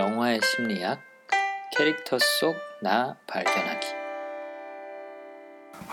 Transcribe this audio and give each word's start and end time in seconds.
영화의 0.00 0.40
심리학 0.42 0.98
캐릭터 1.76 2.18
속 2.18 2.56
나 2.82 3.14
발견하기 3.26 3.86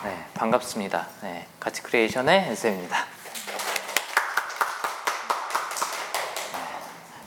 네, 0.05 0.25
반갑습니다. 0.33 1.05
네, 1.21 1.45
가치 1.59 1.83
크리에이션의 1.83 2.45
앤쌤입니다. 2.47 2.95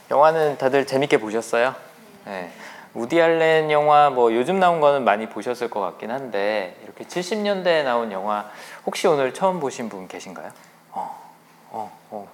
영화는 0.09 0.57
다들 0.57 0.87
재밌게 0.87 1.19
보셨어요? 1.19 1.75
네, 2.25 2.51
우디 2.95 3.21
알렌 3.21 3.69
영화 3.69 4.09
뭐 4.09 4.33
요즘 4.33 4.59
나온 4.59 4.81
거는 4.81 5.03
많이 5.03 5.29
보셨을 5.29 5.69
것 5.69 5.79
같긴 5.81 6.09
한데 6.09 6.75
이렇게 6.83 7.03
70년대에 7.03 7.83
나온 7.83 8.11
영화 8.11 8.49
혹시 8.87 9.05
오늘 9.05 9.35
처음 9.35 9.59
보신 9.59 9.87
분 9.87 10.07
계신가요? 10.07 10.49
어, 10.93 11.31
어, 11.69 11.99
어. 12.09 12.27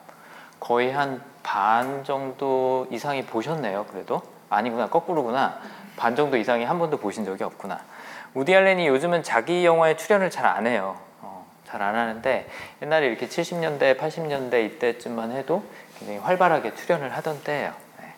거의 0.62 0.94
한 0.94 1.22
반 1.48 2.04
정도 2.04 2.88
이상이 2.92 3.24
보셨네요. 3.26 3.86
그래도 3.86 4.22
아니구나 4.50 4.88
거꾸로구나. 4.90 5.60
반 5.96 6.16
정도 6.16 6.38
이상이 6.38 6.64
한 6.64 6.78
번도 6.80 6.98
보신 6.98 7.26
적이 7.26 7.44
없구나. 7.44 7.80
우디 8.34 8.56
알렌이 8.56 8.88
요즘은 8.88 9.24
자기 9.24 9.66
영화에 9.66 9.96
출연을 9.98 10.30
잘 10.30 10.46
안 10.46 10.68
해요. 10.68 10.98
어, 11.22 11.46
잘안 11.66 11.96
하는데 11.96 12.48
옛날에 12.82 13.08
이렇게 13.08 13.28
70년대, 13.28 13.98
80년대 13.98 14.64
이때쯤만 14.66 15.32
해도 15.32 15.64
굉장히 15.98 16.20
활발하게 16.20 16.76
출연을 16.76 17.16
하던 17.18 17.44
때예요. 17.44 17.74
네. 18.00 18.14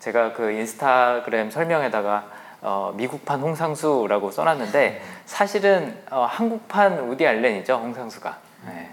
제가 0.00 0.34
그 0.34 0.50
인스타그램 0.52 1.50
설명에다가 1.50 2.26
어, 2.60 2.92
미국판 2.94 3.40
홍상수라고 3.40 4.30
써놨는데 4.30 5.02
사실은 5.24 5.98
어, 6.10 6.26
한국판 6.28 6.98
우디 7.08 7.26
알렌이죠 7.26 7.74
홍상수가. 7.74 8.36
네. 8.66 8.90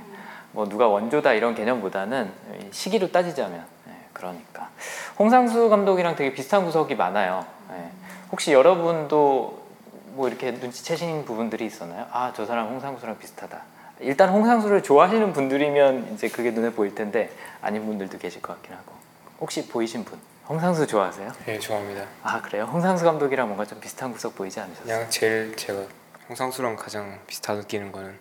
뭐 0.51 0.67
누가 0.67 0.87
원조다 0.87 1.33
이런 1.33 1.53
개념보다는 1.53 2.31
시기로 2.71 3.11
따지자면 3.11 3.63
네, 3.85 3.93
그러니까 4.13 4.69
홍상수 5.19 5.69
감독이랑 5.69 6.15
되게 6.15 6.33
비슷한 6.33 6.63
구석이 6.65 6.95
많아요. 6.95 7.45
네. 7.69 7.91
혹시 8.31 8.53
여러분도 8.53 9.67
뭐 10.13 10.27
이렇게 10.27 10.51
눈치채신 10.51 11.25
부분들이 11.25 11.65
있었나요? 11.65 12.07
아 12.11 12.31
저 12.35 12.45
사람 12.45 12.67
홍상수랑 12.69 13.19
비슷하다. 13.19 13.61
일단 13.99 14.29
홍상수를 14.29 14.81
좋아하시는 14.81 15.33
분들이면 15.33 16.13
이제 16.13 16.29
그게 16.29 16.51
눈에 16.51 16.71
보일 16.71 16.95
텐데 16.95 17.29
아닌 17.61 17.85
분들도 17.85 18.17
계실 18.17 18.41
것 18.41 18.53
같긴 18.53 18.73
하고 18.73 18.93
혹시 19.41 19.67
보이신 19.67 20.05
분 20.05 20.17
홍상수 20.47 20.87
좋아하세요? 20.87 21.31
네 21.45 21.59
좋아합니다. 21.59 22.05
아 22.23 22.41
그래요? 22.41 22.63
홍상수 22.63 23.03
감독이랑 23.03 23.47
뭔가 23.47 23.65
좀 23.65 23.79
비슷한 23.81 24.13
구석 24.13 24.35
보이지 24.35 24.59
않으셨어요? 24.61 24.85
그냥 24.85 25.09
제일 25.09 25.53
제가 25.57 25.81
홍상수랑 26.29 26.77
가장 26.77 27.19
비슷하게 27.27 27.59
느끼는 27.61 27.91
거는 27.91 28.17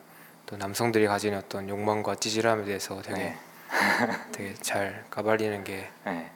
또 0.46 0.56
남성들이 0.56 1.06
가지는 1.06 1.38
어떤 1.38 1.68
욕망과 1.68 2.16
찌질함에 2.16 2.64
대해서 2.64 3.00
되게 3.02 3.18
네. 3.20 3.38
되게 4.32 4.54
잘 4.54 5.04
까발리는 5.10 5.62
게 5.62 5.88
네. 6.04 6.28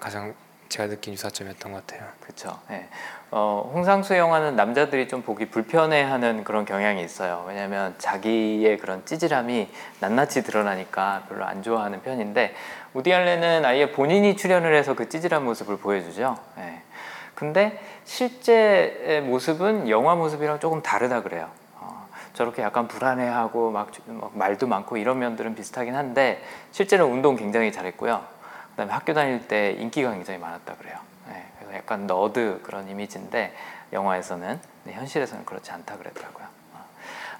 가장 0.00 0.34
제가 0.68 0.88
느낀 0.88 1.14
유사점이었던 1.14 1.72
것 1.72 1.86
같아요. 1.86 2.08
그렇죠. 2.20 2.58
예. 2.70 2.88
어, 3.30 3.70
홍상수 3.74 4.16
영화는 4.16 4.54
남자들이 4.54 5.08
좀 5.08 5.22
보기 5.22 5.46
불편해하는 5.46 6.44
그런 6.44 6.64
경향이 6.64 7.02
있어요. 7.02 7.44
왜냐하면 7.48 7.94
자기의 7.98 8.76
그런 8.78 9.04
찌질함이 9.06 9.68
낱낱이 10.00 10.42
드러나니까 10.42 11.24
별로 11.28 11.44
안 11.44 11.62
좋아하는 11.62 12.02
편인데 12.02 12.54
우디 12.94 13.12
알렌은 13.12 13.64
아예 13.64 13.92
본인이 13.92 14.36
출연을 14.36 14.74
해서 14.74 14.94
그 14.94 15.08
찌질한 15.08 15.42
모습을 15.44 15.78
보여주죠. 15.78 16.36
예. 16.58 16.82
근데 17.34 17.80
실제 18.04 19.22
모습은 19.26 19.88
영화 19.88 20.14
모습이랑 20.16 20.60
조금 20.60 20.82
다르다 20.82 21.22
그래요. 21.22 21.48
어, 21.76 22.08
저렇게 22.34 22.62
약간 22.62 22.88
불안해하고 22.88 23.70
막, 23.70 23.90
막 24.06 24.36
말도 24.36 24.66
많고 24.66 24.96
이런 24.96 25.18
면들은 25.20 25.54
비슷하긴 25.54 25.94
한데 25.94 26.42
실제로 26.72 27.06
운동 27.06 27.36
굉장히 27.36 27.72
잘했고요. 27.72 28.37
그다음에 28.78 28.92
학교 28.92 29.12
다닐 29.12 29.40
때 29.48 29.72
인기가 29.72 30.12
굉장히 30.12 30.38
많았다 30.38 30.76
그래요. 30.76 30.96
네, 31.28 31.44
그래서 31.58 31.74
약간 31.74 32.06
너드 32.06 32.60
그런 32.62 32.88
이미지인데 32.88 33.52
영화에서는 33.92 34.60
네, 34.84 34.92
현실에서는 34.92 35.44
그렇지 35.44 35.72
않다 35.72 35.96
그랬더라고요. 35.96 36.46
어. 36.74 36.84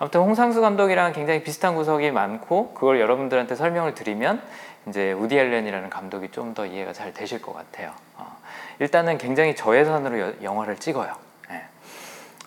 아무튼 0.00 0.20
홍상수 0.22 0.60
감독이랑 0.60 1.12
굉장히 1.12 1.44
비슷한 1.44 1.76
구석이 1.76 2.10
많고 2.10 2.74
그걸 2.74 2.98
여러분들한테 3.00 3.54
설명을 3.54 3.94
드리면 3.94 4.42
이제 4.88 5.12
우디 5.12 5.38
앨런이라는 5.38 5.88
감독이 5.90 6.30
좀 6.32 6.54
더 6.54 6.66
이해가 6.66 6.92
잘 6.92 7.14
되실 7.14 7.40
것 7.40 7.54
같아요. 7.54 7.92
어, 8.16 8.36
일단은 8.80 9.16
굉장히 9.18 9.54
저예산으로 9.54 10.18
여- 10.18 10.32
영화를 10.42 10.76
찍어요. 10.78 11.14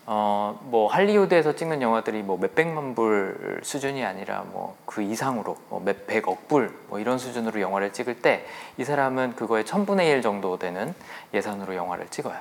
예. 0.01 0.03
어, 0.07 0.59
뭐 0.63 0.87
할리우드에서 0.87 1.55
찍는 1.55 1.81
영화들이 1.81 2.23
뭐 2.23 2.37
몇백만 2.37 2.95
불 2.95 3.61
수준이 3.63 4.03
아니라 4.03 4.43
뭐 4.51 4.75
그 4.85 5.01
이상으로 5.01 5.55
뭐 5.69 5.79
몇백억 5.79 6.47
불 6.49 6.77
뭐 6.89 6.99
이런 6.99 7.17
수준으로 7.17 7.61
영화를 7.61 7.93
찍을 7.93 8.21
때 8.21 8.45
이 8.77 8.83
사람은 8.83 9.35
그거의 9.35 9.65
천분의 9.65 10.09
일 10.09 10.21
정도 10.21 10.57
되는 10.57 10.93
예산으로 11.33 11.75
영화를 11.75 12.07
찍어요. 12.09 12.35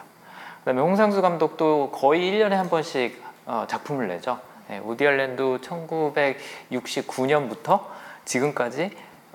그다음에 0.60 0.80
홍상수 0.80 1.22
감독도 1.22 1.90
거의 1.92 2.32
1년에 2.32 2.50
한 2.50 2.68
번씩 2.70 3.22
어, 3.46 3.64
작품을 3.68 4.08
내죠. 4.08 4.38
예, 4.70 4.78
우디 4.78 5.06
알렌도 5.06 5.58
1969년부터 5.58 7.84
지금까지 8.24 8.90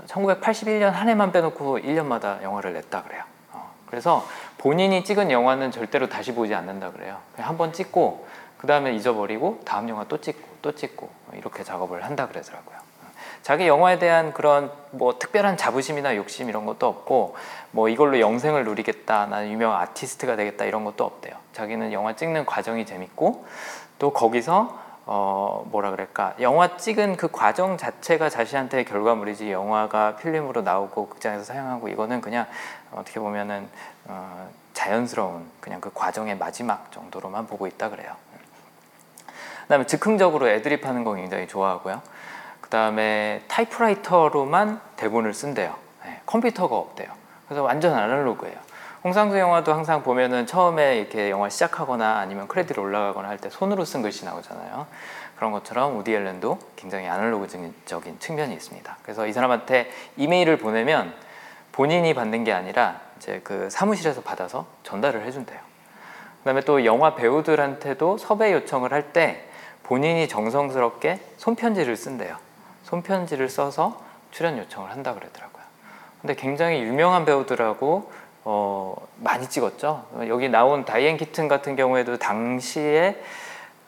1981년 0.07 0.91
한 0.91 1.09
해만 1.09 1.31
빼놓고 1.31 1.79
1년마다 1.79 2.41
영화를 2.43 2.73
냈다 2.73 3.03
그래요. 3.03 3.23
어, 3.85 3.89
그래서 3.89 4.25
본인이 4.57 5.03
찍은 5.03 5.31
영화는 5.31 5.71
절대로 5.71 6.09
다시 6.09 6.33
보지 6.33 6.53
않는다 6.53 6.91
그래요. 6.91 7.17
한 7.37 7.57
번 7.57 7.71
찍고 7.73 8.27
그 8.57 8.67
다음에 8.67 8.93
잊어버리고 8.95 9.61
다음 9.65 9.89
영화 9.89 10.05
또 10.05 10.19
찍고 10.19 10.41
또 10.61 10.73
찍고 10.73 11.09
이렇게 11.33 11.63
작업을 11.63 12.03
한다 12.03 12.27
그러더라고요. 12.27 12.75
자기 13.43 13.67
영화에 13.67 13.99
대한 13.99 14.33
그런 14.33 14.71
뭐 14.89 15.19
특별한 15.19 15.55
자부심이나 15.57 16.15
욕심 16.15 16.49
이런 16.49 16.65
것도 16.65 16.87
없고 16.87 17.35
뭐 17.71 17.89
이걸로 17.89 18.19
영생을 18.19 18.65
누리겠다 18.65 19.27
나는 19.27 19.51
유명한 19.51 19.79
아티스트가 19.81 20.35
되겠다 20.35 20.65
이런 20.65 20.83
것도 20.83 21.03
없대요. 21.05 21.35
자기는 21.53 21.93
영화 21.93 22.15
찍는 22.15 22.45
과정이 22.47 22.87
재밌고 22.87 23.45
또 23.99 24.13
거기서 24.13 24.83
어 25.07 25.63
뭐라 25.69 25.91
그럴까 25.91 26.33
영화 26.41 26.77
찍은 26.77 27.17
그 27.17 27.27
과정 27.31 27.77
자체가 27.77 28.29
자신한테의 28.29 28.85
결과물이지 28.85 29.51
영화가 29.51 30.15
필름으로 30.15 30.63
나오고 30.63 31.09
극장에서 31.09 31.43
상영하고 31.43 31.89
이거는 31.89 32.21
그냥 32.21 32.47
어떻게 32.95 33.19
보면은 33.19 33.67
어 34.05 34.49
자연스러운 34.73 35.49
그냥 35.59 35.81
그 35.81 35.91
과정의 35.93 36.37
마지막 36.37 36.91
정도로만 36.91 37.47
보고 37.47 37.67
있다 37.67 37.89
그래요. 37.89 38.15
그다음에 39.63 39.85
즉흥적으로 39.85 40.47
애드립 40.49 40.85
하는 40.85 41.03
거 41.03 41.13
굉장히 41.13 41.47
좋아하고요. 41.47 42.01
그다음에 42.61 43.43
타이프라이터로만 43.47 44.81
대본을 44.97 45.33
쓴대요. 45.33 45.75
네, 46.03 46.21
컴퓨터가 46.25 46.75
없대요. 46.75 47.07
그래서 47.47 47.63
완전 47.63 47.93
아날로그예요. 47.93 48.55
홍상수 49.03 49.37
영화도 49.37 49.71
항상 49.71 50.01
보면은 50.01 50.47
처음에 50.47 50.97
이렇게 50.97 51.29
영화 51.29 51.47
시작하거나 51.49 52.17
아니면 52.17 52.47
크레딧 52.47 52.77
올라가거나 52.77 53.29
할 53.29 53.37
때 53.37 53.49
손으로 53.49 53.85
쓴 53.85 54.01
글씨 54.01 54.25
나오잖아요. 54.25 54.87
그런 55.35 55.51
것처럼 55.51 55.97
우디 55.97 56.13
앨런도 56.13 56.57
굉장히 56.75 57.07
아날로그적인 57.07 58.19
측면이 58.19 58.53
있습니다. 58.53 58.97
그래서 59.03 59.27
이 59.27 59.33
사람한테 59.33 59.91
이메일을 60.17 60.57
보내면 60.57 61.13
본인이 61.75 62.13
받는 62.13 62.45
게 62.45 62.53
아니라 62.53 63.01
이제 63.17 63.41
그 63.43 63.69
사무실에서 63.69 64.21
받아서 64.21 64.65
전달을 64.83 65.25
해준대요. 65.25 65.59
그다음에 66.39 66.61
또 66.61 66.85
영화 66.85 67.15
배우들한테도 67.15 68.17
섭외 68.17 68.53
요청을 68.53 68.93
할 68.93 69.11
때 69.11 69.43
본인이 69.83 70.29
정성스럽게 70.29 71.19
손편지를 71.35 71.97
쓴대요. 71.97 72.37
손편지를 72.83 73.49
써서 73.49 74.01
출연 74.31 74.57
요청을 74.57 74.89
한다 74.89 75.13
그러더라고요. 75.13 75.63
근데 76.21 76.35
굉장히 76.35 76.81
유명한 76.81 77.25
배우들하고 77.25 78.09
어, 78.45 78.95
많이 79.17 79.49
찍었죠. 79.49 80.05
여기 80.29 80.47
나온 80.47 80.85
다이앤 80.85 81.17
키튼 81.17 81.49
같은 81.49 81.75
경우에도 81.75 82.17
당시에 82.17 83.21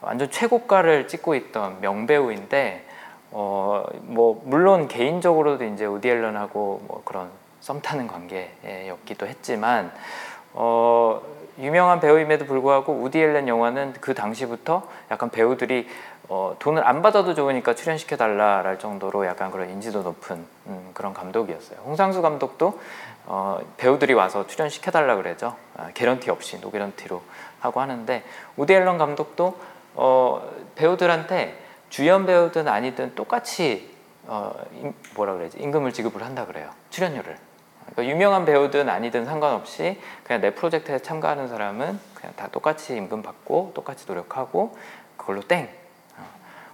완전 0.01 0.29
최고가를 0.29 1.07
찍고 1.07 1.35
있던 1.35 1.79
명배우인데 1.79 2.85
어, 3.31 3.85
뭐 4.01 4.41
물론 4.43 4.89
개인적으로도 4.89 5.63
이제 5.63 5.85
우디 5.85 6.09
앨런하고 6.09 6.83
뭐 6.85 7.01
그런 7.05 7.29
썸 7.67 7.81
타는 7.81 8.07
관계였기도 8.07 9.27
했지만 9.27 9.91
어, 10.53 11.21
유명한 11.59 11.99
배우임에도 11.99 12.45
불구하고 12.45 12.93
우디 12.93 13.19
앨런 13.19 13.49
영화는 13.49 13.95
그 13.99 14.13
당시부터 14.13 14.87
약간 15.11 15.29
배우들이 15.29 15.89
어, 16.29 16.55
돈을 16.59 16.87
안 16.87 17.01
받아도 17.01 17.33
좋으니까 17.33 17.75
출연시켜 17.75 18.15
달라랄 18.15 18.79
정도로 18.79 19.25
약간 19.25 19.51
그런 19.51 19.69
인지도 19.69 20.01
높은 20.01 20.45
음, 20.67 20.91
그런 20.93 21.13
감독이었어요. 21.13 21.79
홍상수 21.83 22.21
감독도 22.21 22.79
어, 23.25 23.59
배우들이 23.75 24.13
와서 24.13 24.47
출연시켜 24.47 24.91
달라 24.91 25.17
그래죠. 25.17 25.57
아, 25.75 25.89
개런티 25.93 26.29
없이 26.31 26.61
노개런티로 26.61 27.21
하고 27.59 27.81
하는데 27.81 28.23
우디 28.55 28.73
앨런 28.73 28.97
감독도 28.97 29.57
어, 29.95 30.49
배우들한테 30.75 31.59
주연 31.89 32.25
배우든 32.25 32.69
아니든 32.69 33.15
똑같이 33.15 33.93
어, 34.25 34.53
임- 34.73 34.93
뭐라 35.15 35.33
그래야지 35.33 35.57
임금을 35.59 35.91
지급을 35.91 36.23
한다 36.23 36.45
그래요. 36.45 36.69
출연료를. 36.91 37.46
그러니까 37.97 38.13
유명한 38.13 38.45
배우든 38.45 38.89
아니든 38.89 39.25
상관없이 39.25 39.99
그냥 40.23 40.39
내 40.39 40.51
프로젝트에 40.51 40.99
참가하는 40.99 41.47
사람은 41.47 41.99
그냥 42.13 42.33
다 42.35 42.47
똑같이 42.51 42.95
임금 42.95 43.23
받고 43.23 43.71
똑같이 43.73 44.05
노력하고 44.07 44.77
그걸로 45.17 45.41
땡. 45.41 45.67
어. 46.15 46.23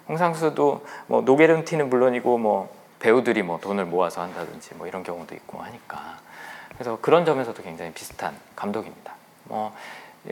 홍상수도 0.10 0.86
뭐 1.08 1.22
노게런티는 1.22 1.90
물론이고 1.90 2.38
뭐 2.38 2.75
배우들이 3.00 3.42
뭐 3.42 3.58
돈을 3.62 3.86
모아서 3.86 4.22
한다든지 4.22 4.75
뭐 4.75 4.86
이런 4.86 5.04
경우도 5.04 5.34
있고 5.34 5.60
하니까 5.60 6.18
그래서 6.74 6.98
그런 7.02 7.24
점에서도 7.24 7.64
굉장히 7.64 7.94
비슷한 7.94 8.36
감독입니다. 8.58 9.14
뭐 9.46 9.74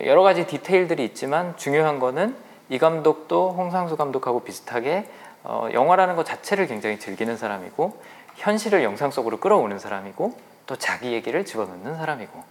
여러 0.03 0.23
가지 0.23 0.45
디테일들이 0.45 1.05
있지만 1.05 1.55
중요한 1.55 1.99
거는 1.99 2.35
이 2.67 2.77
감독도 2.77 3.51
홍상수 3.51 3.95
감독하고 3.95 4.41
비슷하게 4.41 5.09
어, 5.43 5.69
영화라는 5.71 6.17
것 6.17 6.25
자체를 6.25 6.67
굉장히 6.67 6.99
즐기는 6.99 7.37
사람이고 7.37 8.01
현실을 8.35 8.83
영상 8.83 9.09
속으로 9.09 9.39
끌어오는 9.39 9.79
사람이고 9.79 10.50
또 10.71 10.77
자기 10.77 11.11
얘기를 11.11 11.43
집어넣는 11.43 11.97
사람이고 11.97 12.41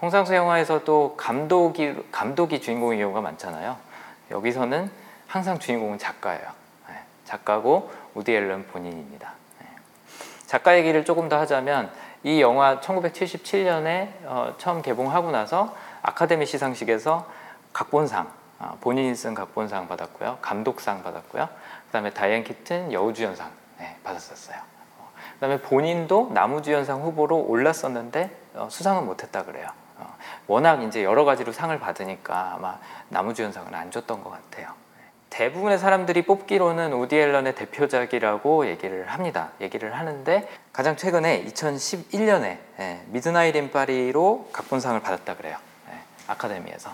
홍상수 0.00 0.32
영화에서도 0.32 1.16
감독이 1.16 1.92
감독이 2.12 2.60
주인공인 2.60 3.00
경우가 3.00 3.20
많잖아요. 3.20 3.76
여기서는 4.30 4.88
항상 5.26 5.58
주인공은 5.58 5.98
작가예요. 5.98 6.52
네, 6.88 6.94
작가고 7.24 7.90
우디 8.14 8.32
앨런 8.32 8.68
본인입니다. 8.68 9.32
네. 9.58 9.66
작가 10.46 10.78
얘기를 10.78 11.04
조금 11.04 11.28
더 11.28 11.36
하자면 11.40 11.90
이 12.22 12.40
영화 12.40 12.78
1977년에 12.78 14.08
어, 14.26 14.54
처음 14.58 14.80
개봉하고 14.80 15.32
나서 15.32 15.74
아카데미 16.02 16.46
시상식에서 16.46 17.28
각본상 17.72 18.30
어, 18.60 18.78
본인이 18.80 19.12
쓴 19.16 19.34
각본상 19.34 19.88
받았고요, 19.88 20.38
감독상 20.42 21.02
받았고요, 21.02 21.48
그 21.48 21.90
다음에 21.90 22.10
다이앤 22.10 22.44
키튼 22.44 22.92
여우주연상 22.92 23.50
네, 23.80 23.96
받았었어요. 24.04 24.77
어, 25.38 25.40
그다음에 25.40 25.60
본인도 25.60 26.30
남우주연상 26.34 27.02
후보로 27.02 27.46
올랐었는데 27.46 28.30
어, 28.54 28.68
수상은 28.70 29.06
못했다 29.06 29.44
그래요. 29.44 29.68
어, 29.96 30.14
워낙 30.46 30.82
이제 30.82 31.04
여러 31.04 31.24
가지로 31.24 31.52
상을 31.52 31.76
받으니까 31.78 32.54
아마 32.56 32.78
남우주연상은 33.08 33.74
안 33.74 33.90
줬던 33.90 34.22
것 34.22 34.30
같아요. 34.30 34.68
대부분의 35.30 35.78
사람들이 35.78 36.22
뽑기로는 36.22 36.94
우디 36.94 37.16
앨런의 37.16 37.54
대표작이라고 37.54 38.66
얘기를 38.66 39.06
합니다. 39.08 39.50
얘기를 39.60 39.96
하는데 39.96 40.48
가장 40.72 40.96
최근에 40.96 41.44
2011년에 41.44 42.58
예, 42.80 43.02
미드나잇 43.06 43.54
인 43.54 43.70
파리로 43.70 44.48
각본상을 44.52 44.98
받았다 45.00 45.36
그래요. 45.36 45.56
예, 45.90 45.98
아카데미에서. 46.28 46.90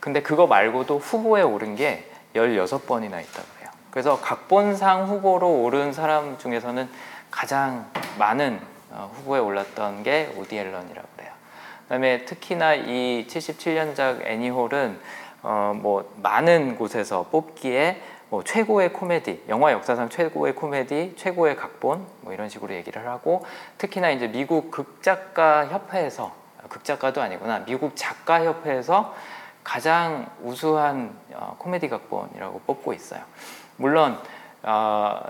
근데 0.00 0.22
그거 0.22 0.46
말고도 0.46 0.98
후보에 0.98 1.42
오른 1.42 1.76
게 1.76 2.10
16번이나 2.34 3.20
있다 3.22 3.42
그래요. 3.56 3.70
그래서 3.90 4.20
각본상 4.20 5.06
후보로 5.08 5.62
오른 5.62 5.92
사람 5.92 6.36
중에서는 6.38 6.88
가장 7.34 7.90
많은 8.16 8.60
어, 8.90 9.10
후보에 9.12 9.40
올랐던 9.40 10.04
게 10.04 10.32
우디 10.36 10.56
앨런이라고 10.56 11.08
그래요. 11.16 11.32
그다음에 11.82 12.24
특히나 12.24 12.74
이 12.74 13.26
77년작 13.28 14.24
애니홀은 14.24 15.00
어, 15.42 15.72
뭐 15.76 16.14
많은 16.22 16.76
곳에서 16.76 17.26
뽑기에 17.32 18.00
뭐 18.30 18.44
최고의 18.44 18.92
코미디, 18.92 19.44
영화 19.48 19.72
역사상 19.72 20.10
최고의 20.10 20.54
코미디, 20.54 21.14
최고의 21.16 21.56
각본 21.56 22.06
뭐 22.20 22.32
이런 22.32 22.48
식으로 22.48 22.72
얘기를 22.72 23.06
하고 23.08 23.44
특히나 23.78 24.10
이제 24.10 24.28
미국 24.28 24.70
극작가 24.70 25.66
협회에서 25.66 26.32
극작가도 26.68 27.20
아니구나 27.20 27.64
미국 27.64 27.96
작가 27.96 28.44
협회에서 28.44 29.12
가장 29.64 30.30
우수한 30.40 31.18
어, 31.32 31.56
코미디 31.58 31.88
각본이라고 31.88 32.60
뽑고 32.60 32.92
있어요. 32.92 33.22
물론 33.76 34.20
어, 34.62 35.20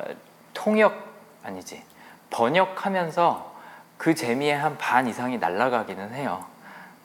통역 0.52 1.02
아니지 1.42 1.93
번역하면서 2.34 3.54
그 3.96 4.14
재미의 4.16 4.56
한 4.58 4.76
반 4.76 5.06
이상이 5.06 5.38
날아가기는 5.38 6.14
해요. 6.14 6.44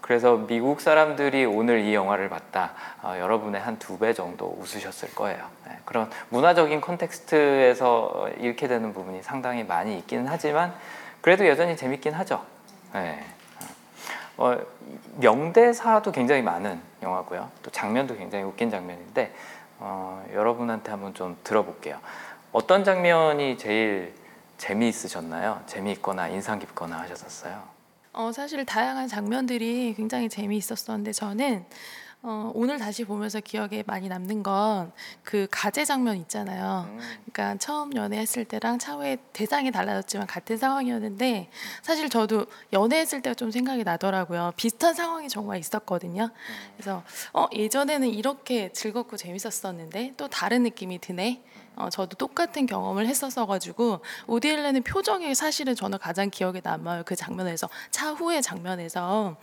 그래서 0.02 0.38
미국 0.48 0.82
사람들이 0.82 1.46
오늘 1.46 1.82
이 1.82 1.94
영화를 1.94 2.30
봤다. 2.30 2.72
어, 3.04 3.16
여러분의 3.20 3.62
한 3.62 3.78
두 3.78 4.00
배 4.00 4.12
정도 4.14 4.58
웃으셨을 4.60 5.14
거예요. 5.14 5.46
네, 5.68 5.78
그런 5.86 6.10
문화적인 6.30 6.82
컨텍스트에서 6.82 8.30
잃게 8.40 8.68
되는 8.68 8.92
부분이 8.92 9.22
상당히 9.22 9.64
많이 9.64 10.00
있기는 10.00 10.26
하지만 10.28 10.74
그래도 11.22 11.48
여전히 11.48 11.78
재밌긴 11.78 12.14
하죠. 12.16 12.44
네. 12.94 13.24
어, 14.38 14.58
명대사도 15.18 16.12
굉장히 16.12 16.42
많은 16.42 16.82
영화고요. 17.04 17.50
또 17.62 17.70
장면도 17.70 18.16
굉장히 18.16 18.46
웃긴 18.46 18.72
장면인데 18.72 19.32
어, 19.78 20.26
여러분한테 20.34 20.90
한번 20.90 21.14
좀 21.14 21.38
들어볼게요. 21.44 22.00
어떤 22.52 22.84
장면이 22.84 23.60
제일 23.60 24.18
재미있으셨나요? 24.60 25.64
재미있거나 25.66 26.28
인상 26.28 26.60
깊거나 26.60 27.00
하셨었어요? 27.00 27.64
어, 28.14 28.32
사실 28.32 28.66
다양한 28.66 29.08
장면들이 29.08 29.94
굉장히 29.96 30.30
재미있었었는데 30.30 31.14
저는 31.14 31.66
어, 32.22 32.52
오늘 32.54 32.78
다시 32.78 33.06
보면서 33.06 33.40
기억에 33.40 33.84
많이 33.88 34.10
남는 34.10 34.44
건 34.44 34.92
그 35.24 35.48
가제 35.52 35.86
장면 35.86 36.18
있잖아요. 36.18 36.88
음. 36.90 36.98
그러니까 37.32 37.56
처음 37.60 37.96
연애했을 37.96 38.46
때랑 38.46 38.80
차후에 38.80 39.18
대상이 39.32 39.72
달라졌지만 39.72 40.26
같은 40.26 40.58
상황이었는데 40.58 41.52
사실 41.84 42.10
저도 42.10 42.48
연애했을 42.74 43.22
때가 43.22 43.36
좀 43.36 43.52
생각이 43.52 43.84
나더라고요. 43.84 44.54
비슷한 44.58 44.96
상황이 44.96 45.30
정말 45.30 45.60
있었거든요. 45.60 46.32
그래서 46.76 47.04
어, 47.32 47.46
예전에는 47.54 48.08
이렇게 48.08 48.72
즐겁고 48.74 49.18
재밌었었는데 49.18 50.16
또 50.18 50.28
다른 50.28 50.64
느낌이 50.64 51.00
드네. 51.00 51.44
어, 51.80 51.90
저도 51.90 52.18
똑같은 52.18 52.66
경험을 52.66 53.08
했었어 53.08 53.46
가지고 53.46 54.02
앨런의 54.28 54.82
표정이 54.82 55.34
사실은 55.34 55.76
저는 55.76 55.98
가장 55.98 56.30
기억에 56.30 56.62
남아요. 56.62 57.04
그 57.06 57.16
장면에서 57.16 57.70
차후의 57.90 58.42
장면에서 58.42 59.38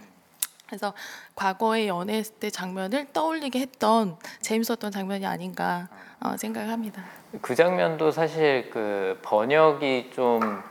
그래서 0.67 0.93
과거의 1.35 1.89
연애했을 1.89 2.35
때 2.37 2.51
장면을 2.51 3.07
떠올리게 3.13 3.61
했던 3.61 4.17
재밌었던 4.43 4.91
장면이 4.91 5.25
아닌가 5.25 5.89
어, 6.21 6.37
생각을 6.37 6.71
합니다. 6.71 7.05
그 7.41 7.55
장면도 7.55 8.11
사실 8.11 8.69
그 8.71 9.19
번역이 9.23 10.11
좀 10.15 10.63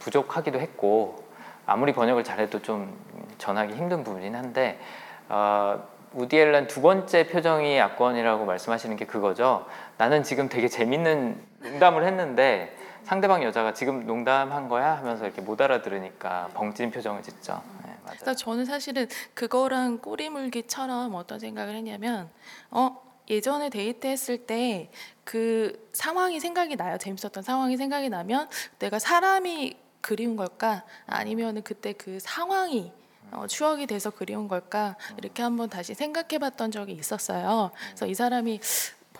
부족하기도 0.00 0.58
했고 0.58 1.24
아무리 1.66 1.92
번역을 1.92 2.24
잘해도 2.24 2.62
좀 2.62 2.98
전하기 3.38 3.74
힘든 3.74 4.02
부분이긴 4.02 4.34
한데 4.34 4.80
어, 5.28 5.86
우디 6.14 6.36
앨런 6.36 6.66
두 6.66 6.82
번째 6.82 7.26
표정이 7.26 7.80
악권이라고 7.80 8.44
말씀하시는 8.44 8.96
게 8.96 9.06
그거죠. 9.06 9.66
나는 10.02 10.24
지금 10.24 10.48
되게 10.48 10.66
재밌는 10.66 11.40
농담을 11.60 12.04
했는데 12.04 12.76
상대방 13.04 13.44
여자가 13.44 13.72
지금 13.72 14.04
농담한 14.04 14.68
거야 14.68 14.96
하면서 14.96 15.24
이렇게 15.24 15.40
못 15.40 15.60
알아들으니까 15.60 16.48
벙찐 16.54 16.90
표정을 16.90 17.22
짓죠. 17.22 17.62
네. 17.86 17.94
그래서 18.06 18.34
저는 18.34 18.64
사실은 18.64 19.06
그거랑 19.34 19.98
꼬리물기처럼 19.98 21.14
어떤 21.14 21.38
생각을 21.38 21.76
했냐면 21.76 22.28
어 22.72 23.00
예전에 23.30 23.70
데이트했을 23.70 24.38
때 24.38 24.90
그 25.22 25.88
상황이 25.92 26.40
생각이 26.40 26.74
나요. 26.74 26.98
재밌었던 26.98 27.44
상황이 27.44 27.76
생각이 27.76 28.08
나면 28.08 28.48
내가 28.80 28.98
사람이 28.98 29.76
그리운 30.00 30.34
걸까 30.34 30.82
아니면은 31.06 31.62
그때 31.62 31.92
그 31.92 32.18
상황이 32.18 32.90
어, 33.30 33.46
추억이 33.46 33.86
돼서 33.86 34.10
그리운 34.10 34.48
걸까 34.48 34.96
이렇게 35.16 35.44
한번 35.44 35.70
다시 35.70 35.94
생각해봤던 35.94 36.72
적이 36.72 36.94
있었어요. 36.94 37.70
그래서 37.86 38.06
이 38.06 38.14
사람이 38.14 38.60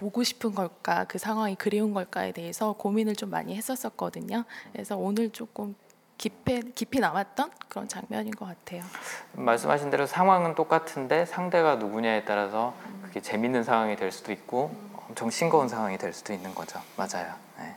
보고 0.02 0.24
싶은 0.24 0.52
걸까 0.52 1.04
그 1.04 1.18
상황이 1.18 1.54
그리운 1.54 1.94
걸까에 1.94 2.32
대해서 2.32 2.72
고민을 2.72 3.14
좀 3.14 3.30
많이 3.30 3.54
했었었거든요. 3.54 4.42
그래서 4.72 4.96
오늘 4.96 5.30
조금 5.30 5.76
깊이 6.18 6.72
깊이 6.72 6.98
남았던 6.98 7.52
그런 7.68 7.86
장면인 7.86 8.32
것 8.32 8.46
같아요. 8.46 8.82
말씀하신 9.34 9.90
대로 9.90 10.06
상황은 10.06 10.56
똑같은데 10.56 11.24
상대가 11.24 11.76
누구냐에 11.76 12.24
따라서 12.24 12.74
그게 13.04 13.20
재밌는 13.20 13.62
상황이 13.62 13.94
될 13.94 14.10
수도 14.10 14.32
있고 14.32 14.74
엄청 15.08 15.30
싱거운 15.30 15.68
상황이 15.68 15.96
될 15.98 16.12
수도 16.12 16.32
있는 16.32 16.52
거죠. 16.52 16.80
맞아요. 16.96 17.34
네. 17.58 17.76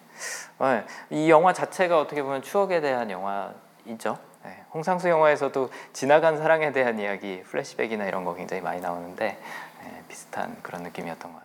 어, 0.57 0.83
이 1.11 1.29
영화 1.29 1.53
자체가 1.53 1.99
어떻게 1.99 2.23
보면 2.23 2.41
추억에 2.41 2.81
대한 2.81 3.11
영화이죠. 3.11 4.17
네. 4.43 4.63
홍상수 4.73 5.09
영화에서도 5.09 5.69
지나간 5.93 6.37
사랑에 6.37 6.71
대한 6.71 6.97
이야기, 6.97 7.43
플래시백이나 7.43 8.05
이런 8.05 8.25
거 8.25 8.33
굉장히 8.33 8.63
많이 8.63 8.81
나오는데 8.81 9.39
네, 9.83 10.03
비슷한 10.07 10.57
그런 10.63 10.81
느낌이었던 10.81 11.31
것 11.31 11.37
같아요. 11.37 11.44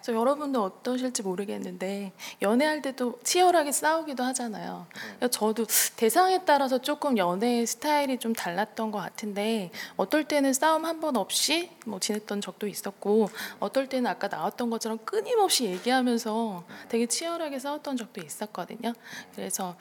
저 0.00 0.14
여러분도 0.14 0.62
어떠실지 0.62 1.22
모르겠는데 1.22 2.12
연애할 2.40 2.80
때도 2.82 3.18
치열하게 3.22 3.72
싸우기도 3.72 4.22
하잖아요. 4.24 4.86
그러니까 4.92 5.28
저도 5.28 5.66
대상에 5.96 6.44
따라서 6.44 6.78
조금 6.78 7.18
연애 7.18 7.66
스타일이 7.66 8.18
좀 8.18 8.32
달랐던 8.32 8.90
것 8.90 8.98
같은데 8.98 9.70
어떨 9.96 10.24
때는 10.24 10.52
싸움 10.54 10.86
한 10.86 11.02
번 11.02 11.16
없이 11.16 11.70
뭐 11.84 11.98
지냈던 11.98 12.40
적도 12.40 12.68
있었고 12.68 13.28
어떨 13.58 13.88
때는 13.88 14.08
아까 14.08 14.28
나왔던 14.28 14.70
것처럼 14.70 14.98
끊임없이 15.04 15.64
얘기하면서 15.64 16.62
되게 16.88 17.06
치열하게 17.06 17.58
싸웠던 17.58 17.96
적도 17.96 18.20
있었거든요. 18.20 18.92
그래서 19.34 19.74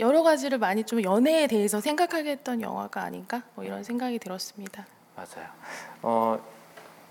여러 0.00 0.22
가지를 0.22 0.58
많이 0.58 0.84
좀 0.84 1.02
연애에 1.02 1.46
대해서 1.46 1.80
생각하게 1.80 2.30
했던 2.30 2.62
영화가 2.62 3.02
아닌가 3.02 3.42
뭐 3.54 3.64
이런 3.64 3.84
생각이 3.84 4.18
들었습니다. 4.18 4.86
맞아요. 5.14 5.48
어, 6.02 6.53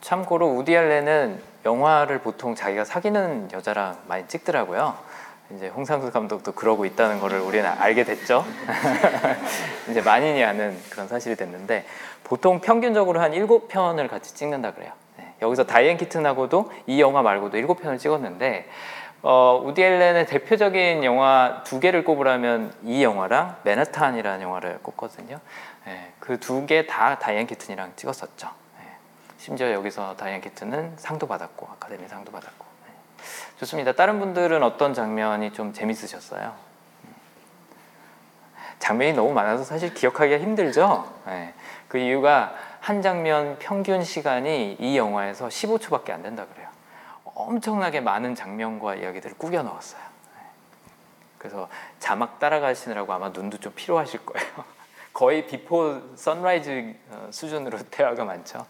참고로 0.03 0.49
우디 0.57 0.75
알렌은 0.75 1.39
영화를 1.63 2.19
보통 2.19 2.55
자기가 2.55 2.83
사귀는 2.83 3.49
여자랑 3.53 3.97
많이 4.05 4.27
찍더라고요. 4.27 4.97
이제 5.55 5.69
홍상수 5.69 6.11
감독도 6.11 6.51
그러고 6.51 6.85
있다는 6.85 7.21
거를 7.21 7.39
우리는 7.39 7.69
알게 7.69 8.03
됐죠. 8.03 8.43
이제 9.89 10.01
만인이 10.01 10.43
아는 10.43 10.77
그런 10.89 11.07
사실이 11.07 11.37
됐는데 11.37 11.85
보통 12.25 12.59
평균적으로 12.59 13.21
한 13.21 13.33
일곱 13.33 13.69
편을 13.69 14.09
같이 14.09 14.35
찍는다 14.35 14.73
그래요. 14.73 14.91
네, 15.17 15.33
여기서 15.41 15.65
다이앤 15.65 15.95
키튼하고도 15.95 16.71
이 16.87 16.99
영화 16.99 17.21
말고도 17.21 17.57
일곱 17.57 17.81
편을 17.81 17.97
찍었는데 17.97 18.67
어, 19.21 19.61
우디 19.63 19.81
앨런의 19.81 20.25
대표적인 20.25 21.05
영화 21.05 21.61
두 21.63 21.79
개를 21.79 22.03
꼽으라면 22.03 22.73
이 22.83 23.03
영화랑 23.05 23.55
맨하탄이라는 23.63 24.41
영화를 24.41 24.79
꼽거든요. 24.81 25.39
예, 25.87 26.11
그 26.19 26.47
두 26.47 26.65
개 26.65 26.87
다 26.87 27.19
다이앤 27.19 27.47
키튼이랑 27.47 27.93
찍었었죠. 27.95 28.62
예. 29.43 29.45
심지어 29.45 29.71
여기서 29.73 30.15
다이앤 30.15 30.41
키튼은 30.41 30.95
상도 30.97 31.27
받았고 31.27 31.67
아카데미 31.73 32.07
상도 32.07 32.31
받았고. 32.31 32.65
예. 32.87 33.23
좋습니다. 33.59 33.91
다른 33.93 34.19
분들은 34.19 34.63
어떤 34.63 34.93
장면이 34.93 35.51
좀 35.51 35.73
재밌으셨어요? 35.73 36.55
음. 37.03 37.15
장면이 38.79 39.13
너무 39.13 39.33
많아서 39.33 39.63
사실 39.65 39.93
기억하기가 39.93 40.39
힘들죠. 40.39 41.11
예. 41.27 41.53
그 41.89 41.97
이유가 41.97 42.55
한 42.79 43.01
장면 43.01 43.57
평균 43.59 44.03
시간이 44.03 44.77
이 44.79 44.97
영화에서 44.97 45.49
15초밖에 45.49 46.11
안 46.11 46.23
된다 46.23 46.45
그래요. 46.51 46.69
엄청나게 47.25 47.99
많은 47.99 48.35
장면과 48.35 48.95
이야기들을 48.95 49.37
꾸겨 49.37 49.63
넣었어요. 49.63 50.01
예. 50.01 50.41
그래서 51.37 51.67
자막 51.99 52.39
따라가시느라고 52.39 53.11
아마 53.11 53.29
눈도 53.29 53.57
좀 53.57 53.73
필요하실 53.75 54.25
거예요. 54.25 54.47
거의 55.11 55.45
비포 55.45 56.15
선라이즈 56.15 56.95
어, 57.09 57.27
수준으로 57.29 57.77
대화가 57.91 58.23
많죠. 58.23 58.65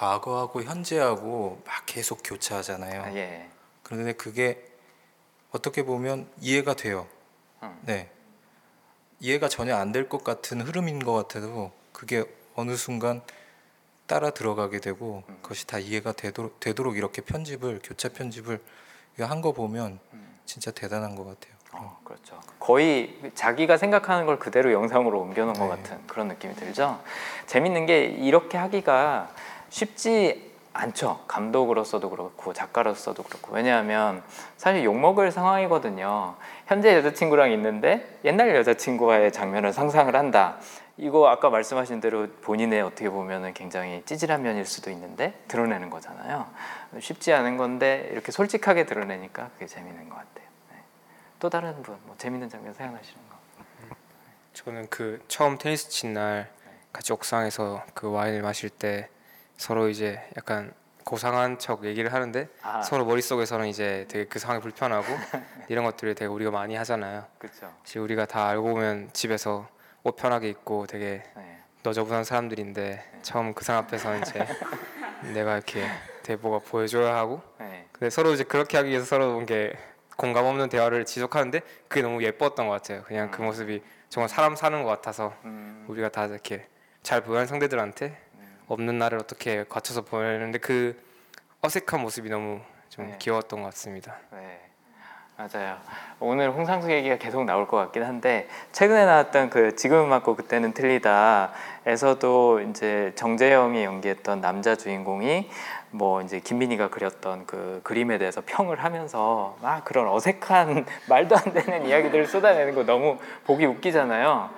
과거하고 0.00 0.62
현재하고 0.62 1.60
막 1.66 1.82
계속 1.84 2.20
교차하잖아요. 2.24 3.02
아, 3.02 3.14
예. 3.16 3.46
그런데 3.82 4.14
그게 4.14 4.64
어떻게 5.50 5.82
보면 5.82 6.26
이해가 6.40 6.72
돼요. 6.74 7.06
음. 7.62 7.78
네. 7.82 8.08
이해가 9.20 9.50
전혀 9.50 9.76
안 9.76 9.92
될 9.92 10.08
것 10.08 10.24
같은 10.24 10.62
흐름인 10.62 11.04
것 11.04 11.12
같아도 11.12 11.70
그게 11.92 12.24
어느 12.54 12.76
순간 12.76 13.20
따라 14.06 14.30
들어가게 14.30 14.80
되고 14.80 15.22
음. 15.28 15.38
그것이 15.42 15.66
다 15.66 15.78
이해가 15.78 16.12
되도록, 16.12 16.58
되도록 16.60 16.96
이렇게 16.96 17.20
편집을 17.20 17.80
교차 17.84 18.08
편집을 18.08 18.58
한 19.18 19.42
거 19.42 19.52
보면 19.52 19.98
음. 20.14 20.38
진짜 20.46 20.70
대단한 20.70 21.14
것 21.14 21.24
같아요. 21.26 21.54
어, 21.72 22.00
그렇죠. 22.04 22.40
거의 22.58 23.20
자기가 23.34 23.76
생각하는 23.76 24.24
걸 24.24 24.38
그대로 24.38 24.72
영상으로 24.72 25.20
옮겨놓은 25.20 25.52
것 25.58 25.64
네. 25.64 25.68
같은 25.82 26.06
그런 26.06 26.28
느낌이 26.28 26.54
들죠. 26.54 27.02
재밌는 27.46 27.84
게 27.84 28.04
이렇게 28.06 28.56
하기가 28.56 29.30
쉽지 29.70 30.50
않죠. 30.72 31.24
감독으로서도 31.26 32.10
그렇고 32.10 32.52
작가로서도 32.52 33.22
그렇고 33.24 33.54
왜냐하면 33.54 34.22
사실 34.56 34.84
욕 34.84 34.96
먹을 34.96 35.32
상황이거든요. 35.32 36.36
현재 36.66 36.94
여자친구랑 36.96 37.50
있는데 37.52 38.18
옛날 38.24 38.54
여자친구와의 38.54 39.32
장면을 39.32 39.72
상상을 39.72 40.14
한다. 40.14 40.58
이거 40.96 41.28
아까 41.28 41.50
말씀하신 41.50 42.00
대로 42.00 42.28
본인의 42.42 42.82
어떻게 42.82 43.08
보면은 43.08 43.54
굉장히 43.54 44.02
찌질한 44.04 44.42
면일 44.42 44.66
수도 44.66 44.90
있는데 44.90 45.32
드러내는 45.48 45.90
거잖아요. 45.90 46.46
쉽지 47.00 47.32
않은 47.32 47.56
건데 47.56 48.08
이렇게 48.12 48.30
솔직하게 48.30 48.86
드러내니까 48.86 49.48
그게 49.54 49.66
재밌는 49.66 50.08
것 50.08 50.16
같아요. 50.16 50.44
네. 50.70 50.76
또 51.40 51.48
다른 51.48 51.82
분, 51.82 51.96
뭐 52.04 52.14
재밌는 52.18 52.48
장면 52.48 52.74
생각나시는 52.74 53.18
거? 53.28 53.36
저는 54.52 54.86
그 54.90 55.24
처음 55.26 55.56
테니스 55.58 55.88
친 55.88 56.12
날 56.14 56.50
같이 56.92 57.12
옥상에서 57.12 57.82
그 57.94 58.10
와인을 58.10 58.42
마실 58.42 58.68
때 58.68 59.08
서로 59.60 59.90
이제 59.90 60.18
약간 60.38 60.72
고상한 61.04 61.58
척 61.58 61.84
얘기를 61.84 62.14
하는데 62.14 62.48
아, 62.62 62.80
서로 62.80 63.04
머릿속에서는 63.04 63.66
이제 63.66 64.06
되게 64.08 64.24
그 64.24 64.38
상황이 64.38 64.62
불편하고 64.62 65.04
이런 65.68 65.84
것들을 65.84 66.14
되게 66.14 66.26
우리가 66.26 66.50
많이 66.50 66.76
하잖아요. 66.76 67.26
그렇죠. 67.36 67.70
지금 67.84 68.04
우리가 68.04 68.24
다 68.24 68.48
알고 68.48 68.62
보면 68.70 69.10
집에서 69.12 69.68
옷 70.02 70.16
편하게 70.16 70.48
입고 70.48 70.86
되게 70.86 71.22
네. 71.36 71.58
너저분한 71.82 72.24
사람들인데 72.24 73.18
처음 73.20 73.52
그 73.52 73.62
사람 73.62 73.84
앞에서는 73.84 74.22
이제 74.22 74.46
내가 75.34 75.56
이렇게 75.58 75.86
뭐가 76.40 76.60
보여줘야 76.66 77.14
하고 77.14 77.42
네. 77.58 77.86
근데 77.92 78.08
서로 78.08 78.32
이제 78.32 78.44
그렇게 78.44 78.78
하기 78.78 78.88
위해서 78.88 79.04
서로 79.04 79.36
이렇게 79.36 79.74
공감 80.16 80.46
없는 80.46 80.70
대화를 80.70 81.04
지속하는데 81.04 81.60
그게 81.86 82.00
너무 82.00 82.22
예뻤던 82.22 82.66
것 82.66 82.72
같아요. 82.72 83.02
그냥 83.02 83.30
그 83.30 83.42
모습이 83.42 83.82
정말 84.08 84.30
사람 84.30 84.56
사는 84.56 84.82
것 84.82 84.88
같아서 84.88 85.34
음, 85.44 85.84
우리가 85.86 86.08
다 86.08 86.24
이렇게 86.24 86.66
잘 87.02 87.22
보여하는 87.22 87.46
상대들한테 87.46 88.29
없는 88.70 88.98
날을 88.98 89.18
어떻게 89.18 89.64
갖춰서 89.68 90.02
보내는데 90.02 90.58
그 90.58 90.96
어색한 91.60 92.00
모습이 92.00 92.30
너무 92.30 92.60
좀 92.88 93.06
네. 93.06 93.16
귀여웠던 93.18 93.62
것 93.62 93.66
같습니다. 93.66 94.14
네. 94.32 94.60
맞아요. 95.36 95.78
오늘 96.20 96.50
홍상수 96.50 96.92
얘기가 96.92 97.16
계속 97.16 97.44
나올 97.44 97.66
것 97.66 97.78
같긴 97.78 98.04
한데 98.04 98.46
최근에 98.72 99.06
나왔던 99.06 99.50
그 99.50 99.74
지금은 99.74 100.08
맞고 100.08 100.36
그때는 100.36 100.72
틀리다에서도 100.74 102.60
이제 102.60 103.12
정재영이 103.16 103.82
연기했던 103.82 104.40
남자 104.42 104.76
주인공이 104.76 105.48
뭐 105.90 106.20
이제 106.20 106.40
김민희가 106.40 106.90
그렸던 106.90 107.46
그 107.46 107.80
그림에 107.82 108.18
대해서 108.18 108.42
평을 108.44 108.84
하면서 108.84 109.56
막 109.62 109.84
그런 109.84 110.08
어색한 110.08 110.86
말도 111.08 111.36
안 111.36 111.54
되는 111.54 111.86
이야기들을 111.86 112.26
쏟아내는 112.26 112.74
거 112.74 112.84
너무 112.84 113.18
보기 113.44 113.64
웃기잖아요. 113.64 114.50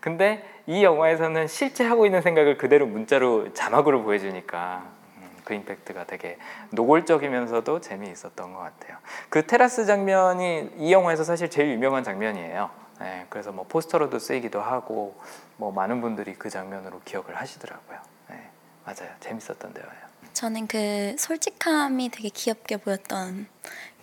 근데 0.00 0.42
이 0.70 0.84
영화에서는 0.84 1.48
실제 1.48 1.84
하고 1.84 2.06
있는 2.06 2.22
생각을 2.22 2.56
그대로 2.56 2.86
문자로 2.86 3.52
자막으로 3.54 4.04
보여주니까 4.04 4.86
음, 5.16 5.28
그 5.42 5.52
임팩트가 5.54 6.04
되게 6.06 6.38
노골적이면서도 6.70 7.80
재미있었던 7.80 8.52
것 8.52 8.60
같아요. 8.60 8.96
그 9.30 9.44
테라스 9.44 9.84
장면이 9.86 10.70
이 10.78 10.92
영화에서 10.92 11.24
사실 11.24 11.50
제일 11.50 11.72
유명한 11.72 12.04
장면이에요. 12.04 12.70
네, 13.00 13.26
그래서 13.30 13.50
뭐 13.50 13.66
포스터로도 13.68 14.20
쓰이기도 14.20 14.60
하고 14.60 15.16
뭐 15.56 15.72
많은 15.72 16.00
분들이 16.00 16.34
그 16.34 16.48
장면으로 16.48 17.00
기억을 17.04 17.34
하시더라고요. 17.34 17.98
네, 18.28 18.36
맞아요. 18.84 19.10
재밌었던 19.18 19.74
대화예요. 19.74 20.02
저는 20.34 20.68
그 20.68 21.16
솔직함이 21.18 22.10
되게 22.10 22.28
귀엽게 22.28 22.76
보였던 22.76 23.48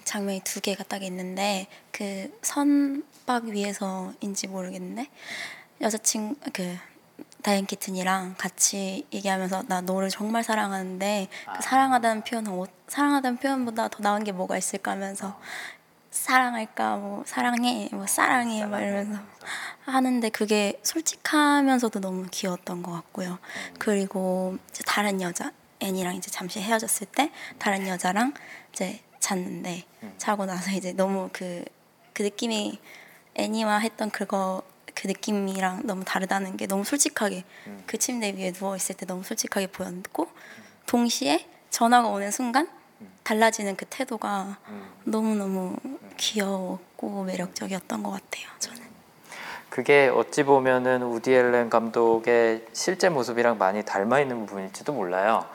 장면이 0.04 0.42
두 0.42 0.60
개가 0.60 0.84
딱 0.84 1.02
있는데 1.04 1.68
그 1.94 2.30
선박 2.42 3.46
위에서인지 3.46 4.48
모르겠는데 4.48 5.08
여자친 5.82 6.36
그 6.54 6.78
다이앤 7.44 7.66
키튼이랑 7.66 8.36
같이 8.38 9.06
얘기하면서 9.14 9.64
나 9.68 9.82
너를 9.82 10.10
정말 10.10 10.44
사랑하는데 10.44 11.28
아. 11.46 11.54
그 11.54 11.62
사랑하다는 11.62 12.24
표현은 12.24 12.52
어- 12.52 12.66
사랑하다는 12.88 13.38
표현보다 13.38 13.88
더 13.88 14.00
나은 14.02 14.24
게 14.24 14.32
뭐가 14.32 14.58
있을까 14.58 14.92
하면서 14.92 15.40
사랑할까 16.12 16.98
뭐 16.98 17.24
사랑해 17.26 17.90
뭐 17.92 18.08
사랑해 18.08 18.66
막 18.66 18.82
이러면서 18.82 19.22
하는데 19.86 20.30
그게 20.30 20.80
솔직하면서도 20.84 22.00
너무 22.00 22.26
귀여웠던 22.32 22.82
것 22.82 22.92
같고요. 22.92 23.38
그리고 23.78 24.58
이제 24.70 24.84
다른 24.86 25.22
여자 25.22 25.52
애니랑 25.80 26.16
이제 26.16 26.32
잠시 26.32 26.60
헤어졌을 26.60 27.08
때 27.08 27.32
다른 27.60 27.88
여자랑 27.88 28.34
이제 28.74 29.02
잤는데 29.20 29.86
자고 30.18 30.46
나서 30.46 30.72
이제 30.72 30.92
너무 30.94 31.30
그그 31.32 32.24
느낌이 32.24 32.80
애니와 33.36 33.78
했던 33.78 34.10
그거 34.10 34.64
그 35.00 35.06
느낌이랑 35.06 35.82
너무 35.84 36.04
다르다는 36.04 36.58
게 36.58 36.66
너무 36.66 36.84
솔직하게 36.84 37.44
그 37.86 38.00
침대 38.00 38.34
위에 38.36 38.52
누워 38.52 38.76
있을 38.76 38.96
때 38.96 39.06
너무 39.06 39.24
솔직하게 39.24 39.68
보였고 39.68 40.28
동시에 40.88 41.48
전화가 41.70 42.08
오는 42.08 42.32
순간 42.32 42.68
달라지는 43.24 43.76
그 43.76 43.86
태도가 43.86 44.58
너무 45.04 45.36
너무 45.36 45.76
귀여웠고 46.18 47.24
매력적이었던 47.26 48.02
것 48.02 48.10
같아요. 48.10 48.48
저는. 48.58 48.82
그게 49.70 50.08
어찌 50.08 50.42
보면은 50.44 51.04
우디 51.04 51.32
앨런 51.32 51.70
감독의 51.70 52.66
실제 52.74 53.10
모습이랑 53.10 53.60
많이 53.60 53.86
닮아 53.86 54.20
있는 54.20 54.48
부분일지도 54.48 54.94
몰라요. 54.94 55.46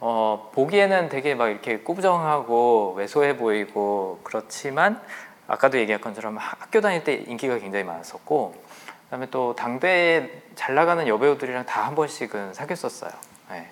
어, 0.00 0.50
보기에는 0.52 1.08
되게 1.08 1.34
막 1.34 1.48
이렇게 1.48 1.78
꾸부정하고 1.78 2.94
왜소해 2.98 3.38
보이고 3.38 4.20
그렇지만 4.24 5.00
아까도 5.46 5.78
얘기한 5.78 6.02
것처럼 6.02 6.36
하- 6.36 6.56
학교 6.58 6.80
다닐 6.80 7.04
때 7.04 7.14
인기가 7.14 7.58
굉장히 7.58 7.84
많았었고 7.84 8.71
그다음에 9.12 9.26
또 9.30 9.54
당대에 9.54 10.30
잘 10.54 10.74
나가는 10.74 11.06
여배우들이랑 11.06 11.66
다 11.66 11.82
한 11.82 11.94
번씩은 11.94 12.54
사귀었었어요. 12.54 13.10
네. 13.50 13.68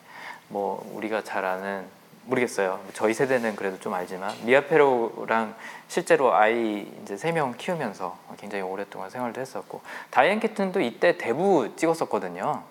뭐 0.48 0.86
우리가 0.94 1.22
잘 1.24 1.46
아는 1.46 1.86
모르겠어요. 2.26 2.78
저희 2.92 3.14
세대는 3.14 3.56
그래도 3.56 3.78
좀 3.80 3.94
알지만 3.94 4.34
미아 4.44 4.66
패로랑 4.66 5.54
실제로 5.88 6.34
아이 6.34 6.86
이제 7.02 7.16
세 7.16 7.32
명 7.32 7.54
키우면서 7.56 8.18
굉장히 8.38 8.62
오랫동안 8.62 9.08
생활도 9.08 9.40
했었고 9.40 9.80
다이앤 10.10 10.40
키튼도 10.40 10.82
이때 10.82 11.16
대부 11.16 11.74
찍었었거든요. 11.74 12.62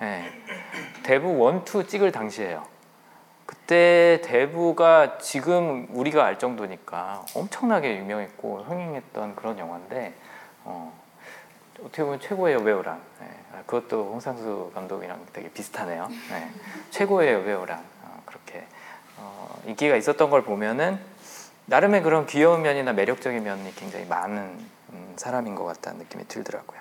네. 0.00 0.30
대부 1.04 1.38
one 1.38 1.62
two 1.62 1.86
찍을 1.86 2.12
당시에요. 2.12 2.66
그때 3.46 4.20
대부가 4.22 5.16
지금 5.16 5.86
우리가 5.90 6.26
알 6.26 6.38
정도니까 6.38 7.24
엄청나게 7.34 7.96
유명했고 7.96 8.64
흥행했던 8.68 9.34
그런 9.36 9.58
영화인데 9.58 10.12
어, 10.64 10.92
어떻게 11.84 12.02
보면 12.04 12.20
최고의 12.20 12.54
여배우랑 12.54 13.00
네. 13.20 13.26
아, 13.52 13.62
그것도 13.66 14.12
홍상수 14.12 14.70
감독이랑 14.74 15.26
되게 15.32 15.50
비슷하네요. 15.50 16.08
네. 16.30 16.50
최고의 16.90 17.32
여배우랑 17.34 17.84
어, 18.02 18.22
그렇게 18.24 18.66
어, 19.16 19.60
인기가 19.66 19.96
있었던 19.96 20.30
걸 20.30 20.44
보면은 20.44 20.98
나름의 21.66 22.02
그런 22.02 22.26
귀여운 22.26 22.62
면이나 22.62 22.92
매력적인 22.92 23.42
면이 23.42 23.74
굉장히 23.74 24.04
많은 24.06 24.66
음, 24.92 25.12
사람인 25.16 25.54
것 25.54 25.64
같다는 25.64 26.00
느낌이 26.00 26.26
들더라고요. 26.28 26.80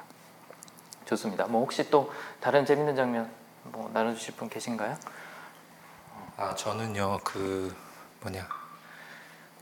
좋습니다. 1.05 1.45
뭐 1.47 1.61
혹시 1.61 1.89
또 1.89 2.11
다른 2.39 2.65
재밌는 2.65 2.95
장면 2.95 3.29
뭐 3.63 3.89
나눠주실 3.93 4.35
분 4.35 4.49
계신가요? 4.49 4.97
아 6.37 6.55
저는요 6.55 7.19
그 7.23 7.75
뭐냐 8.21 8.47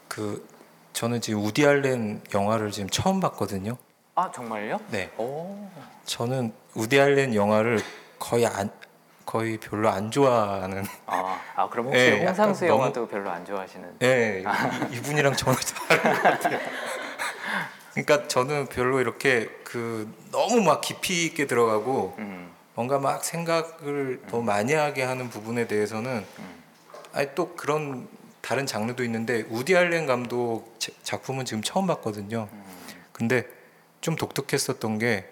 그 0.08 0.48
저는 0.94 1.22
지금 1.22 1.44
우디 1.44 1.66
알렌 1.66 2.22
영화를 2.34 2.72
지금 2.72 2.90
처음 2.90 3.20
봤거든요. 3.20 3.78
아 4.20 4.30
정말요? 4.34 4.82
네. 4.90 5.10
오. 5.18 5.70
저는 6.04 6.52
우디 6.76 7.00
알렌 7.00 7.34
영화를 7.34 7.80
거의 8.20 8.46
안 8.46 8.70
거의 9.26 9.58
별로 9.58 9.88
안 9.90 10.12
좋아하는. 10.12 10.84
아, 11.06 11.40
아 11.56 11.70
그럼 11.70 11.86
혹시 11.86 12.10
네, 12.10 12.26
홍상수 12.26 12.68
영화도 12.68 13.08
별로 13.08 13.30
안 13.30 13.46
좋아하시는? 13.46 14.00
네, 14.00 14.44
이- 14.92 14.96
이분이랑 14.98 15.38
저는 15.38 15.58
다른 15.88 16.04
것 16.16 16.22
같아요. 16.24 16.60
그러니까 17.94 18.28
저는 18.28 18.66
별로 18.68 19.00
이렇게 19.00 19.48
그 19.64 20.14
너무 20.34 20.60
막 20.64 20.82
깊이 20.82 21.26
있게 21.26 21.48
들어가고 21.48 22.16
음. 22.18 22.52
뭔가 22.76 23.00
막 23.00 23.24
생각을 23.24 24.24
더 24.30 24.42
많이 24.42 24.74
하게 24.74 25.04
하는 25.04 25.30
부분에 25.30 25.66
대해서는 25.68 26.26
아니 27.14 27.30
또 27.36 27.56
그런 27.56 28.10
다른 28.42 28.66
장르도 28.66 29.02
있는데 29.06 29.46
우디 29.50 29.78
알렌 29.78 30.06
감독 30.08 30.76
자- 30.78 30.92
작품은 31.04 31.46
지금 31.46 31.64
처음 31.64 31.88
봤거든요. 31.88 32.50
근데 33.14 33.59
좀 34.02 34.16
독특했었던 34.16 35.00
게 35.00 35.30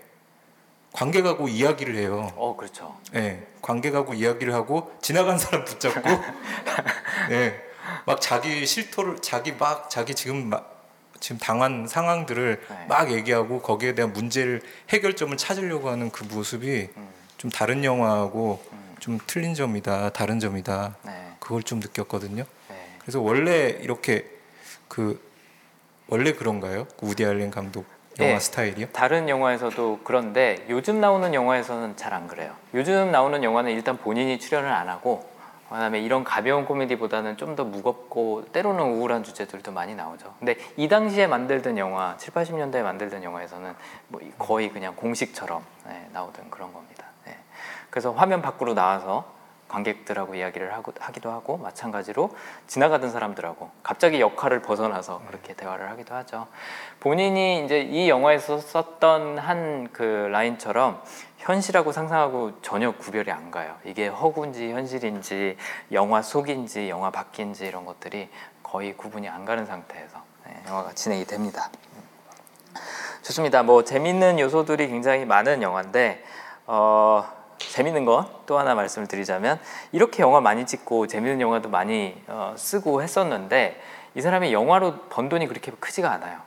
관객하고 0.94 1.48
이야기를 1.48 1.96
해요. 1.96 2.32
어 2.36 2.56
그렇죠. 2.56 2.98
예, 3.16 3.46
관객하고 3.62 4.14
이야기를 4.14 4.54
하고 4.54 4.92
지나간 5.02 5.38
사람 5.38 5.64
붙잡고, 5.64 6.02
예, 7.32 7.62
막 8.06 8.20
자기 8.20 8.66
실토를 8.66 9.22
자기 9.22 9.52
막 9.52 9.90
자기 9.90 10.16
지금 10.16 10.50
막 10.50 10.86
지금 11.20 11.38
당한 11.40 11.88
상황들을 11.88 12.62
네. 12.68 12.86
막 12.88 13.12
얘기하고 13.12 13.62
거기에 13.62 13.96
대한 13.96 14.14
문제를 14.14 14.62
해결점을 14.90 15.36
찾으려고 15.38 15.90
하는 15.90 16.12
그 16.12 16.24
모습이 16.24 16.90
음. 16.96 17.10
좀 17.38 17.52
다른 17.52 17.84
영화하고 17.84 18.64
음. 18.72 18.96
좀 19.00 19.20
틀린 19.28 19.54
점이다, 19.54 20.12
다른 20.12 20.40
점이다. 20.40 20.96
네. 21.04 21.34
그걸 21.40 21.64
좀 21.64 21.80
느꼈거든요. 21.80 22.44
네. 22.70 22.98
그래서 23.00 23.22
원래 23.22 23.70
이렇게 23.82 24.30
그 24.88 25.22
원래 26.08 26.34
그런가요? 26.34 26.88
그 27.00 27.06
우디 27.08 27.26
알렌 27.26 27.52
감독 27.52 27.86
영화 28.20 28.34
네. 28.34 28.40
스타일이요? 28.40 28.88
다른 28.94 29.30
영화에서도 29.30 30.00
그런데 30.04 30.66
요즘 30.70 31.00
나오는 31.00 31.34
영화에서는 31.34 31.96
잘 31.98 32.14
안 32.14 32.28
그래요. 32.28 32.54
요즘 32.74 33.12
나오는 33.12 33.44
영화는 33.44 33.72
일단 33.72 33.98
본인이 33.98 34.40
출연을 34.40 34.70
안 34.72 34.90
하고 34.90 35.30
그다음에 35.70 36.00
이런 36.00 36.24
가벼운 36.24 36.66
코미디보다는 36.66 37.36
좀 37.38 37.56
더 37.56 37.64
무겁고 37.66 38.46
때로는 38.54 38.84
우울한 38.84 39.24
주제들도 39.24 39.72
많이 39.72 39.94
나오죠. 39.96 40.34
근데 40.40 40.56
이 40.78 40.88
당시에 40.88 41.28
만들던 41.28 41.78
영화, 41.78 42.16
7, 42.18 42.34
80년대에 42.34 42.82
만들던 42.84 43.24
영화에서는 43.24 43.74
뭐 44.08 44.22
거의 44.38 44.70
그냥 44.70 44.96
공식처럼 44.96 45.64
네, 45.88 46.08
나오던 46.14 46.50
그런 46.50 46.72
겁니다. 46.74 47.06
네. 47.26 47.36
그래서 47.90 48.12
화면 48.14 48.42
밖으로 48.42 48.74
나와서 48.74 49.26
관객들하고 49.68 50.36
이야기를 50.36 50.74
하고, 50.74 50.94
하기도 51.00 51.30
하고 51.32 51.58
마찬가지로 51.58 52.36
지나가던 52.68 53.12
사람들하고 53.12 53.70
갑자기 53.84 54.22
역할을 54.22 54.62
벗어나서 54.62 55.22
그렇게 55.28 55.54
대화를 55.54 55.90
하기도 55.92 56.16
하죠. 56.16 56.48
본인이 57.00 57.66
이제 57.66 57.82
이 57.82 58.10
영화에서 58.10 58.60
썼던 58.60 59.38
한 59.40 59.88
그 59.94 60.28
라인처럼 60.32 61.02
현실하고 61.38 61.92
상상하고 61.92 62.62
전혀 62.62 62.92
구별이 62.92 63.32
안 63.32 63.52
가요. 63.52 63.76
이게 63.84 64.08
허구인지 64.08 64.72
현실인지 64.72 65.58
영화 65.92 66.22
속인지 66.22 66.90
영화 66.90 67.10
밖인지 67.10 67.66
이런 67.66 67.86
것들이 67.86 68.30
거의 68.64 68.96
구분이 68.96 69.28
안 69.30 69.46
가는 69.46 69.66
상태에서 69.66 70.22
네, 70.46 70.62
영화가 70.68 70.94
진행이 70.94 71.26
됩니다. 71.26 71.70
좋습니다. 73.24 73.64
뭐 73.64 73.84
재밌는 73.84 74.40
요소들이 74.40 74.88
굉장히 74.88 75.26
많은 75.26 75.62
영화인데 75.62 76.24
어, 76.66 77.26
재밌는 77.58 78.06
건또 78.06 78.58
하나 78.58 78.76
말씀을 78.76 79.08
드리자면 79.08 79.60
이렇게 79.92 80.24
영화 80.24 80.42
많이 80.42 80.66
찍고 80.66 81.08
재밌는 81.08 81.42
영화도 81.42 81.70
많이 81.70 82.16
어, 82.28 82.54
쓰고 82.58 83.02
했었는데 83.02 83.82
이 84.16 84.22
사람이 84.22 84.54
영화로 84.54 84.96
번 85.10 85.30
돈이 85.30 85.48
그렇게 85.48 85.72
크지가 85.72 86.12
않아요. 86.14 86.40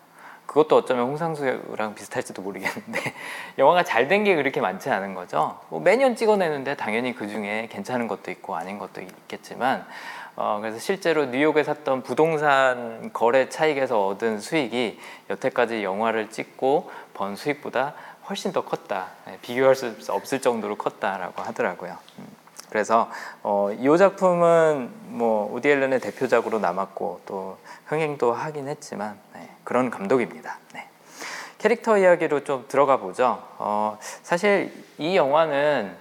그것도 0.46 0.76
어쩌면 0.78 1.06
홍상수랑 1.06 1.94
비슷할지도 1.94 2.42
모르겠는데 2.42 3.14
영화가 3.58 3.84
잘 3.84 4.08
된 4.08 4.24
게 4.24 4.34
그렇게 4.34 4.60
많지 4.60 4.90
않은 4.90 5.14
거죠. 5.14 5.60
뭐 5.68 5.78
매년 5.80 6.16
찍어내는데 6.16 6.76
당연히 6.76 7.14
그 7.14 7.28
중에 7.28 7.68
괜찮은 7.70 8.08
것도 8.08 8.32
있고 8.32 8.56
아닌 8.56 8.78
것도 8.78 9.00
있겠지만 9.00 9.86
어, 10.34 10.58
그래서 10.60 10.78
실제로 10.80 11.26
뉴욕에 11.26 11.62
샀던 11.62 12.02
부동산 12.02 13.12
거래 13.12 13.48
차익에서 13.48 14.06
얻은 14.08 14.40
수익이 14.40 14.98
여태까지 15.28 15.84
영화를 15.84 16.30
찍고 16.30 16.90
번 17.14 17.36
수익보다 17.36 17.94
훨씬 18.30 18.52
더 18.52 18.64
컸다. 18.64 19.08
예, 19.28 19.38
비교할 19.42 19.74
수 19.74 19.92
없을 20.08 20.40
정도로 20.40 20.76
컸다라고 20.76 21.42
하더라고요. 21.42 21.98
음. 22.20 22.26
그래서 22.70 23.10
어, 23.42 23.70
이 23.72 23.98
작품은 23.98 24.90
뭐 25.06 25.52
우디 25.52 25.68
앨런의 25.68 25.98
대표작으로 25.98 26.60
남았고 26.60 27.22
또 27.26 27.58
흥행도 27.86 28.32
하긴 28.32 28.68
했지만 28.68 29.18
네, 29.34 29.50
그런 29.64 29.90
감독입니다. 29.90 30.58
네. 30.72 30.88
캐릭터 31.58 31.98
이야기로 31.98 32.44
좀 32.44 32.64
들어가 32.68 32.98
보죠. 32.98 33.42
어, 33.58 33.98
사실 34.22 34.72
이 34.98 35.16
영화는 35.16 35.96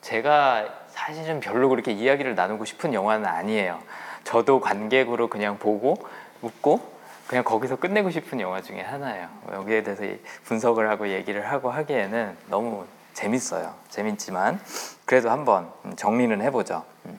제가 0.00 0.66
사실은 0.88 1.40
별로 1.40 1.68
그렇게 1.68 1.92
이야기를 1.92 2.34
나누고 2.34 2.64
싶은 2.64 2.94
영화는 2.94 3.26
아니에요. 3.26 3.78
저도 4.24 4.60
관객으로 4.60 5.28
그냥 5.28 5.58
보고 5.58 5.96
웃고 6.40 6.91
그냥 7.26 7.44
거기서 7.44 7.76
끝내고 7.76 8.10
싶은 8.10 8.40
영화 8.40 8.60
중에 8.60 8.80
하나예요. 8.80 9.28
여기에 9.52 9.82
대해서 9.82 10.02
분석을 10.44 10.88
하고 10.90 11.08
얘기를 11.08 11.50
하고 11.50 11.70
하기에는 11.70 12.36
너무 12.48 12.84
재밌어요. 13.14 13.74
재밌지만 13.88 14.60
그래도 15.04 15.30
한번 15.30 15.70
정리는 15.96 16.40
해보죠. 16.42 16.84
음. 17.06 17.18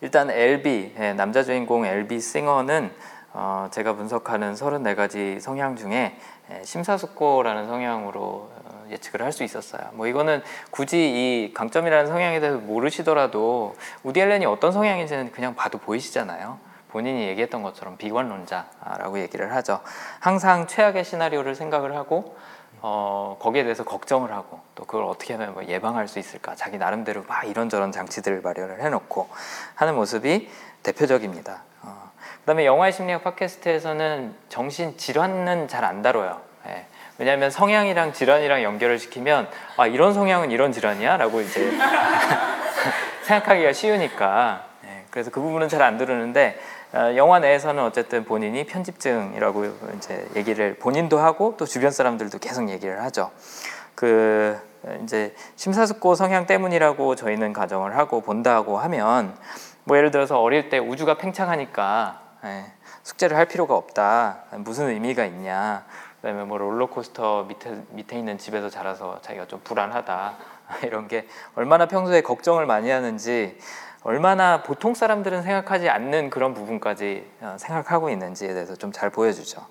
일단 0.00 0.30
LB 0.30 0.94
예, 0.98 1.12
남자 1.12 1.42
주인공 1.42 1.86
LB 1.86 2.20
싱어는 2.20 2.90
어, 3.34 3.68
제가 3.70 3.94
분석하는 3.94 4.54
34가지 4.54 5.40
성향 5.40 5.76
중에 5.76 6.16
예, 6.50 6.62
심사숙고라는 6.64 7.66
성향으로 7.66 8.20
어, 8.20 8.86
예측을 8.90 9.22
할 9.22 9.32
수 9.32 9.42
있었어요. 9.44 9.82
뭐 9.92 10.06
이거는 10.06 10.42
굳이 10.70 10.98
이 10.98 11.54
강점이라는 11.54 12.06
성향에 12.08 12.40
대해서 12.40 12.58
모르시더라도 12.58 13.74
우디 14.02 14.20
앨런이 14.20 14.44
어떤 14.44 14.72
성향인지는 14.72 15.32
그냥 15.32 15.54
봐도 15.54 15.78
보이시잖아요. 15.78 16.58
본인이 16.92 17.26
얘기했던 17.28 17.62
것처럼 17.62 17.96
비관론자라고 17.96 19.18
얘기를 19.20 19.54
하죠. 19.56 19.80
항상 20.20 20.66
최악의 20.66 21.04
시나리오를 21.04 21.54
생각을 21.54 21.96
하고 21.96 22.36
어, 22.82 23.36
거기에 23.40 23.62
대해서 23.62 23.84
걱정을 23.84 24.32
하고 24.32 24.60
또 24.74 24.84
그걸 24.84 25.04
어떻게 25.04 25.34
하면 25.34 25.54
뭐 25.54 25.64
예방할 25.64 26.06
수 26.08 26.18
있을까 26.18 26.54
자기 26.54 26.78
나름대로 26.78 27.24
막 27.26 27.44
이런저런 27.44 27.92
장치들을 27.92 28.40
마련을 28.42 28.82
해놓고 28.82 29.28
하는 29.74 29.94
모습이 29.94 30.50
대표적입니다. 30.82 31.62
어, 31.82 32.10
그다음에 32.40 32.66
영화의 32.66 32.92
심리학 32.92 33.24
팟캐스트에서는 33.24 34.34
정신 34.48 34.96
질환은 34.98 35.68
잘 35.68 35.84
안 35.84 36.02
다뤄요. 36.02 36.40
예. 36.66 36.86
왜냐하면 37.18 37.50
성향이랑 37.50 38.12
질환이랑 38.12 38.62
연결을 38.64 38.98
시키면 38.98 39.48
아 39.76 39.86
이런 39.86 40.12
성향은 40.12 40.50
이런 40.50 40.72
질환이야라고 40.72 41.40
이제 41.40 41.70
생각하기가 43.24 43.72
쉬우니까 43.72 44.64
예. 44.86 45.04
그래서 45.10 45.30
그 45.30 45.40
부분은 45.40 45.68
잘안 45.68 45.98
들으는데 45.98 46.58
어, 46.58 46.71
영화 46.94 47.38
내에서는 47.38 47.82
어쨌든 47.82 48.24
본인이 48.24 48.66
편집증이라고 48.66 49.64
이제 49.96 50.28
얘기를 50.36 50.74
본인도 50.74 51.18
하고 51.18 51.54
또 51.56 51.64
주변 51.64 51.90
사람들도 51.90 52.38
계속 52.38 52.68
얘기를 52.68 53.02
하죠. 53.04 53.30
그 53.94 54.58
이제 55.02 55.34
심사숙고 55.56 56.14
성향 56.14 56.46
때문이라고 56.46 57.14
저희는 57.14 57.52
가정을 57.52 57.96
하고 57.96 58.20
본다고 58.20 58.78
하면 58.78 59.34
뭐 59.84 59.96
예를 59.96 60.10
들어서 60.10 60.40
어릴 60.40 60.68
때 60.68 60.78
우주가 60.78 61.16
팽창하니까 61.16 62.20
예, 62.44 62.64
숙제를 63.04 63.36
할 63.36 63.46
필요가 63.46 63.74
없다. 63.74 64.44
무슨 64.58 64.88
의미가 64.88 65.24
있냐. 65.26 65.84
그다음에 66.16 66.44
뭐 66.44 66.58
롤러코스터 66.58 67.44
밑에 67.44 67.82
밑에 67.90 68.18
있는 68.18 68.36
집에서 68.36 68.68
자라서 68.68 69.20
자기가 69.22 69.46
좀 69.46 69.60
불안하다. 69.64 70.34
이런 70.84 71.08
게 71.08 71.26
얼마나 71.54 71.86
평소에 71.86 72.20
걱정을 72.20 72.66
많이 72.66 72.90
하는지 72.90 73.58
얼마나 74.04 74.62
보통 74.62 74.94
사람들은 74.94 75.42
생각하지 75.42 75.88
않는 75.88 76.30
그런 76.30 76.54
부분까지 76.54 77.30
어, 77.40 77.56
생각하고 77.58 78.10
있는지에 78.10 78.52
대해서 78.52 78.74
좀 78.76 78.92
잘 78.92 79.10
보여주죠. 79.10 79.64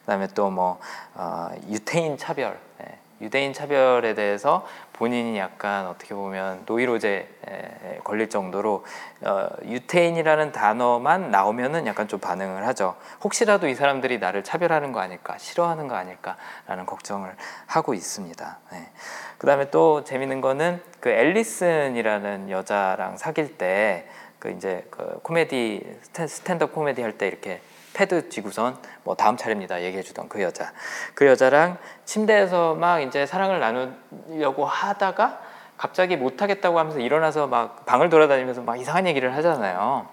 그다음에 0.00 0.28
또뭐 0.28 0.78
어, 1.14 1.48
유태인 1.68 2.16
차별, 2.16 2.58
예, 2.80 2.98
유대인 3.20 3.52
차별에 3.52 4.14
대해서 4.14 4.64
본인이 4.92 5.36
약간 5.38 5.86
어떻게 5.86 6.14
보면 6.14 6.62
노이로제에 6.66 8.00
걸릴 8.04 8.28
정도로 8.30 8.84
어, 9.22 9.48
유태인이라는 9.64 10.52
단어만 10.52 11.30
나오면은 11.30 11.86
약간 11.86 12.06
좀 12.08 12.20
반응을 12.20 12.66
하죠. 12.68 12.94
혹시라도 13.24 13.68
이 13.68 13.74
사람들이 13.74 14.18
나를 14.18 14.44
차별하는 14.44 14.92
거 14.92 15.00
아닐까, 15.00 15.36
싫어하는 15.38 15.88
거 15.88 15.96
아닐까라는 15.96 16.86
걱정을 16.86 17.34
하고 17.66 17.94
있습니다. 17.94 18.58
네. 18.72 18.90
그 19.38 19.46
다음에 19.46 19.70
또 19.70 20.04
재밌는 20.04 20.40
거는 20.40 20.82
그 21.00 21.08
앨리슨이라는 21.08 22.50
여자랑 22.50 23.16
사귈 23.16 23.56
때 23.56 24.06
그 24.38 24.50
이제 24.50 24.86
그 24.90 25.20
코미디 25.22 25.82
스탠드업 26.12 26.72
코미디 26.72 27.02
할 27.02 27.18
때 27.18 27.26
이렇게 27.26 27.60
패드 27.94 28.28
쥐고선 28.28 28.76
뭐 29.02 29.16
다음 29.16 29.36
차례입니다 29.36 29.82
얘기해 29.82 30.02
주던 30.02 30.28
그 30.28 30.40
여자 30.42 30.72
그 31.14 31.26
여자랑 31.26 31.78
침대에서 32.04 32.74
막 32.74 33.00
이제 33.00 33.26
사랑을 33.26 33.58
나누려고 33.58 34.64
하다가 34.64 35.40
갑자기 35.76 36.16
못 36.16 36.42
하겠다고 36.42 36.78
하면서 36.78 37.00
일어나서 37.00 37.48
막 37.48 37.84
방을 37.86 38.10
돌아다니면서 38.10 38.62
막 38.62 38.80
이상한 38.80 39.06
얘기를 39.06 39.34
하잖아요. 39.36 40.08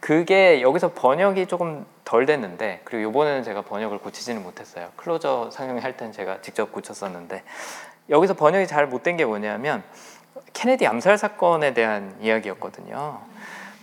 그게 0.00 0.60
여기서 0.60 0.92
번역이 0.92 1.46
조금 1.46 1.86
덜덜 2.04 2.26
됐는데 2.26 2.82
그리고 2.84 3.10
이번에는 3.10 3.42
제가 3.42 3.62
번역을 3.62 3.98
고치지는 3.98 4.42
못했어요. 4.42 4.90
클로저 4.96 5.50
상영할 5.50 5.96
때는 5.96 6.12
제가 6.12 6.42
직접 6.42 6.72
고쳤었는데 6.72 7.42
여기서 8.10 8.34
번역이 8.34 8.66
잘 8.66 8.86
못된 8.86 9.16
게 9.16 9.24
뭐냐면 9.24 9.82
케네디 10.52 10.86
암살 10.86 11.18
사건에 11.18 11.74
대한 11.74 12.14
이야기였거든요. 12.20 13.20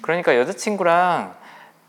그러니까 0.02 0.36
여자친구랑 0.38 1.34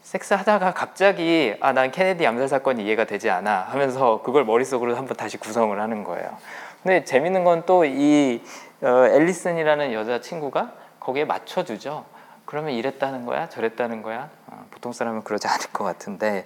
섹스하다가 0.03 0.73
갑자기 0.75 1.55
아 1.61 1.73
난 1.73 1.91
케네디 1.91 2.27
암살 2.27 2.49
사건이 2.49 2.85
이해가 2.85 3.05
되지 3.05 3.31
않아 3.31 3.67
하면서 3.71 4.23
그걸 4.23 4.45
머릿속으로 4.45 4.97
한번 4.97 5.17
다시 5.17 5.37
구성을 5.37 5.79
하는 5.81 6.05
거예요. 6.05 6.37
근데 6.83 7.05
재밌는 7.05 7.45
건 7.45 7.65
또이 7.65 8.43
어, 8.83 9.07
앨리슨이라는 9.07 9.93
여자친구가 9.93 10.73
거기에 10.99 11.25
맞춰주죠. 11.25 12.05
그러면 12.45 12.73
이랬다는 12.73 13.25
거야, 13.25 13.49
저랬다는 13.49 14.03
거야. 14.03 14.29
어, 14.49 14.67
보통 14.71 14.93
사람은 14.93 15.23
그러지 15.23 15.47
않을 15.49 15.67
것 15.73 15.85
같은데 15.85 16.45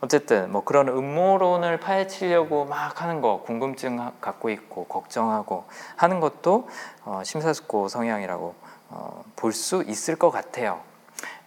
어쨌든 0.00 0.50
뭐 0.50 0.64
그런 0.64 0.88
음모론을 0.88 1.78
파헤치려고 1.80 2.64
막 2.64 3.02
하는 3.02 3.20
거, 3.20 3.42
궁금증 3.44 4.00
하- 4.00 4.12
갖고 4.20 4.50
있고 4.50 4.84
걱정하고 4.86 5.64
하는 5.96 6.20
것도 6.20 6.68
어, 7.04 7.22
심사숙고 7.24 7.88
성향이라고 7.88 8.54
어, 8.90 9.24
볼수 9.36 9.84
있을 9.86 10.16
것 10.16 10.30
같아요. 10.30 10.80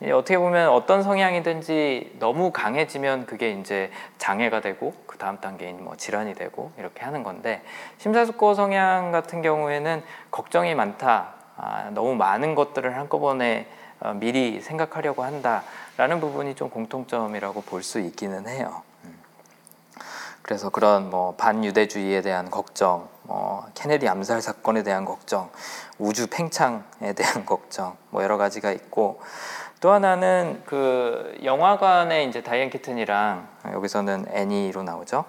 이 0.02 0.12
어떻게 0.12 0.38
보면 0.38 0.70
어떤 0.70 1.04
성향이든지 1.04 2.18
너무 2.20 2.52
강해지면 2.52 3.26
그게 3.26 3.52
이제 3.52 3.92
장애가 4.18 4.62
되고 4.62 4.94
그 5.08 5.18
다음 5.18 5.40
단계인 5.40 5.84
뭐 5.84 5.96
질환이 5.96 6.36
되고 6.36 6.72
이렇게 6.78 7.04
하는 7.04 7.24
건데 7.24 7.64
심사숙고 7.98 8.54
성향 8.54 9.12
같은 9.12 9.42
경우에는 9.42 10.04
걱정이 10.32 10.76
많다, 10.76 11.34
아, 11.58 11.90
너무 11.94 12.16
많은 12.16 12.54
것들을 12.56 12.96
한꺼번에 12.96 13.68
어, 13.68 13.87
미리 14.16 14.62
생각하려고 14.62 15.24
한다라는 15.24 16.20
부분이 16.20 16.56
좀 16.56 16.70
공통점이라고 16.70 17.62
볼 17.62 17.84
수 17.84 18.00
있기는 18.00 18.48
해요. 18.48 18.84
음. 19.06 19.18
그래서 20.42 20.70
그런 20.70 21.10
뭐 21.10 21.36
반유대주의에 21.36 22.22
대한 22.22 22.50
걱정, 22.50 23.10
뭐 23.24 23.66
케네디 23.74 24.08
암살 24.08 24.42
사건에 24.42 24.84
대한 24.84 25.04
걱정, 25.04 25.50
우주 25.98 26.28
팽창에 26.28 27.14
대한 27.16 27.44
걱정, 27.48 27.98
뭐 28.12 28.24
여러 28.24 28.38
가지가 28.38 28.72
있고 28.72 29.20
또 29.80 29.92
하나는 29.92 30.64
그 30.66 31.38
영화관에 31.44 32.24
이제 32.24 32.42
다이앤 32.42 32.70
키튼이랑 32.70 33.48
여기서는 33.74 34.26
애니로 34.32 34.84
나오죠. 34.84 35.26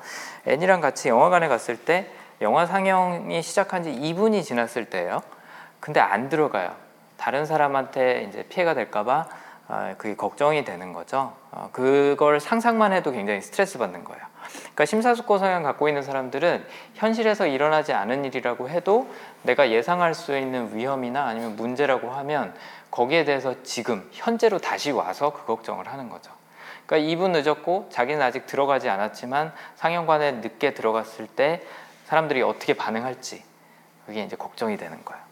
애니랑 0.46 0.80
같이 0.80 1.08
영화관에 1.08 1.48
갔을 1.48 1.76
때 1.76 2.10
영화 2.40 2.64
상영이 2.64 3.42
시작한 3.42 3.82
지 3.82 3.90
2분이 3.90 4.44
지났을 4.44 4.86
때예요. 4.86 5.22
근데 5.80 6.00
안 6.00 6.28
들어가요. 6.28 6.74
다른 7.18 7.44
사람한테 7.44 8.26
이제 8.28 8.44
피해가 8.44 8.72
될까봐 8.72 9.28
어, 9.68 9.94
그게 9.98 10.16
걱정이 10.16 10.64
되는 10.64 10.94
거죠. 10.94 11.34
어, 11.50 11.68
그걸 11.72 12.40
상상만 12.40 12.94
해도 12.94 13.12
굉장히 13.12 13.42
스트레스 13.42 13.76
받는 13.76 14.02
거예요. 14.04 14.22
그러니까 14.48 14.86
심사숙고 14.86 15.36
성향 15.36 15.62
갖고 15.62 15.88
있는 15.88 16.02
사람들은 16.02 16.64
현실에서 16.94 17.46
일어나지 17.46 17.92
않은 17.92 18.24
일이라고 18.24 18.70
해도 18.70 19.12
내가 19.42 19.70
예상할 19.70 20.14
수 20.14 20.38
있는 20.38 20.74
위험이나 20.74 21.26
아니면 21.26 21.56
문제라고 21.56 22.10
하면 22.12 22.54
거기에 22.90 23.24
대해서 23.24 23.62
지금 23.62 24.08
현재로 24.12 24.58
다시 24.58 24.90
와서 24.90 25.34
그 25.34 25.44
걱정을 25.44 25.86
하는 25.86 26.08
거죠. 26.08 26.32
그러니까 26.86 27.12
2분 27.12 27.32
늦었고 27.32 27.90
자기는 27.92 28.22
아직 28.22 28.46
들어가지 28.46 28.88
않았지만 28.88 29.52
상영관에 29.76 30.32
늦게 30.32 30.72
들어갔을 30.72 31.26
때 31.26 31.62
사람들이 32.06 32.40
어떻게 32.40 32.72
반응할지 32.72 33.44
그게 34.06 34.22
이제 34.22 34.36
걱정이 34.36 34.78
되는 34.78 35.04
거예요. 35.04 35.22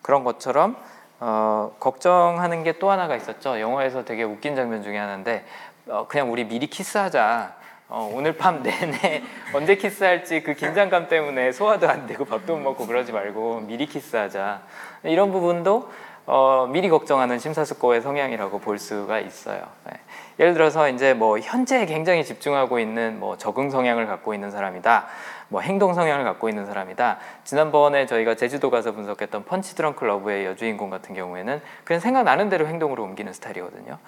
그런 0.00 0.24
것처럼 0.24 0.76
어, 1.24 1.70
걱정하는 1.78 2.64
게 2.64 2.72
또 2.80 2.90
하나가 2.90 3.14
있었죠. 3.14 3.60
영화에서 3.60 4.04
되게 4.04 4.24
웃긴 4.24 4.56
장면 4.56 4.82
중에 4.82 4.98
하나인데 4.98 5.44
어, 5.86 6.06
그냥 6.08 6.32
우리 6.32 6.44
미리 6.44 6.66
키스하자. 6.66 7.54
어, 7.88 8.10
오늘 8.12 8.36
밤 8.36 8.62
내내 8.64 9.22
언제 9.52 9.76
키스할지 9.76 10.42
그 10.42 10.54
긴장감 10.54 11.06
때문에 11.08 11.52
소화도 11.52 11.88
안 11.88 12.08
되고 12.08 12.24
밥도 12.24 12.56
못 12.56 12.62
먹고 12.62 12.86
그러지 12.88 13.12
말고 13.12 13.60
미리 13.60 13.86
키스하자. 13.86 14.62
이런 15.04 15.30
부분도 15.30 15.90
어, 16.26 16.68
미리 16.70 16.88
걱정하는 16.88 17.38
심사숙고의 17.38 18.00
성향이라고 18.00 18.58
볼 18.58 18.78
수가 18.80 19.20
있어요. 19.20 19.60
네. 19.86 19.92
예를 20.40 20.54
들어서 20.54 20.88
이제 20.88 21.14
뭐 21.14 21.38
현재에 21.38 21.86
굉장히 21.86 22.24
집중하고 22.24 22.80
있는 22.80 23.20
뭐 23.20 23.36
적응 23.36 23.70
성향을 23.70 24.06
갖고 24.06 24.34
있는 24.34 24.50
사람이다. 24.50 25.06
뭐 25.52 25.60
행동 25.60 25.92
성향을 25.92 26.24
갖고 26.24 26.48
있는 26.48 26.64
사람이다. 26.64 27.18
지난번에 27.44 28.06
저희가 28.06 28.34
제주도 28.36 28.70
가서 28.70 28.92
분석했던 28.92 29.44
펀치 29.44 29.76
드렁크 29.76 30.02
러브의 30.02 30.46
여주인공 30.46 30.88
같은 30.88 31.14
경우에는 31.14 31.60
그냥 31.84 32.00
생각나는 32.00 32.48
대로 32.48 32.66
행동으로 32.66 33.02
옮기는 33.04 33.30
스타일이거든요. 33.34 33.98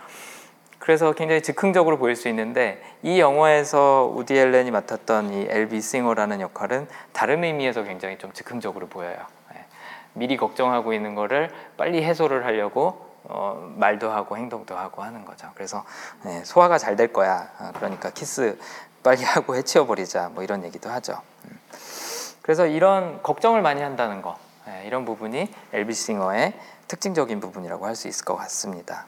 그래서 0.79 1.13
굉장히 1.13 1.43
즉흥적으로 1.43 1.99
보일 1.99 2.17
수 2.17 2.29
있는데 2.29 2.83
이 3.03 3.21
영화에서 3.21 4.11
우디 4.15 4.35
앨런이 4.39 4.71
맡았던 4.71 5.33
이 5.35 5.47
엘비 5.51 5.83
싱어라는 5.83 6.41
역할은 6.41 6.89
다른 7.13 7.45
의미에서 7.45 7.83
굉장히 7.85 8.17
좀 8.17 8.33
즉흥적으로 8.33 8.87
보여요. 8.89 9.17
예. 9.55 9.65
미리 10.15 10.39
걱정하고 10.39 10.95
있는 10.95 11.15
거를 11.15 11.51
빨리 11.77 12.03
해소를 12.03 12.47
하려고 12.47 13.13
어, 13.25 13.71
말도 13.77 14.11
하고 14.11 14.39
행동도 14.39 14.77
하고 14.77 15.03
하는 15.03 15.25
거죠. 15.27 15.49
그래서 15.55 15.85
예, 16.27 16.43
소화가 16.43 16.79
잘 16.79 16.97
될 16.97 17.13
거야. 17.13 17.51
아, 17.59 17.73
그러니까 17.77 18.09
키스 18.11 18.59
빨리 19.03 19.23
하고 19.25 19.57
해치워버리자. 19.57 20.31
뭐 20.35 20.43
이런 20.43 20.65
얘기도 20.65 20.89
하죠. 20.89 21.21
음. 21.45 21.59
그래서 22.43 22.67
이런 22.67 23.23
걱정을 23.23 23.63
많이 23.63 23.81
한다는 23.83 24.21
거, 24.23 24.37
예, 24.69 24.87
이런 24.87 25.05
부분이 25.05 25.49
엘비 25.73 25.93
싱어의 25.95 26.53
특징적인 26.89 27.41
부분이라고 27.41 27.87
할 27.87 27.95
수 27.97 28.09
있을 28.09 28.25
것 28.25 28.37
같습니다. 28.37 29.07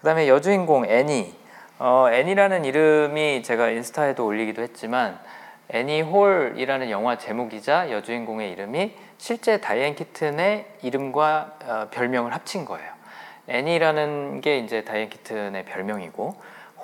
그 0.00 0.04
다음에 0.04 0.28
여주인공 0.28 0.86
애니, 0.86 1.34
어, 1.78 2.08
애니라는 2.10 2.64
이름이 2.64 3.42
제가 3.42 3.70
인스타에도 3.70 4.24
올리기도 4.24 4.62
했지만 4.62 5.18
애니 5.70 6.02
홀이라는 6.02 6.90
영화 6.90 7.18
제목이자 7.18 7.90
여주인공의 7.90 8.50
이름이 8.52 8.94
실제 9.18 9.60
다이앤 9.60 9.94
키튼의 9.94 10.66
이름과 10.82 11.52
어, 11.64 11.88
별명을 11.90 12.32
합친 12.34 12.64
거예요. 12.64 12.90
애니라는 13.48 14.40
게 14.40 14.58
이제 14.58 14.84
다이앤 14.84 15.08
키튼의 15.10 15.64
별명이고 15.64 16.36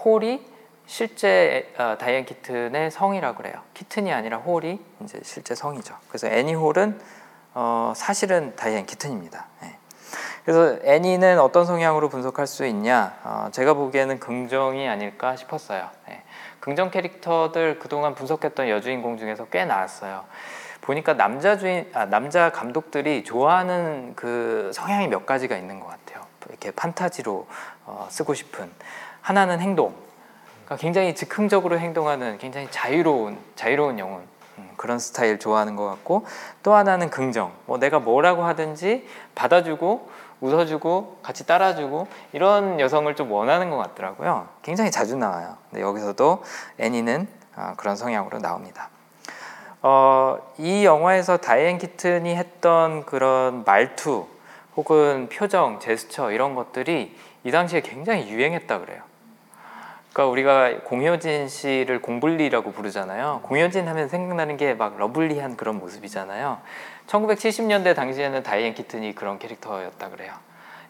홀이 0.04 0.53
실제 0.86 1.72
어, 1.78 1.96
다이앤 1.98 2.24
키튼의 2.24 2.90
성이라고 2.90 3.38
그래요. 3.38 3.54
키튼이 3.74 4.12
아니라 4.12 4.38
홀이 4.38 4.78
이제 5.02 5.20
실제 5.22 5.54
성이죠. 5.54 5.96
그래서 6.08 6.28
애니 6.28 6.54
홀은 6.54 7.00
어, 7.54 7.92
사실은 7.96 8.54
다이앤 8.56 8.86
키튼입니다. 8.86 9.46
예. 9.62 9.76
그래서 10.44 10.78
애니는 10.84 11.40
어떤 11.40 11.64
성향으로 11.64 12.08
분석할 12.10 12.46
수 12.46 12.66
있냐? 12.66 13.18
어, 13.24 13.48
제가 13.50 13.74
보기에는 13.74 14.20
긍정이 14.20 14.86
아닐까 14.88 15.36
싶었어요. 15.36 15.88
예. 16.10 16.22
긍정 16.60 16.90
캐릭터들 16.90 17.78
그동안 17.78 18.14
분석했던 18.14 18.68
여주인공 18.68 19.16
중에서 19.16 19.46
꽤 19.46 19.64
나왔어요. 19.64 20.24
보니까 20.82 21.14
남자 21.14 21.56
주인, 21.56 21.90
아, 21.94 22.04
남자 22.04 22.50
감독들이 22.52 23.24
좋아하는 23.24 24.12
그 24.16 24.70
성향이 24.74 25.08
몇 25.08 25.24
가지가 25.24 25.56
있는 25.56 25.80
것 25.80 25.86
같아요. 25.86 26.26
이렇게 26.48 26.70
판타지로 26.72 27.46
어, 27.86 28.06
쓰고 28.10 28.34
싶은 28.34 28.70
하나는 29.22 29.60
행동. 29.60 29.94
그러니까 30.64 30.76
굉장히 30.76 31.14
즉흥적으로 31.14 31.78
행동하는 31.78 32.38
굉장히 32.38 32.68
자유로운 32.70 33.38
자유로운 33.54 33.98
영혼 33.98 34.22
음, 34.58 34.70
그런 34.76 34.98
스타일 34.98 35.38
좋아하는 35.38 35.76
것 35.76 35.86
같고 35.86 36.24
또 36.62 36.74
하나는 36.74 37.10
긍정. 37.10 37.52
뭐 37.66 37.78
내가 37.78 37.98
뭐라고 37.98 38.44
하든지 38.44 39.06
받아주고 39.34 40.08
웃어주고 40.40 41.18
같이 41.22 41.46
따라주고 41.46 42.06
이런 42.32 42.80
여성을 42.80 43.14
좀 43.16 43.30
원하는 43.30 43.70
것 43.70 43.76
같더라고요. 43.76 44.48
굉장히 44.62 44.90
자주 44.90 45.16
나와요. 45.16 45.56
근데 45.70 45.82
여기서도 45.82 46.42
애니는 46.78 47.28
아, 47.56 47.74
그런 47.76 47.96
성향으로 47.96 48.38
나옵니다. 48.38 48.88
어, 49.82 50.38
이 50.58 50.84
영화에서 50.84 51.36
다이앤 51.36 51.78
키튼이 51.78 52.34
했던 52.34 53.04
그런 53.04 53.64
말투 53.64 54.26
혹은 54.76 55.28
표정, 55.28 55.78
제스처 55.78 56.32
이런 56.32 56.54
것들이 56.54 57.16
이 57.44 57.50
당시에 57.50 57.80
굉장히 57.80 58.28
유행했다 58.28 58.80
그래요. 58.80 59.02
그러니까 60.14 60.30
우리가 60.30 60.84
공효진 60.84 61.48
씨를 61.48 62.00
공블리라고 62.00 62.70
부르잖아요. 62.70 63.40
공효진 63.42 63.88
하면 63.88 64.08
생각나는 64.08 64.56
게 64.56 64.74
막 64.74 64.96
lovely한 64.96 65.56
그런 65.56 65.78
모습이잖아요. 65.80 66.60
1970년대 67.08 67.96
당시에는 67.96 68.44
다이앤 68.44 68.74
키튼이 68.74 69.16
그런 69.16 69.40
캐릭터였다 69.40 70.10
그래요. 70.10 70.32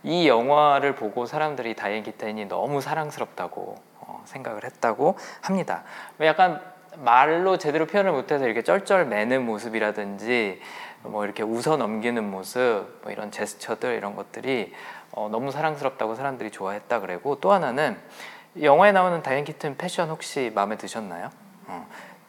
이 0.03 0.29
영화를 0.29 0.95
보고 0.95 1.25
사람들이 1.25 1.75
다이앤 1.75 2.03
키튼이 2.03 2.45
너무 2.47 2.83
사랑스럽다고 2.83 3.77
어, 4.01 4.23
생각을 4.27 4.63
했다고 4.63 5.17
합니다. 5.41 5.85
약간 6.21 6.61
말로 6.99 7.57
제대로 7.57 7.87
표현을 7.87 8.13
못해서 8.13 8.45
이렇게 8.45 8.61
쩔쩔 8.63 9.07
매는 9.07 9.47
모습이라든지 9.47 10.61
뭐 11.03 11.25
이렇게 11.25 11.43
웃어 11.43 11.79
넘기는 11.79 12.23
모습, 12.23 13.01
뭐 13.03 13.11
이런 13.11 13.31
제스처들 13.31 13.95
이런 13.95 14.17
것들이 14.17 14.75
어, 15.13 15.31
너무 15.33 15.51
사랑스럽다고 15.51 16.15
사람들이 16.15 16.51
좋아했다 16.51 17.01
그래고 17.01 17.41
또 17.41 17.53
하나는 17.53 17.97
영화에 18.61 18.93
나오는 18.93 19.23
다이앤 19.23 19.45
키튼 19.45 19.77
패션 19.77 20.11
혹시 20.11 20.51
마음에 20.55 20.77
드셨나요? 20.77 21.31
어, 21.67 21.87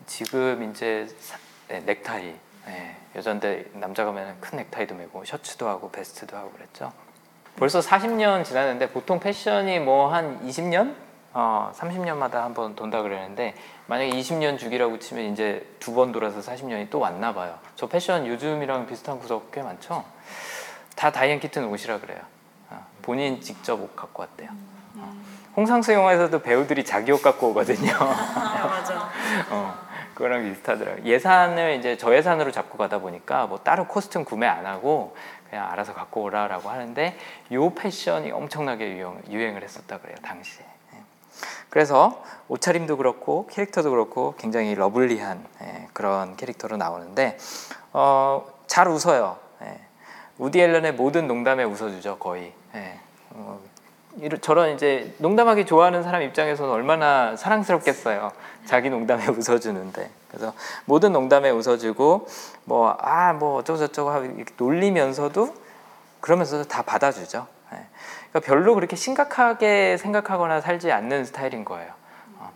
지금 0.07 0.69
이제 0.71 1.07
사, 1.19 1.37
네, 1.67 1.79
넥타이 1.81 2.33
네, 2.65 2.95
여잔데 3.15 3.65
남자가 3.73 4.11
면은 4.11 4.39
큰 4.41 4.57
넥타이도 4.57 4.95
메고 4.95 5.23
셔츠도 5.23 5.67
하고 5.67 5.91
베스트도 5.91 6.35
하고 6.35 6.51
그랬죠. 6.51 6.91
벌써 7.57 7.79
40년 7.79 8.43
지났는데 8.43 8.89
보통 8.89 9.19
패션이 9.19 9.79
뭐 9.79 10.09
한 10.11 10.45
20년 10.47 10.95
어, 11.33 11.71
30년마다 11.75 12.33
한 12.35 12.53
번 12.53 12.75
돈다 12.75 13.01
그러는데 13.01 13.53
만약에 13.87 14.09
20년 14.11 14.57
주기라고 14.57 14.97
치면 14.99 15.31
이제 15.31 15.67
두 15.79 15.93
번 15.93 16.11
돌아서 16.11 16.39
40년이 16.39 16.89
또 16.89 16.99
왔나 16.99 17.33
봐요. 17.33 17.59
저 17.75 17.87
패션 17.87 18.25
요즘이랑 18.25 18.87
비슷한 18.87 19.19
구석 19.19 19.51
꽤 19.51 19.61
많죠. 19.61 20.03
다 20.95 21.11
다이앤 21.11 21.39
키튼 21.39 21.65
옷이라 21.65 21.99
그래요. 21.99 22.19
어, 22.71 22.83
본인 23.03 23.41
직접 23.41 23.79
옷 23.79 23.95
갖고 23.95 24.21
왔대요. 24.23 24.49
어. 25.55 25.57
홍상수 25.57 25.93
영화에서도 25.93 26.41
배우들이 26.41 26.83
자기 26.83 27.11
옷 27.11 27.21
갖고 27.21 27.49
오거든요. 27.49 27.93
맞아. 27.97 29.09
어, 29.49 29.75
그거랑 30.13 30.43
비슷하더라고요. 30.43 31.05
예산을 31.05 31.75
이제 31.75 31.97
저예산으로 31.97 32.51
잡고 32.51 32.77
가다 32.77 32.99
보니까 32.99 33.47
뭐 33.47 33.59
따로 33.59 33.87
costume 33.87 34.25
구매 34.25 34.47
안 34.47 34.65
하고 34.65 35.15
그냥 35.49 35.71
알아서 35.71 35.93
갖고 35.93 36.23
오라라고 36.23 36.69
하는데 36.69 37.17
요 37.53 37.73
패션이 37.73 38.31
엄청나게 38.31 38.97
유행, 38.97 39.21
유행을 39.29 39.63
했었다 39.63 39.99
그래요 39.99 40.15
당시에. 40.21 40.65
예. 40.93 40.97
그래서 41.69 42.23
옷차림도 42.47 42.97
그렇고 42.97 43.47
캐릭터도 43.47 43.89
그렇고 43.89 44.35
굉장히 44.37 44.75
lovely한 44.75 45.45
예, 45.61 45.87
그런 45.93 46.35
캐릭터로 46.35 46.77
나오는데 46.77 47.37
어, 47.93 48.45
잘 48.67 48.87
웃어요. 48.87 49.37
예. 49.63 49.79
우디 50.37 50.59
앨런의 50.59 50.93
모든 50.93 51.27
농담에 51.27 51.63
웃어주죠 51.63 52.17
거의. 52.19 52.53
예. 52.75 52.99
어, 53.31 53.59
저런 54.41 54.73
이제 54.73 55.13
농담하기 55.17 55.65
좋아하는 55.65 56.01
사람 56.03 56.21
입장에서는 56.21 56.71
얼마나 56.71 57.35
사랑스럽겠어요. 57.35 58.31
자기 58.65 58.89
농담에 58.89 59.27
웃어주는데. 59.31 60.09
그래서 60.29 60.53
모든 60.85 61.11
농담에 61.13 61.49
웃어주고 61.49 62.27
뭐 62.65 62.97
아 62.99 63.33
뭐 63.33 63.57
어쩌고 63.59 63.77
저쩌고 63.79 64.09
하고 64.09 64.25
이렇게 64.25 64.53
놀리면서도 64.57 65.53
그러면서도 66.21 66.63
다 66.67 66.81
받아주죠. 66.81 67.47
예. 67.73 67.77
그러니까 68.31 68.39
별로 68.39 68.73
그렇게 68.75 68.95
심각하게 68.95 69.97
생각하거나 69.97 70.61
살지 70.61 70.91
않는 70.91 71.25
스타일인 71.25 71.65
거예요. 71.65 71.91
어. 72.39 72.51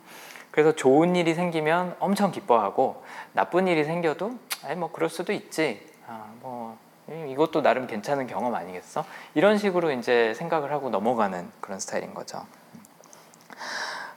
그래서 0.51 0.71
좋은 0.73 1.15
일이 1.15 1.33
생기면 1.33 1.95
엄청 1.99 2.31
기뻐하고 2.31 3.03
나쁜 3.33 3.67
일이 3.67 3.83
생겨도 3.83 4.31
아이 4.65 4.75
뭐 4.75 4.91
그럴 4.91 5.09
수도 5.09 5.33
있지. 5.33 5.85
아, 6.07 6.25
뭐 6.41 6.77
이- 7.11 7.31
이것도 7.31 7.61
나름 7.61 7.87
괜찮은 7.87 8.27
경험 8.27 8.53
아니겠어? 8.55 9.05
이런 9.33 9.57
식으로 9.57 9.91
이제 9.91 10.33
생각을 10.35 10.71
하고 10.71 10.89
넘어가는 10.89 11.49
그런 11.61 11.79
스타일인 11.79 12.13
거죠. 12.13 12.45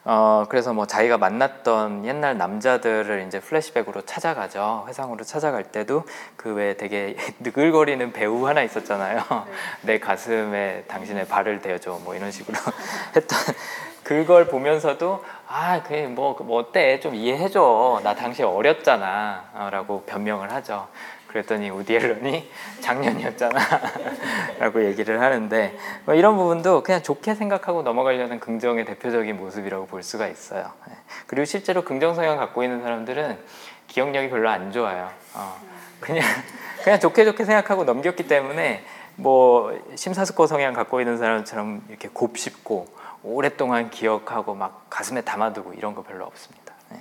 어 0.05 0.46
그래서 0.48 0.72
뭐 0.74 0.85
자기가 0.85 1.16
만났던 1.16 2.05
옛날 2.05 2.37
남자들을 2.37 3.24
이제 3.28 3.38
플래시백으로 3.38 4.02
찾아가죠. 4.05 4.85
회상으로 4.88 5.22
찾아갈 5.22 5.62
때도 5.70 6.02
그 6.35 6.52
외에 6.55 6.76
되게 6.76 7.16
느글거리는 7.38 8.12
배우 8.12 8.44
하나 8.48 8.62
있었잖아요. 8.62 9.22
내 9.83 10.00
가슴에 10.00 10.83
당신의 10.88 11.28
발을 11.28 11.61
대어줘. 11.62 12.00
뭐 12.02 12.16
이런 12.16 12.33
식으로 12.33 12.59
했던 13.14 13.38
그걸 14.02 14.48
보면서도 14.48 15.24
아 15.46 15.81
그게 15.85 16.09
뭐, 16.09 16.37
뭐 16.40 16.59
어때? 16.59 16.98
좀 16.98 17.14
이해해줘. 17.14 18.00
나 18.02 18.16
당시 18.16 18.42
어렸잖아 18.42 19.68
라고 19.70 20.02
변명을 20.02 20.50
하죠 20.52 20.88
그랬더니 21.33 21.71
우디 21.71 21.95
앨런이 21.95 22.51
작년이었잖아 22.81 23.59
라고 24.61 24.85
얘기를 24.85 25.21
하는데 25.21 25.77
뭐 26.05 26.14
이런 26.14 26.37
부분도 26.37 26.83
그냥 26.83 27.03
좋게 27.03 27.35
생각하고 27.35 27.83
넘어가려는 27.83 28.38
긍정의 28.38 28.85
대표적인 28.85 29.37
모습이라고 29.37 29.87
볼 29.87 30.03
수가 30.03 30.29
있어요 30.29 30.71
예. 30.88 30.95
그리고 31.27 31.45
실제로 31.45 31.83
긍정 31.83 32.14
성향 32.14 32.37
갖고 32.37 32.62
있는 32.62 32.83
사람들은 32.83 33.38
기억력이 33.88 34.31
별로 34.31 34.51
안 34.51 34.71
좋아요 34.71 35.11
어, 35.35 35.57
그냥 36.01 36.25
그냥 36.85 37.01
좋게 37.01 37.25
좋게 37.25 37.45
생각하고 37.45 37.85
넘겼기 37.85 38.27
때문에 38.27 38.85
뭐 39.16 39.79
심사숙고 39.95 40.47
성향 40.47 40.73
갖고 40.73 41.01
있는 41.01 41.16
사람처럼 41.16 41.83
이렇게 41.88 42.09
곱씹고 42.09 43.03
오랫동안 43.25 43.90
기억하고 43.90 44.55
막 44.55 44.87
가슴에 44.90 45.21
담아두고 45.21 45.75
이런 45.75 45.95
거 45.95 46.03
별로 46.03 46.25
없습니다. 46.25 46.62
예. 46.92 47.00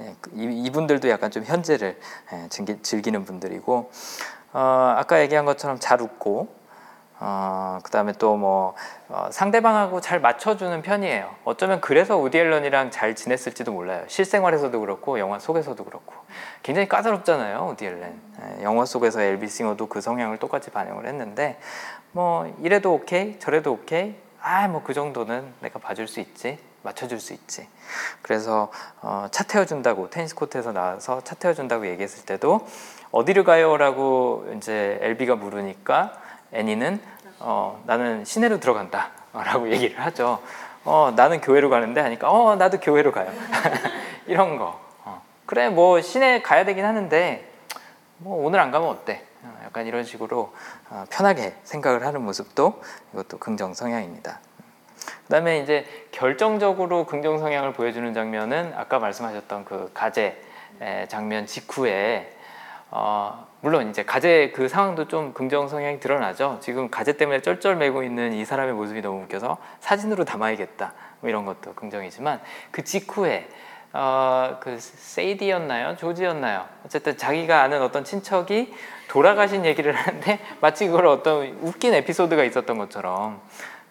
예, 0.00 0.14
그 0.20 0.30
이- 0.34 0.64
이분들도 0.64 1.08
약간 1.10 1.30
좀 1.30 1.44
현재를 1.44 1.98
예, 2.32 2.48
즐기, 2.48 2.80
즐기는 2.82 3.24
분들이고 3.24 3.90
어, 4.54 4.94
아까 4.96 5.20
얘기한 5.20 5.44
것처럼 5.44 5.78
잘 5.80 6.00
웃고 6.02 6.60
어, 7.24 7.78
그 7.84 7.90
다음에 7.92 8.12
또뭐 8.14 8.74
어, 9.08 9.28
상대방하고 9.30 10.00
잘 10.00 10.20
맞춰주는 10.20 10.82
편이에요. 10.82 11.30
어쩌면 11.44 11.80
그래서 11.80 12.16
우디 12.18 12.36
앨런이랑 12.38 12.90
잘 12.90 13.14
지냈을지도 13.14 13.70
몰라요. 13.72 14.02
실생활에서도 14.08 14.80
그렇고 14.80 15.18
영화 15.20 15.38
속에서도 15.38 15.84
그렇고 15.84 16.14
굉장히 16.64 16.88
까다롭잖아요, 16.88 17.68
우디 17.72 17.86
앨런. 17.86 18.20
예, 18.58 18.62
영화 18.64 18.84
속에서 18.84 19.20
엘비 19.22 19.46
싱어도 19.48 19.86
그 19.88 20.00
성향을 20.00 20.38
똑같이 20.38 20.70
반영을 20.70 21.06
했는데 21.06 21.60
뭐 22.10 22.52
이래도 22.60 22.92
오케이, 22.94 23.38
저래도 23.38 23.72
오케이. 23.72 24.16
아, 24.40 24.66
뭐 24.66 24.82
그 24.82 24.92
정도는 24.92 25.52
내가 25.60 25.78
봐줄 25.78 26.08
수 26.08 26.18
있지, 26.18 26.58
맞춰줄 26.82 27.20
수 27.20 27.32
있지. 27.32 27.68
그래서 28.22 28.70
어, 29.00 29.26
차 29.30 29.44
태워준다고 29.44 30.10
테니스 30.10 30.34
코트에서 30.34 30.72
나와서 30.72 31.20
차 31.22 31.34
태워준다고 31.34 31.86
얘기했을 31.86 32.24
때도 32.24 32.66
어디를 33.10 33.44
가요라고 33.44 34.52
이제 34.56 34.98
엘비가 35.02 35.36
물으니까 35.36 36.12
애니는 36.52 37.00
어, 37.38 37.82
나는 37.86 38.24
시내로 38.24 38.60
들어간다라고 38.60 39.70
얘기를 39.70 39.98
하죠. 40.06 40.40
어, 40.84 41.12
나는 41.14 41.40
교회로 41.40 41.70
가는데 41.70 42.00
하니까 42.00 42.30
어, 42.30 42.56
나도 42.56 42.80
교회로 42.80 43.12
가요. 43.12 43.30
이런 44.26 44.56
거. 44.58 44.80
어. 45.04 45.22
그래, 45.46 45.68
뭐 45.68 46.00
시내 46.00 46.42
가야 46.42 46.64
되긴 46.64 46.84
하는데 46.84 47.48
뭐 48.18 48.44
오늘 48.44 48.60
안 48.60 48.70
가면 48.70 48.88
어때? 48.88 49.24
어, 49.42 49.58
약간 49.64 49.86
이런 49.86 50.04
식으로 50.04 50.54
어, 50.90 51.04
편하게 51.10 51.54
생각을 51.64 52.06
하는 52.06 52.22
모습도 52.22 52.80
이것도 53.12 53.38
긍정 53.38 53.74
성향입니다. 53.74 54.40
그다음에 55.24 55.58
이제 55.58 55.84
결정적으로 56.10 57.06
긍정 57.06 57.38
성향을 57.38 57.72
보여주는 57.72 58.12
장면은 58.12 58.72
아까 58.76 58.98
말씀하셨던 58.98 59.64
그 59.64 59.92
에, 60.80 61.06
장면 61.08 61.46
직후에 61.46 62.32
어, 62.90 63.46
물론 63.60 63.88
이제 63.88 64.04
가제 64.04 64.52
그 64.54 64.68
상황도 64.68 65.08
좀 65.08 65.32
긍정 65.32 65.68
성향이 65.68 65.98
드러나죠. 66.00 66.58
지금 66.60 66.90
가제 66.90 67.16
때문에 67.16 67.40
쩔쩔매고 67.40 68.02
있는 68.02 68.32
이 68.32 68.44
사람의 68.44 68.74
모습이 68.74 69.00
너무 69.00 69.22
웃겨서 69.22 69.56
사진으로 69.80 70.24
담아야겠다. 70.24 70.92
뭐 71.20 71.30
이런 71.30 71.46
것도 71.46 71.74
긍정이지만 71.74 72.40
그 72.70 72.84
직후에 72.84 73.48
어, 73.94 74.56
그 74.60 74.78
세이디였나요? 74.78 75.96
조지였나요? 75.96 76.66
어쨌든 76.84 77.16
자기가 77.16 77.62
아는 77.62 77.82
어떤 77.82 78.04
친척이 78.04 78.74
돌아가신 79.08 79.64
얘기를 79.64 79.92
하는데 79.92 80.38
마치 80.60 80.86
그걸 80.86 81.06
어떤 81.06 81.58
웃긴 81.60 81.94
에피소드가 81.94 82.44
있었던 82.44 82.78
것처럼 82.78 83.40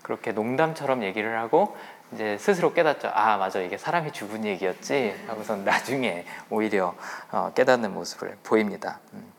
그렇게 0.04 0.32
농담처럼 0.32 1.04
얘기를 1.04 1.38
하고 1.40 1.76
이제 2.14 2.38
스스로 2.38 2.74
깨닫죠. 2.74 3.10
아 3.14 3.38
맞아 3.38 3.60
이게 3.62 3.78
사람이 3.78 4.12
죽은 4.12 4.46
얘기였지. 4.46 5.24
하고선 5.28 5.64
나중에 5.64 6.26
오히려 6.50 6.96
어, 7.32 7.52
깨닫는 7.56 7.94
모습을 7.94 8.38
보입니다. 8.44 9.00
음. 9.14 9.32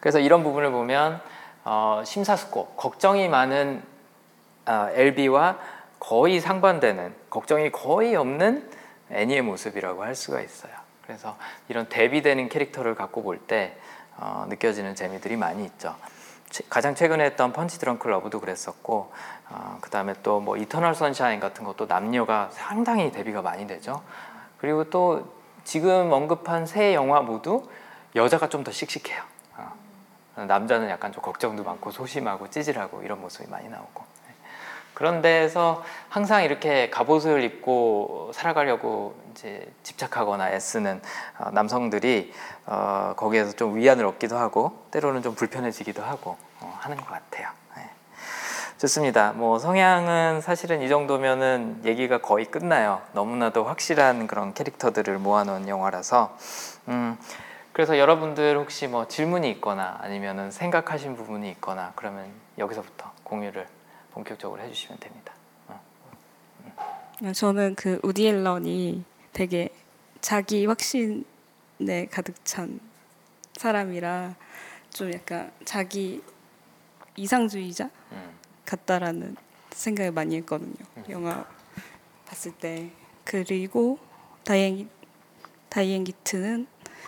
그래서 0.00 0.18
이런 0.18 0.42
부분을 0.42 0.70
보면 0.70 1.20
어, 1.64 2.02
심사숙고 2.04 2.68
걱정이 2.76 3.28
많은 3.28 3.82
어, 4.66 4.88
앨비와 4.92 5.58
거의 5.98 6.40
상반되는 6.40 7.14
걱정이 7.28 7.70
거의 7.70 8.16
없는 8.16 8.70
애니의 9.10 9.42
모습이라고 9.42 10.02
할 10.02 10.14
수가 10.14 10.40
있어요. 10.40 10.72
그래서 11.02 11.36
이런 11.68 11.86
대비되는 11.88 12.48
캐릭터를 12.48 12.94
갖고 12.94 13.22
볼 13.22 13.45
때 13.45 13.76
어, 14.16 14.46
느껴지는 14.48 14.94
재미들이 14.94 15.36
많이 15.36 15.64
있죠. 15.64 15.94
최- 16.48 16.64
가장 16.70 16.94
최근에 16.94 17.24
했던 17.24 17.52
펀치 17.52 17.78
드렁크 17.78 18.08
러브도 18.08 18.40
그랬었고 18.40 19.12
어, 19.50 19.78
그다음에 19.80 20.14
또 20.22 20.40
뭐 20.40 20.56
이터널 20.56 20.94
선샤인 20.94 21.40
같은 21.40 21.64
것도 21.64 21.86
남녀가 21.86 22.48
상당히 22.52 23.10
대비가 23.12 23.42
많이 23.42 23.66
되죠. 23.66 24.02
그리고 24.58 24.84
또 24.90 25.26
지금 25.64 26.12
언급한 26.12 26.66
세 26.66 26.94
영화 26.94 27.20
모두 27.20 27.68
여자가 28.16 28.48
좀 28.48 28.64
더 28.64 28.70
씩씩해요. 28.72 29.22
어. 29.56 29.72
남자는 30.46 30.88
약간 30.88 31.12
좀 31.12 31.22
걱정도 31.22 31.62
많고 31.64 31.90
소심하고 31.90 32.48
찌질하고 32.50 33.02
이런 33.02 33.20
모습이 33.20 33.50
많이 33.50 33.68
나오고 33.68 34.04
네. 34.26 34.34
그런 34.94 35.20
데서 35.22 35.82
항상 36.08 36.42
이렇게 36.44 36.88
갑옷을 36.90 37.42
입고 37.44 38.30
살아가려고 38.34 39.14
이제 39.32 39.70
집착하거나 39.82 40.50
애쓰는 40.52 41.00
어, 41.38 41.50
남성들이 41.50 42.32
어, 42.66 43.14
거기에서 43.16 43.52
좀 43.52 43.76
위안을 43.76 44.04
얻기도 44.06 44.36
하고 44.36 44.78
때로는 44.90 45.22
좀 45.22 45.34
불편해지기도 45.34 46.02
하고 46.02 46.36
어, 46.60 46.76
하는 46.80 46.96
것 46.96 47.06
같아요. 47.06 47.48
네. 48.80 48.86
좋습니다. 48.86 49.32
뭐 49.32 49.58
성향은 49.58 50.40
사실은 50.40 50.80
이 50.80 50.88
정도면은 50.88 51.82
얘기가 51.84 52.22
거의 52.22 52.46
끝나요. 52.46 53.02
너무나도 53.12 53.64
확실한 53.64 54.26
그런 54.26 54.54
캐릭터들을 54.54 55.18
모아놓은 55.18 55.68
영화라서 55.68 56.34
음, 56.88 57.18
그래서 57.72 57.98
여러분들 57.98 58.56
혹시 58.56 58.86
뭐 58.86 59.06
질문이 59.06 59.50
있거나 59.50 59.98
아니면은 60.00 60.50
생각하신 60.50 61.14
부분이 61.14 61.50
있거나 61.50 61.92
그러면 61.94 62.30
여기서부터 62.56 63.12
공유를 63.22 63.66
본격적으로 64.12 64.62
해주시면 64.62 64.98
됩니다. 64.98 65.34
저는 67.34 67.74
그 67.74 68.00
우디 68.02 68.26
앨런이 68.26 69.04
되게 69.34 69.68
자기 70.22 70.64
확신에 70.64 72.06
가득 72.10 72.34
찬 72.46 72.80
사람이라 73.58 74.34
좀 74.88 75.12
약간 75.12 75.52
자기 75.66 76.22
이상주의자 77.16 77.90
음. 78.12 78.29
같다라는 78.70 79.36
생각을 79.72 80.12
많이 80.12 80.36
했거든요. 80.36 80.74
영화 81.08 81.44
봤을 82.26 82.52
때 82.52 82.90
그리고 83.24 83.98
다이앤 84.44 84.88
다이앤 85.68 86.04
기트는 86.04 86.66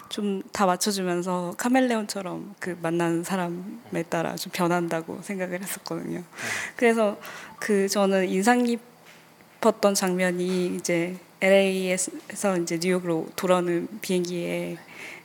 좀 0.08 0.42
다 0.52 0.66
맞춰주면서 0.66 1.54
카멜레온처럼 1.56 2.54
그 2.60 2.78
만나는 2.82 3.24
사람에 3.24 4.02
따라 4.08 4.36
좀 4.36 4.52
변한다고 4.52 5.20
생각을 5.22 5.62
했었거든요. 5.62 6.22
그래서 6.76 7.18
그 7.58 7.88
저는 7.88 8.28
인상 8.28 8.64
깊었던 8.64 9.94
장면이 9.94 10.76
이제 10.76 11.16
LA에서 11.40 12.58
이제 12.58 12.78
뉴욕으로 12.80 13.28
돌아오는 13.34 13.88
비행기에 14.00 14.76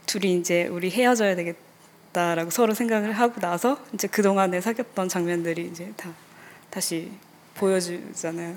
둘이 0.05 0.37
이제 0.39 0.67
우리 0.67 0.89
헤어져야 0.89 1.35
되겠다라고 1.35 2.49
서로 2.49 2.73
생각을 2.73 3.11
하고 3.11 3.39
나서 3.41 3.77
이제 3.93 4.07
그 4.07 4.21
동안에 4.23 4.61
사귀었던 4.61 5.09
장면들이 5.09 5.65
이제 5.65 5.91
다 5.97 6.11
다시 6.77 7.11
보여주잖아요. 7.55 8.55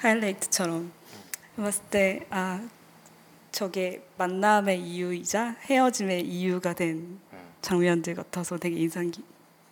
하이라이트처럼 0.00 0.90
봤을 1.56 1.84
때 1.84 2.26
아 2.30 2.60
저게 3.52 4.02
만남의 4.16 4.80
이유이자 4.80 5.54
헤어짐의 5.70 6.22
이유가 6.22 6.72
된 6.72 7.20
장면들 7.62 8.16
같아서 8.16 8.58
되게 8.58 8.74
인상 8.80 9.08
깊- 9.12 9.24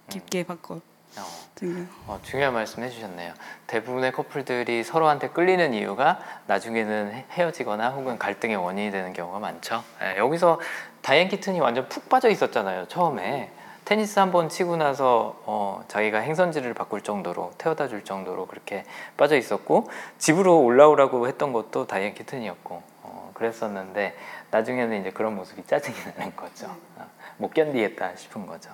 깊게 0.08 0.44
봤거든요. 0.44 0.80
어, 1.18 1.82
어, 2.06 2.20
중요한 2.22 2.54
말씀 2.54 2.84
해주셨네요. 2.84 3.34
대부분의 3.66 4.12
커플들이 4.12 4.84
서로한테 4.84 5.30
끌리는 5.30 5.74
이유가 5.74 6.20
나중에는 6.46 7.12
헤- 7.14 7.24
헤어지거나 7.32 7.90
혹은 7.90 8.16
갈등의 8.16 8.54
원인이 8.58 8.92
되는 8.92 9.12
경우가 9.12 9.40
많죠. 9.40 9.82
예, 10.02 10.18
여기서 10.18 10.60
다이앤 11.02 11.28
키튼이 11.30 11.58
완전 11.58 11.88
푹 11.88 12.08
빠져 12.08 12.28
있었잖아요. 12.30 12.86
처음에 12.86 13.50
테니스 13.86 14.18
한 14.18 14.32
번 14.32 14.48
치고 14.48 14.76
나서 14.76 15.40
어, 15.44 15.84
자기가 15.86 16.18
행선지를 16.18 16.74
바꿀 16.74 17.02
정도로 17.02 17.52
태워다 17.56 17.86
줄 17.86 18.02
정도로 18.02 18.46
그렇게 18.46 18.84
빠져 19.16 19.36
있었고 19.36 19.88
집으로 20.18 20.60
올라오라고 20.60 21.28
했던 21.28 21.52
것도 21.52 21.86
다이앤 21.86 22.14
키튼이었고 22.14 22.82
어, 23.04 23.30
그랬었는데 23.34 24.16
나중에는 24.50 25.00
이제 25.00 25.10
그런 25.12 25.36
모습이 25.36 25.64
짜증이 25.66 25.96
나는 26.16 26.34
거죠. 26.34 26.66
어, 26.96 27.06
못 27.36 27.54
견디겠다 27.54 28.16
싶은 28.16 28.46
거죠. 28.46 28.70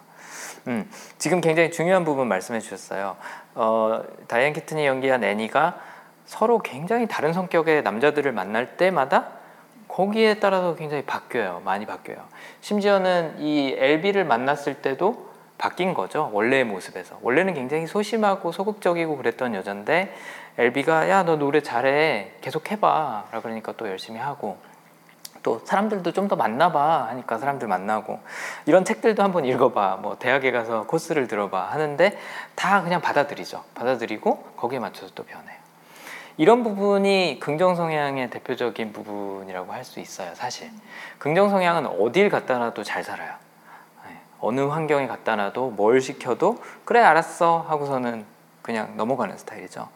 음, 0.68 0.90
지금 1.18 1.42
굉장히 1.42 1.70
중요한 1.70 2.06
부분 2.06 2.26
말씀해 2.28 2.60
주셨어요. 2.60 3.16
어, 3.54 4.02
다이앤 4.28 4.54
키튼이 4.54 4.86
연기한 4.86 5.22
애니가 5.24 5.78
서로 6.24 6.60
굉장히 6.60 7.06
다른 7.06 7.34
성격의 7.34 7.82
남자들을 7.82 8.32
만날 8.32 8.78
때마다 8.78 9.41
거기에 9.92 10.40
따라서 10.40 10.74
굉장히 10.74 11.04
바뀌어요. 11.04 11.60
많이 11.66 11.84
바뀌어요. 11.84 12.18
심지어는 12.62 13.36
이 13.40 13.74
엘비를 13.76 14.24
만났을 14.24 14.76
때도 14.76 15.30
바뀐 15.58 15.92
거죠. 15.92 16.30
원래의 16.32 16.64
모습에서. 16.64 17.18
원래는 17.22 17.52
굉장히 17.54 17.86
소심하고 17.86 18.52
소극적이고 18.52 19.16
그랬던 19.18 19.54
여잔데 19.54 20.14
엘비가 20.58 21.08
야 21.10 21.22
너 21.24 21.36
노래 21.36 21.60
잘해 21.60 22.32
계속 22.40 22.70
해봐 22.70 23.24
라 23.30 23.40
그러니까 23.40 23.72
또 23.72 23.88
열심히 23.88 24.18
하고 24.18 24.56
또 25.42 25.60
사람들도 25.64 26.12
좀 26.12 26.28
더 26.28 26.36
만나봐 26.36 27.08
하니까 27.08 27.38
사람들 27.38 27.68
만나고 27.68 28.20
이런 28.66 28.84
책들도 28.84 29.22
한번 29.22 29.44
읽어봐 29.44 29.98
뭐 30.02 30.16
대학에 30.18 30.52
가서 30.52 30.86
코스를 30.86 31.26
들어봐 31.26 31.70
하는데 31.70 32.18
다 32.54 32.82
그냥 32.82 33.00
받아들이죠 33.00 33.64
받아들이고 33.74 34.52
거기에 34.56 34.78
맞춰서 34.78 35.12
또 35.14 35.24
변해요 35.24 35.61
이런 36.36 36.62
부분이 36.62 37.38
긍정 37.40 37.74
성향의 37.74 38.30
대표적인 38.30 38.92
부분이라고 38.92 39.72
할 39.72 39.84
수 39.84 40.00
있어요 40.00 40.34
사실. 40.34 40.70
긍정 41.18 41.50
성향은 41.50 41.86
어딜 41.86 42.28
갖다 42.28 42.58
놔도 42.58 42.82
잘 42.84 43.04
살아요. 43.04 43.34
네, 44.06 44.16
어느 44.40 44.60
환경에 44.60 45.06
갖다 45.06 45.36
놔도 45.36 45.70
뭘 45.70 46.00
시켜도 46.00 46.58
그래 46.84 47.00
알았어 47.00 47.64
하고서는 47.68 48.24
그냥 48.62 48.96
넘어가는 48.96 49.36
스타일이죠. 49.36 49.88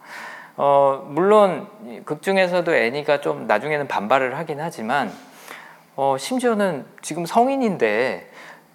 어, 0.57 1.05
물론 1.09 1.67
이극 1.85 2.21
중에서도 2.21 2.75
애니가 2.75 3.21
좀 3.21 3.47
나중에는 3.47 3.87
반발을 3.87 4.37
하긴 4.37 4.59
하지만 4.59 5.11
어, 5.95 6.17
심지어는 6.19 6.85
지금 7.01 7.25
성인인데 7.25 8.29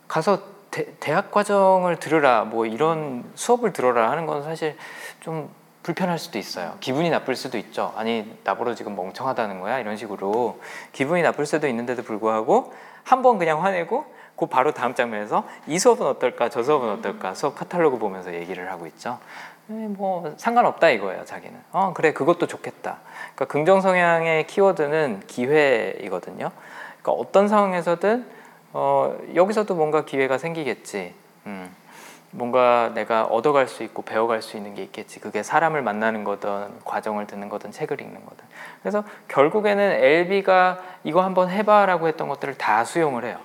가서 0.08 0.40
대, 0.70 1.12
학 1.12 1.30
과정을 1.30 1.96
들으라 1.96 2.44
뭐 2.44 2.66
이런 2.66 3.30
수업을 3.34 3.72
들어라 3.72 4.10
하는 4.10 4.26
건 4.26 4.42
사실 4.42 4.76
좀 5.20 5.50
불편할 5.82 6.18
수도 6.18 6.38
있어요. 6.38 6.76
기분이 6.80 7.10
나쁠 7.10 7.34
수도 7.36 7.58
있죠. 7.58 7.92
아니 7.96 8.38
나보러 8.44 8.74
지금 8.74 8.94
멍청하다는 8.96 9.60
거야 9.60 9.78
이런 9.80 9.96
식으로 9.96 10.60
기분이 10.92 11.22
나쁠 11.22 11.44
수도 11.46 11.66
있는데도 11.68 12.02
불구하고 12.02 12.72
한 13.04 13.22
번 13.22 13.38
그냥 13.38 13.64
화내고 13.64 14.04
그 14.36 14.46
바로 14.46 14.72
다음 14.72 14.94
장면에서 14.94 15.44
이 15.66 15.78
수업은 15.78 16.06
어떨까 16.06 16.48
저 16.48 16.62
수업은 16.62 16.88
어떨까 16.90 17.34
수업 17.34 17.56
카탈로그 17.56 17.98
보면서 17.98 18.32
얘기를 18.32 18.70
하고 18.70 18.86
있죠. 18.86 19.18
에, 19.70 19.72
뭐 19.72 20.32
상관없다 20.36 20.90
이거예요 20.90 21.24
자기는. 21.24 21.58
어 21.72 21.92
그래 21.94 22.12
그것도 22.12 22.46
좋겠다. 22.46 22.98
그러니까 23.34 23.44
긍정 23.46 23.80
성향의 23.80 24.46
키워드는 24.46 25.22
기회이거든요. 25.26 26.50
그러니까 27.02 27.12
어떤 27.12 27.48
상황에서든 27.48 28.24
어, 28.72 29.16
여기서도 29.34 29.74
뭔가 29.74 30.04
기회가 30.04 30.38
생기겠지. 30.38 31.14
음, 31.46 31.74
뭔가 32.32 32.90
내가 32.94 33.24
얻어갈 33.24 33.68
수 33.68 33.82
있고 33.84 34.02
배워갈 34.02 34.42
수 34.42 34.56
있는 34.56 34.74
게 34.74 34.82
있겠지. 34.82 35.20
그게 35.20 35.42
사람을 35.42 35.82
만나는 35.82 36.24
거든 36.24 36.80
과정을 36.84 37.26
듣는 37.26 37.48
거든 37.48 37.70
책을 37.70 38.00
읽는 38.00 38.24
거든. 38.24 38.44
그래서 38.80 39.04
결국에는 39.28 39.82
엘비가 39.82 40.80
이거 41.04 41.22
한번 41.22 41.50
해봐라고 41.50 42.08
했던 42.08 42.28
것들을 42.28 42.58
다 42.58 42.84
수용을 42.84 43.24
해요. 43.24 43.38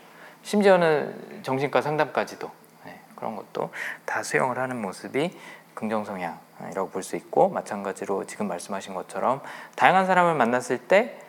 심지어는 0.44 1.42
정신과 1.44 1.82
상담까지도 1.82 2.50
네, 2.86 3.00
그런 3.16 3.36
것도 3.36 3.70
다 4.06 4.24
수용을 4.24 4.58
하는 4.58 4.82
모습이 4.82 5.38
긍정 5.74 6.06
성향이라고 6.06 6.90
볼 6.90 7.04
수 7.04 7.16
있고 7.18 7.50
마찬가지로 7.50 8.26
지금 8.26 8.48
말씀하신 8.48 8.94
것처럼 8.96 9.42
다양한 9.76 10.06
사람을 10.06 10.34
만났을 10.36 10.80
때 10.80 11.28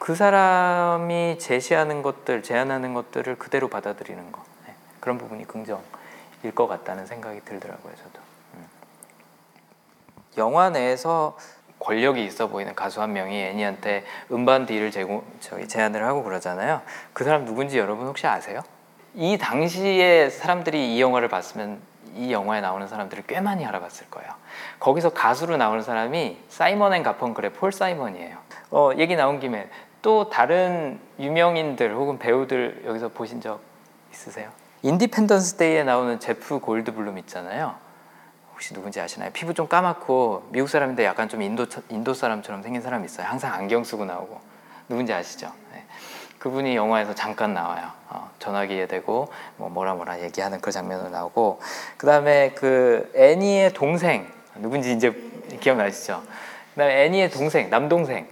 그 0.00 0.14
사람이 0.14 1.36
제시하는 1.38 2.00
것들, 2.00 2.42
제안하는 2.42 2.94
것들을 2.94 3.36
그대로 3.36 3.68
받아들이는 3.68 4.32
거 4.32 4.42
네, 4.66 4.74
그런 4.98 5.18
부분이 5.18 5.46
긍정 5.46 5.82
일 6.42 6.54
것 6.54 6.66
같다는 6.66 7.06
생각이 7.06 7.40
들더라고요, 7.44 7.94
저도. 7.96 8.20
음. 8.54 8.66
영화 10.38 10.70
내에서 10.70 11.36
권력이 11.78 12.24
있어 12.24 12.48
보이는 12.48 12.74
가수 12.74 13.00
한 13.00 13.12
명이 13.12 13.42
애니한테 13.42 14.04
음반 14.30 14.66
deal을 14.66 14.90
제공 14.90 15.24
저기 15.40 15.66
제안을 15.66 16.04
하고 16.04 16.22
그러잖아요. 16.22 16.82
그 17.12 17.24
사람 17.24 17.44
누군지 17.44 17.78
여러분 17.78 18.06
혹시 18.06 18.26
아세요? 18.26 18.60
이 19.14 19.38
당시에 19.38 20.28
사람들이 20.30 20.94
이 20.94 21.00
영화를 21.00 21.28
봤으면 21.28 21.80
이 22.14 22.32
영화에 22.32 22.60
나오는 22.60 22.86
사람들을 22.86 23.24
꽤 23.26 23.40
많이 23.40 23.64
알아봤을 23.64 24.08
거예요. 24.10 24.30
거기서 24.78 25.10
가수로 25.10 25.56
나오는 25.56 25.82
사람이 25.82 26.38
사이먼 26.48 26.92
앤 26.92 27.02
가펑클의 27.02 27.54
폴 27.54 27.72
사이먼이에요. 27.72 28.36
어, 28.70 28.90
얘기 28.98 29.16
나온 29.16 29.40
김에 29.40 29.68
또 30.02 30.28
다른 30.28 31.00
유명인들 31.18 31.94
혹은 31.94 32.18
배우들 32.18 32.82
여기서 32.86 33.08
보신 33.08 33.40
적 33.40 33.60
있으세요? 34.12 34.50
인디펜던스 34.82 35.56
데이에 35.56 35.84
나오는 35.84 36.18
제프 36.18 36.60
골드블룸 36.60 37.18
있잖아요. 37.18 37.74
혹시 38.52 38.72
누군지 38.72 39.00
아시나요? 39.00 39.30
피부 39.32 39.52
좀 39.52 39.68
까맣고 39.68 40.48
미국 40.50 40.68
사람인데 40.68 41.04
약간 41.04 41.28
좀 41.28 41.42
인도 41.42 41.66
인도 41.88 42.14
사람처럼 42.14 42.62
생긴 42.62 42.80
사람 42.80 43.04
있어요. 43.04 43.26
항상 43.26 43.52
안경 43.52 43.84
쓰고 43.84 44.04
나오고 44.04 44.40
누군지 44.88 45.12
아시죠? 45.12 45.52
네. 45.72 45.84
그분이 46.38 46.76
영화에서 46.76 47.14
잠깐 47.14 47.52
나와요. 47.52 47.90
어, 48.08 48.30
전화기에 48.38 48.86
대고 48.86 49.28
뭐 49.56 49.68
뭐라 49.68 49.94
뭐라 49.94 50.22
얘기하는 50.22 50.60
그 50.60 50.72
장면으로 50.72 51.10
나오고 51.10 51.60
그 51.98 52.06
다음에 52.06 52.52
그 52.54 53.10
애니의 53.14 53.74
동생 53.74 54.26
누군지 54.56 54.92
이제 54.92 55.12
기억나시죠? 55.60 56.22
그다음에 56.72 57.04
애니의 57.04 57.30
동생 57.30 57.68
남동생 57.68 58.26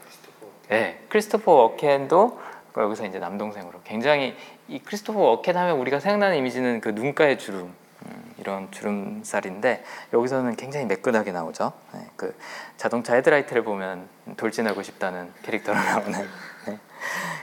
네, 0.68 1.00
크리스토퍼 1.08 1.52
워켄도 1.52 2.40
여기서 2.82 3.06
이제 3.06 3.18
남동생으로 3.18 3.80
굉장히 3.84 4.36
이 4.68 4.78
크리스토퍼 4.78 5.18
워켄 5.18 5.56
하면 5.56 5.78
우리가 5.78 6.00
생각나는 6.00 6.36
이미지는 6.36 6.80
그 6.80 6.90
눈가의 6.90 7.38
주름 7.38 7.74
음, 8.06 8.34
이런 8.38 8.70
주름살인데 8.70 9.84
여기서는 10.12 10.56
굉장히 10.56 10.86
매끈하게 10.86 11.32
나오죠. 11.32 11.72
네, 11.94 12.00
그 12.16 12.36
자동차 12.76 13.14
헤드라이트를 13.14 13.64
보면 13.64 14.08
돌진하고 14.36 14.82
싶다는 14.82 15.32
캐릭터로 15.42 15.78
나오는. 15.82 16.28
네. 16.66 16.78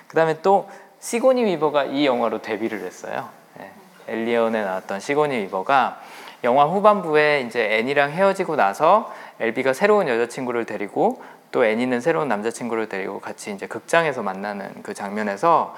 그다음에 0.07 0.41
또 0.41 0.69
시고니 0.99 1.43
위버가 1.45 1.85
이 1.85 2.05
영화로 2.05 2.41
데뷔를 2.41 2.81
했어요. 2.81 3.29
네, 3.57 3.71
엘리언에 4.07 4.63
나왔던 4.63 4.99
시고니 4.99 5.37
위버가 5.43 6.01
영화 6.43 6.65
후반부에 6.65 7.41
이제 7.41 7.77
애니랑 7.77 8.11
헤어지고 8.11 8.55
나서 8.55 9.13
엘비가 9.39 9.73
새로운 9.73 10.07
여자친구를 10.07 10.65
데리고 10.65 11.21
또 11.55 11.63
애니는 11.63 12.01
새로운 12.01 12.27
남자친구를 12.27 12.89
데리고 12.89 13.21
같이 13.21 13.53
이제 13.53 13.65
극장에서 13.65 14.21
만나는 14.21 14.83
그 14.83 14.93
장면에서 14.93 15.73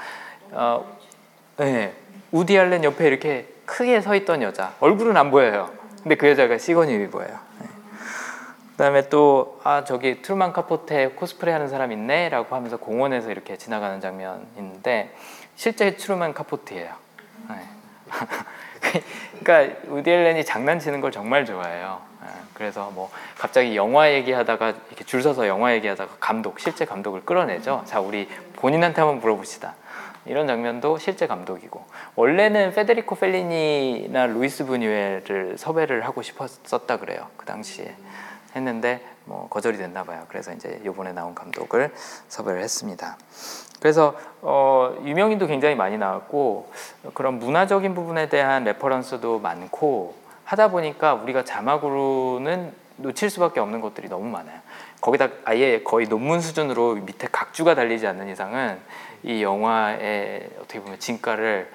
어, 0.50 0.84
네, 1.58 1.94
우디 2.32 2.58
알렌 2.58 2.84
옆에 2.84 3.06
이렇게 3.06 3.48
크게 3.68 4.02
서 4.02 4.16
있던 4.16 4.42
여자 4.42 4.74
얼굴은 4.80 5.16
안 5.16 5.30
보여요. 5.30 5.70
근데 6.02 6.16
그 6.16 6.28
여자가 6.30 6.58
시거니 6.58 6.98
위버예요. 6.98 7.40
네. 7.60 7.68
그다음에 8.72 9.08
또 9.10 9.60
아 9.64 9.84
저기 9.84 10.24
트루만 10.24 10.52
카포테 10.52 11.10
코스프레 11.10 11.52
하는 11.52 11.68
사람 11.68 11.92
있네라고 11.92 12.56
하면서 12.56 12.78
공원에서 12.78 13.30
이렇게 13.30 13.56
지나가는 13.56 14.02
장면 14.02 14.48
있는데 14.58 15.14
실제 15.56 15.96
트루만 15.96 16.34
카포트예요. 16.34 16.92
네. 17.50 17.56
그러니까 19.44 19.80
우디 19.90 20.10
앨런이 20.10 20.44
장난치는 20.44 21.02
걸 21.02 21.12
정말 21.12 21.46
좋아해요. 21.46 22.02
네. 22.28 22.34
그래서 22.54 22.92
뭐 22.94 23.10
갑자기 23.38 23.76
영화 23.76 24.12
얘기하다가 24.12 24.74
이렇게 24.90 25.04
줄 25.06 25.22
서서 25.22 25.48
영화 25.48 25.74
얘기하다가 25.74 26.18
감독 26.20 26.60
실제 26.60 26.86
감독을 26.86 27.26
끌어내죠. 27.26 27.84
자 27.86 28.00
우리 28.00 28.28
본인한테 28.58 29.02
한번 29.02 29.20
물어봅시다. 29.20 29.76
이런 30.28 30.46
장면도 30.46 30.98
실제 30.98 31.26
감독이고 31.26 31.86
원래는 32.16 32.74
페데리코 32.74 33.16
펠리니나 33.16 34.28
루이스 34.28 34.66
부뉴엘을 34.66 35.56
섭외를 35.58 36.06
하고 36.06 36.22
싶었었다 36.22 36.98
그래요 36.98 37.28
그 37.38 37.46
당시에 37.46 37.96
했는데 38.56 39.06
뭐 39.26 39.48
거절이 39.50 39.78
됐나 39.78 40.04
봐요 40.04 40.26
그래서 40.28 40.52
이제 40.52 40.82
요번에 40.84 41.14
나온 41.14 41.34
감독을 41.34 41.94
섭외를 42.28 42.62
했습니다 42.62 43.18
그래서 43.80 44.16
어, 44.42 44.98
유명인도 45.06 45.48
굉장히 45.48 45.76
많이 45.76 45.98
나왔고 45.98 46.72
그런 47.14 47.40
문화적인 47.40 47.94
부분에 47.96 48.28
대한 48.28 48.64
reference도 48.64 49.40
많고 49.40 50.27
하다 50.48 50.70
보니까 50.70 51.14
우리가 51.16 51.44
자막으로는 51.44 52.74
놓칠 52.98 53.30
수밖에 53.30 53.60
없는 53.60 53.82
것들이 53.82 54.08
너무 54.08 54.26
많아요. 54.30 54.60
거기다 55.02 55.28
아예 55.44 55.84
거의 55.84 56.08
논문 56.08 56.40
수준으로 56.42 56.96
밑에 56.96 57.28
각주가 57.32 57.76
달리지 57.76 58.08
않는 58.08 58.30
이상은 58.30 58.80
이 59.24 59.44
영화의 59.44 60.50
어떻게 60.60 60.80
보면 60.80 61.00
진가를 61.00 61.70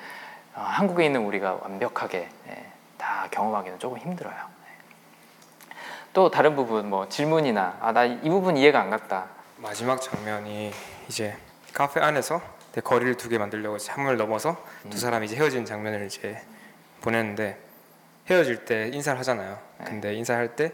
어, 0.54 0.60
한국에 0.60 1.04
있는 1.04 1.24
우리가 1.24 1.58
완벽하게 1.62 2.28
예, 2.48 2.66
다 2.96 3.28
경험하기는 3.30 3.78
조금 3.78 3.98
힘들어요. 3.98 4.34
예. 4.34 5.72
또 6.12 6.30
다른 6.30 6.56
부분 6.56 6.88
뭐 6.88 7.08
질문이나 7.08 7.76
아 7.80 7.92
나 7.92 8.04
이 8.06 8.28
부분 8.28 8.56
이해가 8.56 8.80
안 8.80 8.90
갔다. 8.90 9.26
마지막 9.58 10.00
장면이 10.00 10.72
이제 11.08 11.36
카페 11.74 12.00
안에서 12.00 12.40
내 12.72 12.80
거리를 12.80 13.16
두 13.18 13.28
개 13.28 13.36
만들려고 13.38 13.76
창문을 13.78 14.16
넘어서 14.16 14.56
두 14.90 14.98
사람이 14.98 15.26
이제 15.26 15.36
헤어지는 15.36 15.66
장면을 15.66 16.06
이제 16.06 16.40
보냈는데 17.02 17.58
헤어질 18.28 18.64
때 18.64 18.88
인사를 18.92 19.18
하잖아요. 19.20 19.58
근데 19.84 20.14
인사할 20.14 20.54
때 20.54 20.72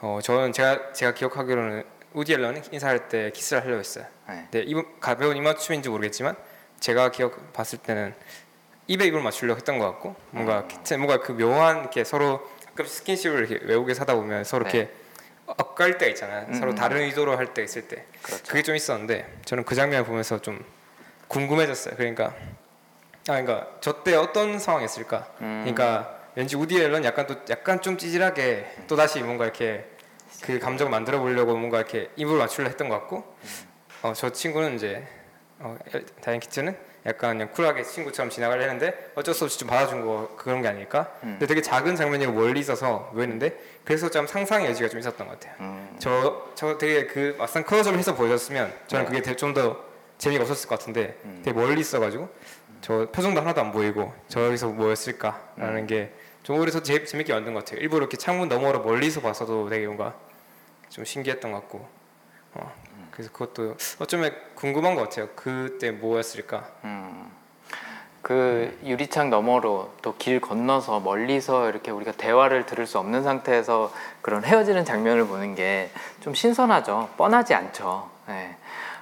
어, 0.00 0.18
저는 0.22 0.52
제가 0.52 0.92
제가 0.92 1.14
기억하기로는 1.14 1.84
우디 2.12 2.34
앨런은 2.34 2.62
인사할 2.70 3.08
때 3.08 3.30
키스를 3.32 3.62
하려고 3.62 3.80
했어요. 3.80 4.04
네. 4.28 4.46
근데 4.50 4.60
입 4.62 5.00
가벼운 5.00 5.36
입맞춤인지 5.36 5.88
모르겠지만 5.88 6.36
제가 6.80 7.10
기억 7.10 7.52
봤을 7.52 7.78
때는 7.78 8.14
입에 8.86 9.06
입을 9.06 9.20
맞추려고 9.22 9.56
했던 9.56 9.78
것 9.78 9.86
같고 9.92 10.14
뭔가 10.30 10.66
키스- 10.68 10.94
뭔가 10.94 11.20
그 11.20 11.32
묘한 11.32 11.80
이렇게 11.80 12.04
서로 12.04 12.46
가끔 12.66 12.84
스킨십을 12.86 13.48
이렇게 13.50 13.64
외국에 13.66 13.94
사다 13.94 14.14
보면 14.14 14.44
서로 14.44 14.64
네. 14.68 14.78
이렇게 14.78 14.92
엇갈 15.46 15.96
때가 15.98 16.10
있잖아요. 16.10 16.46
음, 16.48 16.54
서로 16.54 16.72
음. 16.72 16.74
다른 16.74 17.00
의도로 17.02 17.36
할 17.38 17.54
때 17.54 17.62
있을 17.64 17.88
때 17.88 18.04
그렇죠. 18.22 18.44
그게 18.46 18.62
좀 18.62 18.76
있었는데 18.76 19.38
저는 19.46 19.64
그 19.64 19.74
장면을 19.74 20.04
보면서 20.04 20.38
좀 20.40 20.62
궁금해졌어요. 21.28 21.96
그러니까 21.96 22.26
아 23.28 23.40
그러니까 23.42 23.68
저 23.80 24.02
때 24.04 24.14
어떤 24.16 24.58
상황이었을까? 24.58 25.26
음. 25.40 25.60
그러니까 25.64 26.20
왠지 26.36 26.56
우디 26.56 26.80
앨런 26.80 27.04
약간 27.04 27.26
또 27.26 27.36
약간 27.50 27.80
좀 27.80 27.96
찌질하게 27.96 28.66
또 28.88 28.96
다시 28.96 29.20
뭔가 29.20 29.44
이렇게 29.44 29.84
그 30.42 30.58
감정 30.58 30.90
만들어 30.90 31.20
보려고 31.20 31.56
뭔가 31.56 31.78
이렇게 31.78 32.10
입을 32.16 32.36
맞추려 32.36 32.68
했던 32.68 32.88
것 32.88 32.96
같고 33.00 33.24
어, 34.02 34.12
저 34.14 34.30
친구는 34.30 34.74
이제 34.76 35.06
어, 35.60 35.76
다이앤 36.20 36.40
키트는 36.40 36.76
약간 37.06 37.36
그냥 37.36 37.52
쿨하게 37.52 37.82
친구처럼 37.84 38.30
지나가려 38.30 38.62
했는데 38.62 39.12
어쩔 39.14 39.34
수 39.34 39.44
없이 39.44 39.58
좀 39.58 39.68
받아준 39.68 40.00
거 40.04 40.34
그런 40.36 40.62
게 40.62 40.68
아닐까? 40.68 41.12
근데 41.20 41.46
되게 41.46 41.60
작은 41.60 41.96
장면이고 41.96 42.32
멀리 42.32 42.60
있어서 42.60 43.10
보였는데 43.12 43.58
그래서 43.84 44.08
좀 44.08 44.26
상상의 44.26 44.70
여지가 44.70 44.88
좀 44.88 45.00
있었던 45.00 45.26
것 45.28 45.38
같아요. 45.38 45.54
음. 45.60 45.96
저, 45.98 46.50
저 46.54 46.78
되게 46.78 47.06
그 47.06 47.36
막상 47.38 47.62
클로즈업을 47.62 47.98
해서 47.98 48.14
보여줬으면 48.14 48.72
저는 48.86 49.04
네. 49.10 49.20
그게 49.20 49.36
좀 49.36 49.52
더 49.54 49.94
재미가 50.18 50.42
없었을 50.42 50.68
것 50.68 50.78
같은데 50.78 51.16
되게 51.44 51.52
멀리 51.52 51.80
있어가지고 51.80 52.28
저 52.80 53.06
표정도 53.12 53.40
하나도 53.40 53.60
안 53.60 53.72
보이고 53.72 54.12
저기서 54.28 54.68
뭐였을까라는 54.68 55.86
게 55.86 56.12
더 56.44 56.82
재, 56.82 57.04
재밌게 57.04 57.32
만든 57.32 57.54
것 57.54 57.64
같아요. 57.64 57.80
일부러 57.80 58.00
이렇게 58.02 58.16
창문 58.16 58.48
너머로 58.48 58.82
멀리서 58.82 59.20
봐서도 59.20 59.68
되게 59.70 59.86
뭔가 59.86 60.14
좀 60.90 61.04
신기했던 61.04 61.50
것 61.52 61.60
같고 61.62 61.88
어, 62.54 62.72
그래서 63.10 63.32
그것도 63.32 63.76
어쩌면 63.98 64.34
궁금한 64.54 64.94
것 64.94 65.02
같아요. 65.02 65.28
그때 65.34 65.90
뭐였을까? 65.90 66.68
음. 66.84 67.30
그 68.22 68.78
유리창 68.84 69.28
너머로 69.28 69.92
또 70.00 70.14
길 70.18 70.40
건너서 70.40 71.00
멀리서 71.00 71.68
이렇게 71.68 71.90
우리가 71.90 72.12
대화를 72.12 72.64
들을 72.64 72.86
수 72.86 72.98
없는 72.98 73.22
상태에서 73.22 73.92
그런 74.22 74.44
헤어지는 74.44 74.84
장면을 74.84 75.26
보는 75.26 75.54
게 75.54 75.90
좀 76.20 76.32
신선하죠. 76.34 77.10
뻔하지 77.18 77.52
않죠. 77.54 78.08
예. 78.30 78.56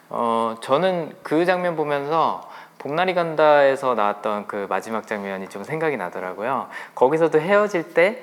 어, 0.09 0.57
저는 0.61 1.15
그 1.23 1.45
장면 1.45 1.77
보면서 1.77 2.51
봄날이 2.83 3.15
간다에서 3.15 3.95
나왔던 3.95 4.49
그 4.49 4.67
마지막 4.69 5.07
장면이 5.07 5.49
좀 5.49 5.63
생각이 5.63 5.97
나더라고요. 5.97 6.69
거기서도 6.95 7.41
헤어질 7.41 7.95
때 7.95 8.23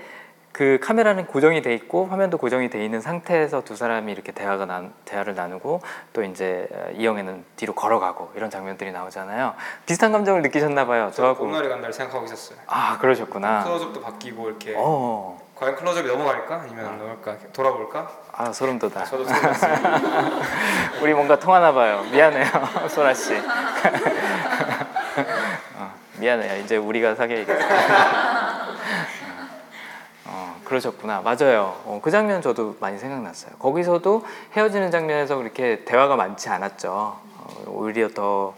그 0.52 0.80
카메라는 0.82 1.28
고정이 1.28 1.62
돼 1.62 1.74
있고 1.76 2.06
화면도 2.08 2.38
고정이 2.38 2.70
돼 2.70 2.84
있는 2.84 3.02
상태에서 3.02 3.64
두 3.64 3.76
사람이 3.76 4.12
이렇게 4.12 4.32
대화가 4.32 4.66
난, 4.66 4.94
대화를 5.06 5.36
나누고 5.36 5.82
또 6.12 6.24
이제 6.24 6.68
이영애는 6.96 7.46
뒤로 7.56 7.74
걸어가고 7.74 8.32
이런 8.36 8.50
장면들이 8.50 8.92
나오잖아요. 8.92 9.54
비슷한 9.86 10.12
감정을 10.12 10.42
느끼셨나 10.42 10.86
봐요. 10.86 11.12
저하고. 11.14 11.46
봄날이 11.46 11.70
간다를 11.70 11.94
생각하고 11.94 12.26
있었어요. 12.26 12.58
아 12.68 12.98
그러셨구나. 12.98 13.64
클로즈업도 13.64 14.02
바뀌고 14.02 14.50
이렇게 14.50 14.74
어, 14.76 15.40
과연 15.60 15.76
클로즈업이 15.76 16.08
넘어갈까 16.08 16.62
아니면 16.62 16.86
안 16.86 16.98
넘어갈까 16.98 17.36
돌아볼까? 17.52 18.10
아 18.32 18.50
소름 18.54 18.80
돋아. 18.80 19.04
저도. 19.04 19.26
우리 21.04 21.14
뭔가 21.14 21.38
통하나 21.38 21.74
봐요. 21.74 22.06
미안해요, 22.10 22.46
소라 22.88 23.14
씨. 23.14 23.36
어, 25.76 25.94
미안해요. 26.18 26.64
이제 26.64 26.78
우리가 26.78 27.16
사귀어야겠다. 27.16 27.66
어, 30.28 30.62
그러셨구나. 30.64 31.20
맞아요. 31.20 31.76
어, 31.84 32.00
그 32.02 32.10
장면 32.10 32.42
저도 32.42 32.78
많이 32.80 32.98
생각났어요. 32.98 33.56
거기서도 33.60 34.26
헤어지는 34.54 34.92
장면에서 34.92 35.36
그렇게 35.36 35.84
대화가 35.84 36.16
많지 36.16 36.48
않았죠. 36.48 36.90
어, 36.90 37.64
오히려 37.68 38.08
더 38.08 38.54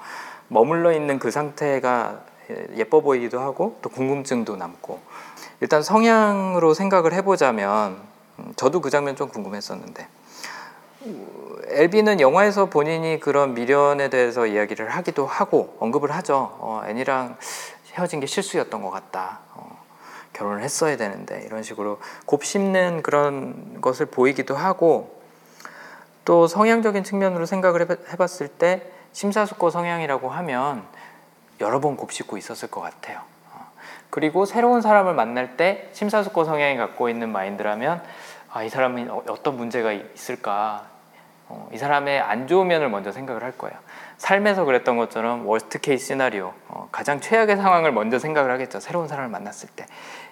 머물러 0.49 0.91
있는 0.93 1.17
그 1.17 1.31
상태가 1.31 2.19
예뻐 2.75 3.01
보이기도 3.01 3.39
하고 3.39 3.79
또 3.81 3.89
궁금증도 3.89 4.55
남고 4.57 4.99
일단 5.62 5.82
성향으로 5.84 6.74
생각을 6.74 7.14
해보자면 7.14 7.97
음, 8.39 8.53
저도 8.55 8.82
그 8.82 8.89
장면 8.89 9.16
좀 9.16 9.30
궁금했었는데 9.30 10.07
엘비는 11.68 12.20
영화에서 12.20 12.66
본인이 12.66 13.20
그런 13.20 13.53
미련에 13.53 14.09
대해서 14.09 14.45
이야기를 14.45 14.89
하기도 14.89 15.26
하고 15.26 15.76
언급을 15.80 16.12
하죠. 16.12 16.57
어, 16.59 16.84
애니랑 16.86 17.38
헤어진 17.93 18.20
게 18.20 18.26
실수였던 18.26 18.82
것 18.82 18.91
같다. 18.91 19.39
어, 19.53 19.80
결혼을 20.34 20.62
했어야 20.62 20.97
되는데 20.97 21.43
이런 21.45 21.64
식으로 21.64 21.99
곱씹는 22.26 23.03
그런 23.03 23.82
것을 23.82 24.05
보이기도 24.07 24.55
하고 24.55 25.22
또 26.26 26.47
성향적인 26.47 27.03
측면으로 27.03 27.45
생각을 27.45 27.88
해봤- 27.88 28.14
해봤을 28.14 28.47
때 28.47 28.91
심사숙고 29.14 29.70
성향이라고 29.72 30.30
하면 30.30 30.84
여러 31.59 31.80
번 31.80 31.97
곱씹고 31.97 32.38
있었을 32.38 32.70
것 32.70 32.82
같아요. 32.82 33.22
어, 34.12 34.22
그리고 34.22 34.45
새로운 34.45 34.82
사람을 34.82 35.14
만날 35.14 35.55
때 35.57 35.89
심사숙고 35.93 36.43
성향이 36.43 36.78
갖고 36.78 37.09
있는 37.09 37.30
마인드라면 37.32 38.03
아, 38.53 38.64
이 38.64 38.70
사람이 38.70 39.07
어- 39.09 39.24
어떤 39.30 39.55
문제가 39.55 39.93
있을까 39.93 40.86
어, 41.47 41.70
이 41.74 41.78
사람의 41.78 42.20
안 42.20 42.47
좋은 42.47 42.68
면을 42.68 42.89
먼저 42.89 43.12
생각을 43.12 43.43
할 43.43 43.51
거예요. 43.53 43.78
삶에서 44.18 44.66
그랬던 44.66 44.97
것처럼 44.97 45.45
worst 45.47 45.79
case 45.82 46.07
scenario, 46.07 46.53
어, 46.70 46.88
가장 46.91 47.20
최악의 47.20 47.57
상황을 47.57 47.91
먼저 47.91 48.20
생각을 48.20 48.51
하겠죠. 48.51 48.80
새로운 48.80 49.07
사람을 49.07 49.30
만났을 49.30 49.68
때 49.76 49.86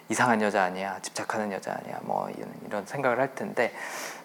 이상한 0.09 0.41
여자 0.41 0.63
아니야, 0.63 0.97
집착하는 1.01 1.51
여자 1.51 1.71
아니야, 1.71 1.99
뭐 2.01 2.29
이런, 2.35 2.49
이런 2.67 2.85
생각을 2.85 3.19
할 3.19 3.35
텐데 3.35 3.71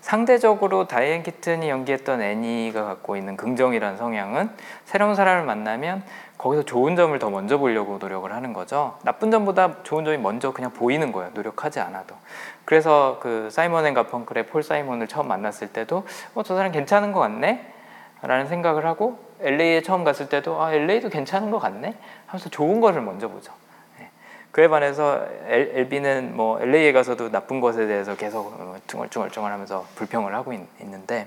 상대적으로 0.01 0.87
다이앤 0.87 1.23
키튼이 1.23 1.69
연기했던 1.69 2.23
애니가 2.23 2.85
갖고 2.85 3.17
있는 3.17 3.37
긍정이라는 3.37 3.97
성향은 3.97 4.51
새로운 4.85 5.15
사람을 5.15 5.45
만나면 5.45 6.05
거기서 6.45 6.63
좋은 6.65 6.95
점을 6.95 7.19
더 7.19 7.31
먼저 7.31 7.57
보려고 7.57 7.97
노력을 7.97 8.31
하는 8.31 8.53
거죠. 8.53 8.99
나쁜 9.03 9.31
점보다 9.31 9.83
좋은 9.83 10.05
점이 10.05 10.19
먼저 10.19 10.53
그냥 10.53 10.73
보이는 10.73 11.11
거예요. 11.11 11.31
노력하지 11.33 11.81
않아도. 11.81 12.15
그래서 12.67 13.19
그 13.23 13.49
사이먼 13.51 13.87
앤 13.87 13.95
가펑클의 13.95 14.49
폴 14.49 14.63
사이먼을 14.63 15.09
처음 15.09 15.27
만났을 15.27 15.69
때도 15.69 16.05
어, 16.35 16.43
저 16.43 16.55
사람 16.55 16.71
괜찮은 16.71 17.13
것 17.13 17.21
같네? 17.21 17.73
라는 18.21 18.47
생각을 18.47 18.85
하고 18.85 19.19
LA에 19.41 19.81
처음 19.81 20.05
갔을 20.05 20.29
때도 20.29 20.63
아, 20.63 20.75
LA도 20.75 21.09
괜찮은 21.09 21.51
것 21.51 21.61
같네? 21.61 21.95
하면서 22.27 22.51
좋은 22.51 22.83
것을 22.83 23.01
먼저 23.01 23.29
보죠. 23.29 23.55
예. 24.01 24.11
그에 24.51 24.69
반해서 24.69 25.27
앨, 25.47 25.73
앨비는 25.75 26.37
뭐 26.37 26.61
LA에 26.61 26.93
가서도 26.93 27.31
나쁜 27.31 27.63
것에 27.63 27.87
대해서 27.87 28.17
계속 28.17 28.49
어, 28.61 28.77
중얼중얼중얼하면서 28.87 29.87
불평을 29.95 30.35
하고 30.35 30.53
있, 30.53 30.61
있는데 30.83 31.27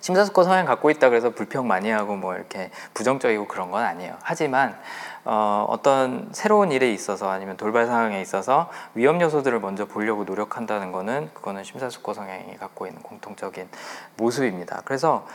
심사숙고 0.00 0.42
성향 0.42 0.66
갖고 0.66 0.90
있다 0.90 1.08
그래서 1.08 1.30
불평 1.30 1.66
많이 1.66 1.90
하고 1.90 2.16
뭐 2.16 2.34
이렇게 2.34 2.70
부정적이고 2.94 3.46
그런 3.48 3.70
건 3.70 3.84
아니에요. 3.84 4.16
하지만 4.22 4.78
어, 5.24 5.66
어떤 5.68 6.28
새로운 6.32 6.70
일에 6.70 6.92
있어서 6.92 7.30
아니면 7.30 7.56
돌발 7.56 7.86
상황에 7.86 8.20
있어서 8.20 8.70
위험 8.94 9.20
요소들을 9.20 9.58
먼저 9.60 9.86
보려고 9.86 10.24
노력한다는 10.24 10.92
거는 10.92 11.30
그거는 11.32 11.64
심사숙고 11.64 12.12
성향이 12.12 12.56
갖고 12.58 12.86
있는 12.86 13.00
공통적인 13.02 13.68
모습입니다. 14.16 14.82
그래서 14.84 15.26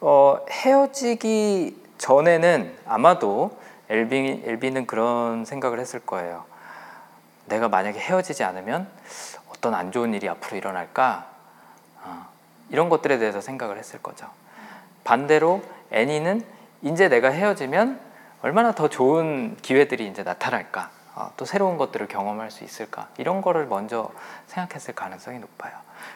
어, 0.00 0.38
헤어지기 0.50 1.88
전에는 1.98 2.76
아마도 2.86 3.58
엘비, 3.88 4.42
엘비는 4.44 4.86
그런 4.86 5.44
생각을 5.44 5.80
했을 5.80 6.00
거예요. 6.00 6.44
내가 7.46 7.68
만약에 7.68 7.98
헤어지지 7.98 8.44
않으면 8.44 8.88
어떤 9.48 9.74
안 9.74 9.90
좋은 9.90 10.14
일이 10.14 10.28
앞으로 10.28 10.56
일어날까 10.56 11.26
어, 11.26 11.37
이런 12.70 12.88
것들에 12.88 13.18
대해서 13.18 13.40
생각을 13.40 13.78
했을 13.78 14.00
거죠. 14.00 14.26
반대로 15.04 15.62
애니는 15.90 16.44
이제 16.82 17.08
내가 17.08 17.30
헤어지면 17.30 17.98
얼마나 18.42 18.72
더 18.72 18.88
좋은 18.88 19.56
기회들이 19.62 20.06
이제 20.06 20.22
나타날까 20.22 20.90
어, 21.14 21.32
또 21.36 21.44
새로운 21.44 21.76
것들을 21.76 22.06
경험할 22.06 22.50
수 22.50 22.62
있을까 22.62 23.08
이런 23.18 23.42
거를 23.42 23.66
먼저 23.66 24.10
생각했을 24.46 24.94
가능성이 24.94 25.40
높아요. 25.40 25.72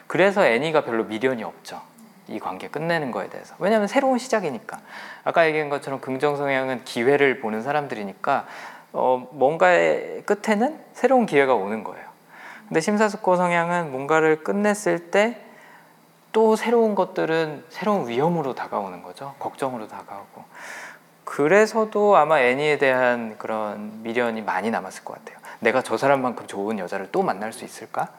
그래서 0.07 0.45
애니가 0.45 0.85
별로 0.85 1.03
미련이 1.03 1.43
없죠. 1.43 1.81
이 2.29 2.39
관계 2.39 2.69
끝내는 2.69 3.11
거에 3.11 3.27
대해서 3.27 3.53
왜냐하면 3.59 3.89
새로운 3.89 4.17
시작이니까 4.17 4.79
아까 5.25 5.45
얘기한 5.45 5.67
것처럼 5.67 5.99
긍정 5.99 6.37
성향은 6.37 6.85
기회를 6.85 7.41
보는 7.41 7.61
사람들이니까 7.61 8.47
어, 8.93 9.27
뭔가의 9.31 10.23
끝에는 10.25 10.79
새로운 10.93 11.25
기회가 11.25 11.53
오는 11.53 11.83
거예요. 11.83 12.05
근데 12.67 12.79
심사숙고 12.79 13.35
성향은 13.35 13.91
뭔가를 13.91 14.43
끝냈을 14.43 15.11
때 15.11 15.37
또 16.33 16.55
새로운 16.55 16.95
것들은 16.95 17.63
새로운 17.69 18.09
위험으로 18.09 18.55
다가오는 18.55 19.03
거죠. 19.03 19.35
걱정으로 19.39 19.87
다가오고. 19.87 20.43
그래서도 21.23 22.17
아마 22.17 22.41
애니에 22.41 22.77
대한 22.79 23.37
그런 23.37 24.01
미련이 24.03 24.41
많이 24.41 24.69
남았을 24.71 25.05
것 25.05 25.13
같아요. 25.13 25.37
내가 25.59 25.81
저 25.81 25.95
사람만큼 25.95 26.47
좋은 26.47 26.79
여자를 26.79 27.09
또 27.11 27.21
만날 27.21 27.53
수 27.53 27.63
있을까? 27.63 28.09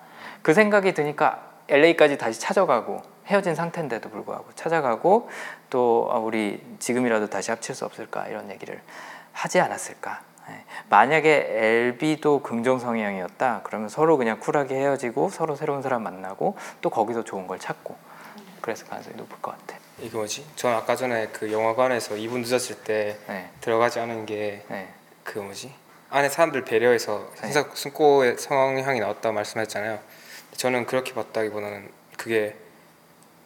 그 0.42 0.54
생각이 0.54 0.94
드니까 0.94 1.42
LA까지 1.68 2.16
다시 2.16 2.40
찾아가고 2.40 3.02
헤어진 3.26 3.54
상태인데도 3.54 4.08
불구하고 4.10 4.46
찾아가고 4.54 5.28
또 5.70 6.08
아, 6.10 6.18
우리 6.18 6.62
지금이라도 6.78 7.28
다시 7.28 7.50
합칠 7.50 7.74
수 7.74 7.84
없을까 7.84 8.28
이런 8.28 8.50
얘기를 8.50 8.80
하지 9.32 9.60
않았을까? 9.60 10.20
예. 10.48 10.64
만약에 10.88 11.46
LB도 11.50 12.42
긍정 12.42 12.78
성향이었다 12.78 13.62
그러면 13.64 13.88
서로 13.88 14.16
그냥 14.16 14.38
쿨하게 14.38 14.74
헤어지고 14.74 15.30
서로 15.30 15.56
새로운 15.56 15.82
사람 15.82 16.02
만나고 16.02 16.56
또 16.80 16.90
거기서 16.90 17.24
좋은 17.24 17.46
걸 17.46 17.58
찾고 17.58 17.96
그랬을 18.60 18.86
가능성이 18.86 19.16
높을 19.16 19.40
것 19.42 19.52
같아. 19.52 19.78
이게 20.00 20.16
뭐지? 20.16 20.44
전 20.56 20.74
아까 20.74 20.96
전에 20.96 21.28
그 21.28 21.52
영화관에서 21.52 22.14
2분 22.14 22.40
늦었을 22.40 22.76
때 22.82 23.18
네, 23.28 23.50
들어가지 23.60 24.00
않은 24.00 24.26
게 24.26 24.64
네, 24.68 24.88
그 25.22 25.38
뭐지? 25.38 25.72
안에 26.10 26.28
사람들 26.28 26.64
배려해서 26.64 27.28
네. 27.42 27.52
심사 27.52 27.68
승고의 27.74 28.38
성향이 28.38 29.00
나왔다 29.00 29.32
말씀하셨잖아요. 29.32 29.98
저는 30.56 30.86
그렇게 30.86 31.12
봤다기보다는 31.12 31.90
그게 32.16 32.56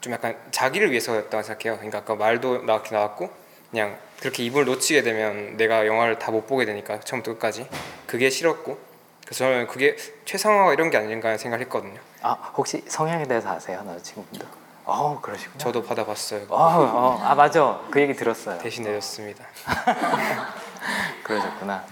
좀 0.01 0.13
약간 0.13 0.37
자기를 0.51 0.91
위해서였다고 0.91 1.43
생각해요. 1.43 1.77
그러니까 1.77 1.99
아까 1.99 2.15
말도 2.15 2.63
나왔긴 2.63 2.95
나왔고 2.95 3.31
그냥 3.71 3.99
그렇게 4.21 4.43
이분을 4.45 4.67
놓치게 4.67 5.03
되면 5.03 5.57
내가 5.57 5.87
영화를 5.87 6.19
다 6.19 6.31
못 6.33 6.47
보게 6.47 6.65
되니까 6.65 7.01
처음부터 7.01 7.35
끝까지 7.35 7.69
그게 8.07 8.31
싫었고 8.31 8.79
그래서 9.25 9.45
저는 9.45 9.67
그게 9.67 9.97
최상화가 10.25 10.73
이런 10.73 10.91
게 10.91 10.97
아닌가 10.97 11.37
생각했거든요. 11.37 11.99
아 12.23 12.33
혹시 12.57 12.83
성향에 12.89 13.27
대해서 13.27 13.51
아세요, 13.51 13.83
남자친구분도? 13.85 14.47
어 14.87 15.21
그러시구나. 15.21 15.59
저도 15.59 15.83
받아봤어요. 15.83 16.47
어, 16.49 16.57
어, 16.57 17.21
아 17.23 17.35
맞아, 17.35 17.79
그 17.91 18.01
얘기 18.01 18.15
들었어요. 18.15 18.59
대신 18.59 18.85
내줬습니다. 18.85 19.45
그러셨구나. 21.23 21.85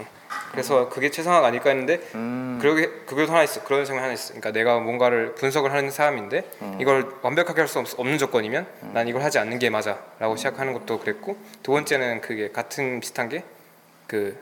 그래서 0.52 0.88
그게 0.88 1.10
최상화가 1.10 1.46
아닐까 1.46 1.70
했는데 1.70 2.00
음, 2.14 2.58
그러게 2.60 2.88
그것도 3.06 3.30
하나 3.32 3.42
있어 3.42 3.62
그런 3.64 3.84
생각 3.84 4.02
하나 4.02 4.12
있어. 4.12 4.28
그러니까 4.28 4.52
내가 4.52 4.78
뭔가를 4.78 5.34
분석을 5.34 5.72
하는 5.72 5.90
사람인데 5.90 6.50
음. 6.62 6.78
이걸 6.80 7.10
완벽하게 7.22 7.60
할 7.60 7.68
수 7.68 7.78
없는 7.78 8.18
조건이면 8.18 8.66
난 8.94 9.08
이걸 9.08 9.22
하지 9.22 9.38
않는 9.38 9.58
게 9.58 9.70
맞아라고 9.70 10.36
시작하는 10.36 10.72
것도 10.72 10.98
그랬고 11.00 11.36
두 11.62 11.72
번째는 11.72 12.20
그게 12.20 12.50
같은 12.52 13.00
비슷한 13.00 13.28
게 13.28 13.44
그 14.06 14.38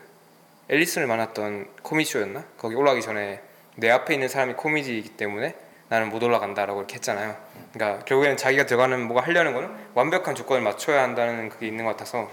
앨리슨을 0.69 1.07
만났던 1.07 1.67
코미디 1.83 2.11
쇼였나 2.13 2.45
거기 2.59 2.75
올라가기 2.75 3.01
전에 3.03 3.41
내 3.77 3.91
앞에 3.91 4.15
있는 4.15 4.29
사람이 4.29 4.55
코미디이기 4.55 5.11
때문에 5.11 5.55
나는 5.89 6.11
못 6.11 6.23
올라간다라고 6.23 6.81
이렇게 6.81 6.97
했잖아요. 6.97 7.35
그러니까 7.73 8.05
결국에는 8.05 8.37
자기가 8.37 8.67
들어가는 8.67 9.01
뭐가 9.07 9.23
하려는 9.27 9.53
거는 9.55 9.71
완벽한 9.95 10.35
조건을 10.35 10.63
맞춰야 10.63 11.03
한다는 11.03 11.49
그게 11.49 11.67
있는 11.67 11.85
것 11.85 11.93
같아서 11.93 12.31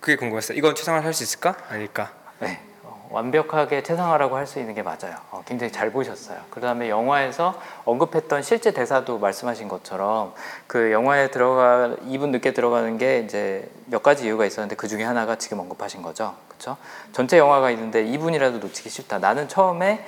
그게 0.00 0.16
궁금했어요. 0.16 0.56
이건 0.58 0.74
최상화를 0.74 1.04
할수 1.06 1.22
있을까 1.22 1.56
아닐까? 1.68 2.12
네, 2.44 2.60
어, 2.82 3.08
완벽하게 3.10 3.82
최상화라고 3.82 4.36
할 4.36 4.46
수 4.46 4.58
있는 4.58 4.74
게 4.74 4.82
맞아요. 4.82 5.16
어, 5.30 5.42
굉장히 5.46 5.72
잘 5.72 5.90
보셨어요. 5.90 6.38
그 6.50 6.60
다음에 6.60 6.88
영화에서 6.88 7.58
언급했던 7.84 8.42
실제 8.42 8.72
대사도 8.72 9.18
말씀하신 9.18 9.68
것처럼 9.68 10.34
그 10.66 10.92
영화에 10.92 11.30
들어가 11.30 11.96
2분 12.06 12.28
늦게 12.28 12.52
들어가는 12.52 12.98
게 12.98 13.20
이제 13.20 13.68
몇 13.86 14.02
가지 14.02 14.24
이유가 14.26 14.44
있었는데 14.46 14.76
그 14.76 14.88
중에 14.88 15.02
하나가 15.04 15.36
지금 15.36 15.60
언급하신 15.60 16.02
거죠. 16.02 16.34
그렇죠? 16.48 16.76
전체 17.12 17.38
영화가 17.38 17.70
있는데 17.72 18.04
2분이라도 18.04 18.60
놓치기 18.60 18.88
싫다. 18.90 19.18
나는 19.18 19.48
처음에 19.48 20.04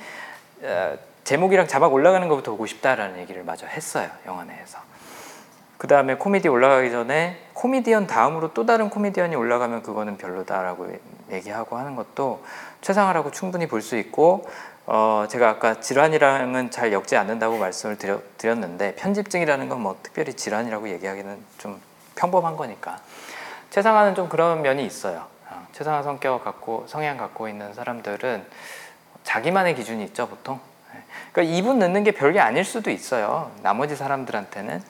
어, 0.63 0.97
제목이랑 1.23 1.67
자막 1.67 1.93
올라가는 1.93 2.25
것부터 2.27 2.51
보고 2.51 2.65
싶다라는 2.65 3.19
얘기를 3.19 3.43
마저 3.43 3.67
했어요. 3.67 4.09
영화 4.25 4.43
내에서. 4.45 4.79
그 5.77 5.87
다음에 5.87 6.15
코미디 6.15 6.47
올라가기 6.47 6.89
전에 6.89 7.37
코미디언 7.53 8.07
다음으로 8.07 8.53
또 8.53 8.65
다른 8.65 8.89
코미디언이 8.89 9.35
올라가면 9.35 9.83
그거는 9.83 10.17
별로다라고 10.17 10.87
얘기하고 11.31 11.77
하는 11.77 11.95
것도 11.95 12.43
최상화라고 12.81 13.31
충분히 13.31 13.67
볼 13.67 13.81
수 13.81 13.97
있고 13.97 14.47
어 14.85 15.25
제가 15.29 15.49
아까 15.49 15.79
질환이랑은 15.81 16.71
잘 16.71 16.93
엮지 16.93 17.17
않는다고 17.17 17.57
말씀을 17.57 17.97
드려, 17.97 18.19
드렸는데 18.37 18.95
편집증이라는 18.95 19.67
건 19.69 19.81
뭐 19.81 19.97
특별히 20.01 20.33
질환이라고 20.33 20.89
얘기하기는 20.89 21.37
좀 21.57 21.81
평범한 22.15 22.55
거니까 22.55 22.99
최상화는 23.69 24.15
좀 24.15 24.29
그런 24.29 24.61
면이 24.61 24.85
있어요. 24.85 25.25
어, 25.49 25.67
최상화 25.73 26.03
성격 26.03 26.43
갖고 26.43 26.85
성향 26.87 27.17
갖고 27.17 27.49
있는 27.49 27.73
사람들은 27.73 28.45
자기만의 29.23 29.75
기준이 29.75 30.03
있죠 30.05 30.27
보통. 30.29 30.59
예. 30.95 30.99
그러니까 31.33 31.53
2분 31.57 31.77
늦는 31.79 32.03
게 32.05 32.11
별게 32.11 32.39
아닐 32.39 32.63
수도 32.63 32.89
있어요. 32.91 33.51
나머지 33.61 33.95
사람들한테는. 33.97 34.81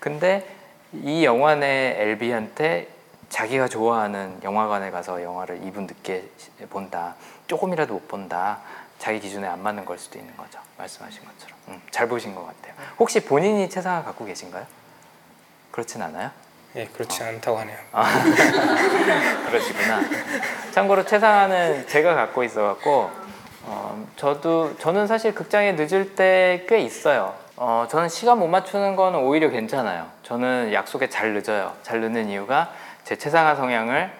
근데 0.00 0.46
이 0.92 1.24
영화 1.24 1.54
내 1.54 1.94
LB한테 1.98 2.88
자기가 3.28 3.68
좋아하는 3.68 4.38
영화관에 4.42 4.90
가서 4.90 5.22
영화를 5.22 5.60
2분 5.60 5.86
늦게 5.86 6.28
본다. 6.70 7.14
조금이라도 7.46 7.94
못 7.94 8.08
본다. 8.08 8.58
자기 8.98 9.20
기준에 9.20 9.46
안 9.46 9.62
맞는 9.62 9.84
걸 9.84 9.98
수도 9.98 10.18
있는 10.18 10.36
거죠. 10.36 10.58
말씀하신 10.78 11.22
것처럼. 11.24 11.56
음, 11.68 11.82
잘 11.90 12.08
보신 12.08 12.34
것 12.34 12.46
같아요. 12.46 12.74
혹시 12.98 13.20
본인이 13.24 13.68
최상화 13.68 14.02
갖고 14.04 14.24
계신가요? 14.24 14.64
그렇진 15.70 16.00
않아요? 16.02 16.30
예, 16.76 16.86
그렇지 16.86 17.22
않다고 17.22 17.58
하네요. 17.58 17.76
그러시구나. 19.46 20.00
참고로 20.72 21.04
최상화는 21.04 21.86
제가 21.88 22.14
갖고 22.14 22.42
있어갖고 22.44 23.10
어, 23.66 24.06
저도 24.16 24.76
저는 24.78 25.06
사실 25.06 25.34
극장에 25.34 25.72
늦을 25.72 26.14
때 26.14 26.64
꽤 26.68 26.80
있어요. 26.80 27.34
어, 27.56 27.86
저는 27.88 28.08
시간 28.08 28.38
못 28.38 28.48
맞추는 28.48 28.96
건 28.96 29.14
오히려 29.14 29.48
괜찮아요. 29.50 30.08
저는 30.24 30.72
약속에 30.72 31.08
잘 31.08 31.32
늦어요. 31.34 31.72
잘 31.82 32.00
늦는 32.00 32.28
이유가 32.28 32.72
제 33.04 33.16
최상화 33.16 33.54
성향을 33.54 34.10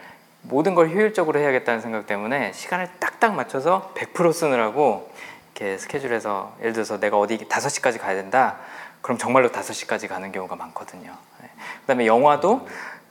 모든 0.43 0.75
걸 0.75 0.91
효율적으로 0.91 1.41
해야겠다는 1.41 1.81
생각 1.81 2.07
때문에 2.07 2.53
시간을 2.53 2.89
딱딱 3.01 3.35
맞춰서 3.35 3.93
100% 3.97 4.33
쓰느라고 4.33 5.11
이렇게 5.55 5.79
스케줄에서 5.79 6.55
예를 6.61 6.75
들어서 6.75 7.01
내가 7.01 7.19
어디 7.19 7.39
5시까지 7.39 7.99
가야 7.99 8.15
된다. 8.15 8.57
그럼 9.01 9.17
정말로 9.17 9.51
5시까지 9.51 10.09
가는 10.09 10.33
경우가 10.33 10.57
많거든요. 10.57 11.13
네. 11.41 11.49
그다음에 11.83 12.07
영화도 12.07 12.69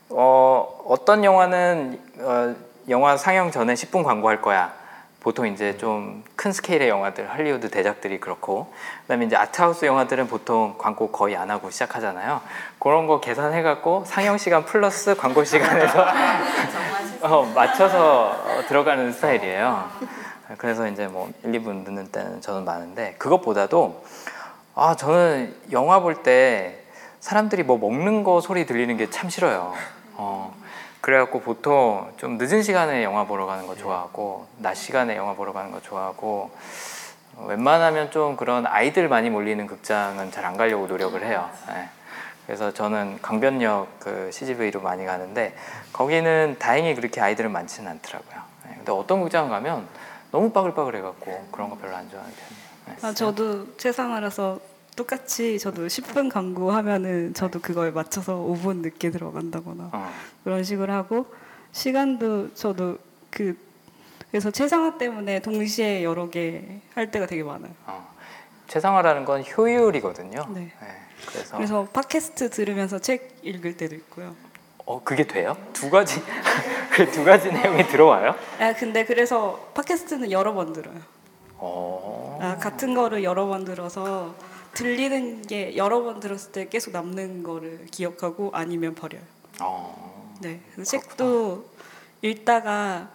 어, 0.09 0.83
어떤 0.87 1.23
영화는 1.23 1.99
어, 2.19 2.55
영화 2.89 3.17
상영 3.17 3.51
전에 3.51 3.73
10분 3.73 4.03
광고할 4.03 4.41
거야. 4.41 4.73
보통 5.23 5.47
이제 5.47 5.77
좀 5.77 6.23
큰 6.35 6.51
스케일의 6.51 6.89
영화들, 6.89 7.31
할리우드 7.31 7.69
대작들이 7.69 8.19
그렇고, 8.19 8.73
그다음에 9.03 9.25
이제 9.25 9.37
아트하우스 9.37 9.85
영화들은 9.85 10.27
보통 10.27 10.75
광고 10.77 11.09
거의 11.09 11.37
안 11.37 11.49
하고 11.49 11.69
시작하잖아요. 11.69 12.41
그런 12.79 13.07
거 13.07 13.21
계산해갖고 13.21 14.03
상영 14.05 14.37
시간 14.37 14.65
플러스 14.65 15.15
광고 15.15 15.45
시간에서 15.45 16.05
어, 17.23 17.43
맞춰서 17.55 18.31
어, 18.31 18.61
들어가는 18.67 19.13
스타일이에요. 19.13 19.89
그래서 20.57 20.87
이제 20.89 21.07
뭐 21.07 21.31
1, 21.43 21.51
2분 21.53 21.85
늦는 21.85 22.11
때는 22.11 22.41
저는 22.41 22.65
많은데 22.65 23.15
그것보다도 23.17 24.03
아 24.75 24.95
저는 24.97 25.55
영화 25.71 26.01
볼 26.01 26.23
때 26.23 26.83
사람들이 27.21 27.63
뭐 27.63 27.77
먹는 27.77 28.25
거 28.25 28.41
소리 28.41 28.65
들리는 28.65 28.97
게 28.97 29.09
참 29.09 29.29
싫어요. 29.29 29.73
어, 30.15 30.53
그래갖고 31.03 31.41
보통 31.41 32.09
좀 32.15 32.37
늦은 32.37 32.63
시간에 32.63 33.03
영화 33.03 33.25
보러 33.25 33.45
가는 33.45 33.67
거 33.67 33.75
좋아하고 33.75 34.47
낮 34.59 34.73
시간에 34.75 35.17
영화 35.17 35.33
보러 35.33 35.51
가는 35.51 35.69
거 35.69 35.81
좋아하고 35.81 36.49
어, 37.35 37.45
웬만하면 37.49 38.09
좀 38.11 38.37
그런 38.37 38.65
아이들 38.65 39.09
많이 39.09 39.29
몰리는 39.29 39.67
극장은 39.67 40.31
잘 40.31 40.45
안 40.45 40.55
가려고 40.55 40.87
노력을 40.87 41.21
해요. 41.21 41.49
예. 41.71 41.89
그래서 42.45 42.71
저는 42.73 43.19
강변역 43.21 43.99
그 43.99 44.29
CGV로 44.31 44.79
많이 44.79 45.05
가는데 45.05 45.53
거기는 45.91 46.55
다행히 46.57 46.95
그렇게 46.95 47.19
아이들은 47.19 47.51
많지는 47.51 47.91
않더라고요. 47.91 48.41
예. 48.69 48.75
근데 48.75 48.91
어떤 48.93 49.23
극장 49.23 49.49
가면 49.49 49.85
너무 50.31 50.51
빠글빠글해갖고 50.51 51.47
그런 51.51 51.69
거 51.69 51.75
별로 51.75 51.97
안 51.97 52.09
좋아하는 52.09 52.33
편이에요. 52.33 52.97
예. 53.03 53.07
아, 53.07 53.13
저도 53.13 53.75
최상화라서 53.75 54.57
똑같이 54.95 55.57
저도 55.59 55.87
10분 55.87 56.29
광고 56.31 56.71
하면은 56.71 57.33
저도 57.33 57.59
그거에 57.61 57.91
맞춰서 57.91 58.35
5분 58.35 58.77
늦게 58.77 59.09
들어간다거나 59.11 59.89
어. 59.91 60.11
그런 60.43 60.63
식으로 60.63 60.93
하고 60.93 61.25
시간도 61.71 62.53
저도 62.53 62.97
그 63.31 63.57
그래서 64.29 64.51
최상화 64.51 64.97
때문에 64.97 65.41
동시에 65.41 66.03
여러 66.03 66.29
개 66.29 66.81
할 66.95 67.09
때가 67.11 67.25
되게 67.25 67.43
많아요. 67.43 67.71
어. 67.85 68.13
최상화라는 68.67 69.25
건 69.25 69.43
효율이거든요. 69.43 70.47
네. 70.53 70.71
그래서, 71.27 71.57
그래서 71.57 71.87
팟캐스트 71.93 72.49
들으면서 72.49 72.99
책 72.99 73.35
읽을 73.43 73.77
때도 73.77 73.95
있고요. 73.95 74.35
어 74.85 75.01
그게 75.03 75.25
돼요? 75.25 75.55
두 75.71 75.89
가지 75.89 76.21
그 76.91 77.09
두 77.11 77.23
가지 77.23 77.51
내용이 77.51 77.87
들어와요? 77.87 78.35
아 78.59 78.73
근데 78.73 79.05
그래서 79.05 79.71
팟캐스트는 79.73 80.31
여러 80.31 80.53
번 80.53 80.73
들어요. 80.73 80.97
어. 81.57 82.39
아, 82.41 82.57
같은 82.57 82.93
거를 82.93 83.23
여러 83.23 83.45
번 83.47 83.63
들어서 83.65 84.35
들리는 84.73 85.43
게 85.43 85.77
여러 85.77 86.03
번 86.03 86.19
들었을 86.19 86.51
때 86.51 86.67
계속 86.67 86.91
남는 86.91 87.43
거를 87.43 87.85
기억하고 87.91 88.51
아니면 88.53 88.95
버려요. 88.95 89.21
어. 89.61 90.33
네. 90.41 90.59
그래서 90.73 90.91
책도 90.91 91.65
읽다가 92.21 93.09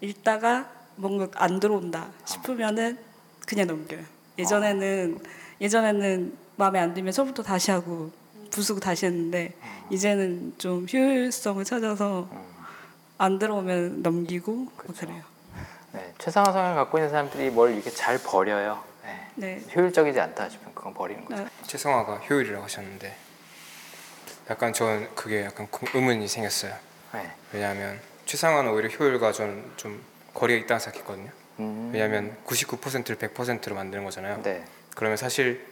읽다가 0.00 0.70
뭔가 0.96 1.28
안 1.34 1.60
들어온다 1.60 2.10
싶으면은 2.24 2.98
그냥 3.46 3.66
넘겨요. 3.66 4.02
예전에는 4.38 5.18
예전에는 5.60 6.36
마음에 6.56 6.78
안 6.78 6.94
들면 6.94 7.12
처음부터 7.12 7.42
다시 7.42 7.70
하고 7.70 8.10
부수고 8.50 8.80
다시 8.80 9.06
했는데 9.06 9.54
이제는 9.90 10.54
좀 10.58 10.86
효율성을 10.92 11.62
찾아서 11.64 12.28
안 13.18 13.38
들어오면 13.38 14.02
넘기고 14.02 14.52
뭐 14.52 14.94
그래요. 14.98 15.22
네, 15.92 16.14
최상화 16.18 16.52
성향을 16.52 16.76
갖고 16.76 16.98
있는 16.98 17.10
사람들이 17.10 17.50
뭘 17.50 17.74
이렇게 17.74 17.90
잘 17.90 18.18
버려요. 18.18 18.89
네. 19.36 19.56
네. 19.56 19.62
효율적이지 19.74 20.18
않다 20.20 20.48
싶으면 20.48 20.74
그건 20.74 20.94
버리는 20.94 21.24
거죠. 21.24 21.42
네. 21.42 21.48
최성화가 21.66 22.16
효율이라고 22.28 22.64
하셨는데 22.64 23.14
약간 24.50 24.72
전 24.72 25.08
그게 25.14 25.44
약간 25.44 25.66
구- 25.70 25.86
의문이 25.94 26.26
생겼어요. 26.28 26.74
네. 27.14 27.30
왜냐하면 27.52 28.00
최상화는 28.26 28.70
오히려 28.72 28.88
효율과 28.88 29.32
좀, 29.32 29.72
좀 29.76 30.02
거리가 30.34 30.64
있다고 30.64 30.78
생각했거든요. 30.80 31.30
음. 31.60 31.90
왜냐하면 31.92 32.36
99%를 32.46 33.16
100%로 33.16 33.74
만드는 33.74 34.04
거잖아요. 34.04 34.42
네. 34.42 34.64
그러면 34.94 35.16
사실 35.16 35.64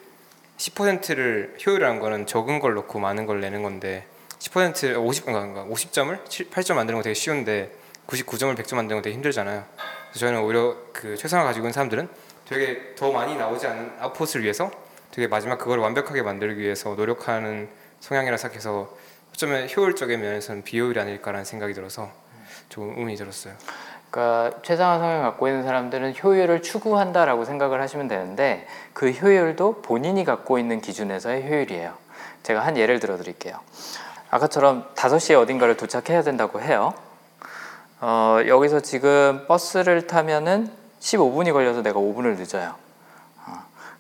10%를 0.59 1.57
효율이라는 1.65 2.01
거는 2.01 2.27
적은 2.27 2.59
걸 2.61 2.75
넣고 2.75 2.99
많은 2.99 3.27
걸 3.27 3.41
내는 3.41 3.63
건데 3.63 4.07
10% 4.39 4.97
50 5.05 5.27
그러니까 5.27 5.65
50점을 5.65 6.25
8점 6.25 6.75
만드는 6.75 6.99
거 6.99 7.03
되게 7.03 7.15
쉬운데 7.15 7.71
99점을 8.07 8.57
100점 8.57 8.77
만드는 8.77 8.99
거 8.99 9.03
되게 9.03 9.15
힘들잖아요. 9.15 9.65
그래서 10.11 10.19
저는 10.27 10.41
오히려 10.41 10.77
그 10.93 11.17
최상화 11.17 11.45
가지고 11.45 11.65
있는 11.67 11.73
사람들은 11.73 12.09
되게 12.49 12.95
더 12.97 13.13
많이 13.13 13.37
나오지 13.37 13.67
않은 13.67 13.93
아웃풋을 14.01 14.43
위해서 14.43 14.71
되게 15.11 15.29
마지막 15.29 15.59
그걸 15.59 15.79
완벽하게 15.81 16.23
만들기 16.23 16.61
위해서 16.61 16.95
노력하는 16.95 17.69
성향이라 18.01 18.37
생각해서 18.39 18.89
어쩌면 19.33 19.69
효율적인 19.69 20.21
면에서는 20.21 20.63
비효율이 20.63 20.99
아닐까라는 20.99 21.45
생각이 21.45 21.75
들어서 21.75 22.11
조금 22.71 22.91
의문이 22.97 23.17
들었어요. 23.17 23.55
그러니까 24.11 24.59
최상화 24.63 24.99
성향을 24.99 25.23
갖고 25.23 25.49
있는 25.49 25.63
사람들은 25.63 26.15
효율을 26.23 26.63
추구한다라고 26.63 27.45
생각을 27.45 27.83
하시면 27.83 28.09
되는데 28.09 28.67
그 28.95 29.11
효율도 29.11 29.83
본인이 29.83 30.25
갖고 30.25 30.59
있는 30.59 30.81
기준에서의 30.81 31.47
효율이에요. 31.47 31.93
제가 32.43 32.65
한 32.65 32.79
예를 32.79 32.99
들어 32.99 33.19
드릴게요. 33.19 33.61
아까처럼 34.31 34.87
5시에 34.95 35.39
어딘가를 35.39 35.77
도착해야 35.77 36.23
된다고 36.23 36.61
해요. 36.63 36.95
어, 38.01 38.39
여기서 38.47 38.81
지금 38.81 39.45
버스를 39.49 40.07
타면은 40.07 40.78
15분이 41.01 41.53
걸려서 41.53 41.83
내가 41.83 42.01
5분을 42.01 42.37
늦어요. 42.37 42.75
어, 43.47 43.53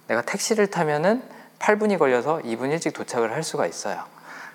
내가 0.06 0.22
택시를 0.22 0.68
타면은 0.68 1.22
8분이 1.58 1.98
걸려서 1.98 2.38
2분 2.44 2.70
일찍 2.70 2.92
도착을 2.92 3.32
할 3.32 3.42
수가 3.42 3.66
있어요. 3.66 4.04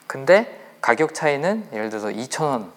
근데 0.08 0.60
가격 0.82 1.14
차이는 1.14 1.70
예를 1.74 1.89
들어서 1.89 2.10
2,000원 2.10 2.70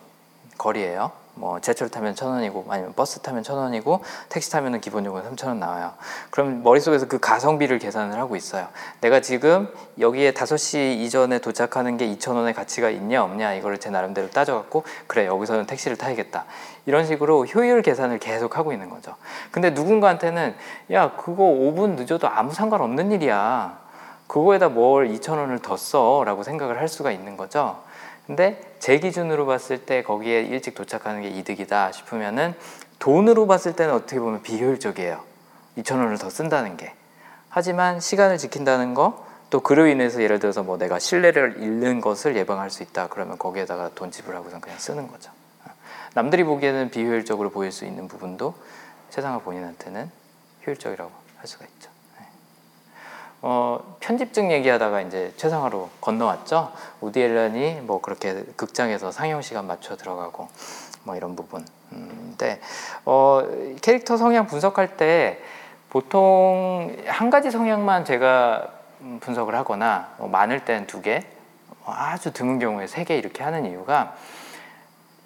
거리예요. 0.58 1.12
뭐 1.38 1.60
제철 1.60 1.90
타면 1.90 2.14
천 2.14 2.30
원이고 2.30 2.64
아니면 2.68 2.94
버스 2.94 3.20
타면 3.20 3.42
천 3.42 3.58
원이고 3.58 4.00
택시 4.30 4.50
타면은 4.50 4.80
기본요금 4.80 5.22
삼천 5.22 5.50
원 5.50 5.60
나와요. 5.60 5.92
그럼 6.30 6.62
머릿속에서 6.62 7.06
그 7.06 7.18
가성비를 7.18 7.78
계산을 7.78 8.18
하고 8.18 8.36
있어요. 8.36 8.68
내가 9.02 9.20
지금 9.20 9.68
여기에 10.00 10.32
다섯 10.32 10.56
시 10.56 10.94
이전에 10.94 11.38
도착하는 11.38 11.98
게 11.98 12.06
이천 12.06 12.36
원의 12.36 12.54
가치가 12.54 12.88
있냐 12.88 13.22
없냐 13.22 13.52
이거를 13.54 13.78
제 13.78 13.90
나름대로 13.90 14.30
따져갖고 14.30 14.84
그래 15.06 15.26
여기서는 15.26 15.66
택시를 15.66 15.98
타야겠다. 15.98 16.46
이런 16.86 17.04
식으로 17.04 17.44
효율 17.44 17.82
계산을 17.82 18.18
계속 18.18 18.56
하고 18.56 18.72
있는 18.72 18.88
거죠. 18.88 19.14
근데 19.50 19.70
누군가한테는 19.70 20.56
야 20.92 21.12
그거 21.16 21.44
5분 21.44 21.96
늦어도 21.96 22.28
아무 22.28 22.54
상관없는 22.54 23.12
일이야. 23.12 23.78
그거에다 24.26 24.70
뭘 24.70 25.08
2천 25.10 25.36
원을 25.36 25.58
더 25.58 25.76
써라고 25.76 26.42
생각을 26.42 26.80
할 26.80 26.88
수가 26.88 27.10
있는 27.12 27.36
거죠. 27.36 27.78
근데 28.26 28.65
제 28.78 28.98
기준으로 28.98 29.46
봤을 29.46 29.84
때 29.84 30.02
거기에 30.02 30.42
일찍 30.42 30.74
도착하는 30.74 31.22
게 31.22 31.28
이득이다 31.28 31.92
싶으면은 31.92 32.54
돈으로 32.98 33.46
봤을 33.46 33.74
때는 33.74 33.94
어떻게 33.94 34.18
보면 34.20 34.42
비효율적이에요. 34.42 35.22
2천 35.78 35.98
원을 35.98 36.18
더 36.18 36.30
쓴다는 36.30 36.76
게. 36.76 36.94
하지만 37.48 38.00
시간을 38.00 38.38
지킨다는 38.38 38.94
거, 38.94 39.26
또 39.50 39.60
그로 39.60 39.86
인해서 39.86 40.22
예를 40.22 40.38
들어서 40.38 40.62
뭐 40.62 40.76
내가 40.76 40.98
신뢰를 40.98 41.56
잃는 41.58 42.00
것을 42.00 42.36
예방할 42.36 42.70
수 42.70 42.82
있다. 42.82 43.08
그러면 43.08 43.38
거기에다가 43.38 43.90
돈 43.94 44.10
지불하고선 44.10 44.60
그냥 44.60 44.78
쓰는 44.78 45.08
거죠. 45.08 45.30
남들이 46.14 46.44
보기에는 46.44 46.90
비효율적으로 46.90 47.50
보일 47.50 47.72
수 47.72 47.84
있는 47.84 48.08
부분도 48.08 48.54
세상화 49.10 49.40
본인한테는 49.40 50.10
효율적이라고 50.66 51.10
할 51.36 51.46
수가 51.46 51.64
있죠. 51.66 51.95
네. 53.42 53.48
어, 53.48 53.96
편집증 54.00 54.50
얘기하다가 54.50 55.02
이제 55.02 55.32
최상화로 55.36 55.90
건너왔죠. 56.00 56.72
우디 57.00 57.20
앨런이 57.22 57.80
뭐 57.82 58.00
그렇게 58.00 58.44
극장에서 58.56 59.12
상영 59.12 59.42
시간 59.42 59.66
맞춰 59.66 59.96
들어가고 59.96 60.48
뭐 61.04 61.16
이런 61.16 61.36
부분. 61.36 61.64
음, 61.92 62.34
근데 62.38 62.60
어, 63.04 63.42
캐릭터 63.82 64.16
성향 64.16 64.46
분석할 64.46 64.96
때 64.96 65.38
보통 65.90 66.96
한 67.06 67.30
가지 67.30 67.50
성향만 67.50 68.04
제가 68.04 68.68
음, 69.02 69.18
분석을 69.20 69.54
하거나 69.54 70.08
뭐 70.18 70.28
많을 70.28 70.64
땐 70.64 70.86
두 70.86 71.00
개, 71.02 71.22
뭐 71.84 71.94
아주 71.94 72.32
드문 72.32 72.58
경우에 72.58 72.86
세 72.86 73.04
개 73.04 73.16
이렇게 73.16 73.44
하는 73.44 73.66
이유가 73.66 74.16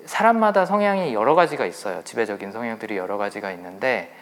사람마다 0.05 0.67
성향이 0.67 1.15
여러 1.15 1.35
가지가 1.35 1.65
있어요. 1.65 2.03
지배적인 2.05 2.53
성향들이 2.53 2.97
여러 2.97 3.17
가지가 3.17 3.53
있는데 3.53 4.13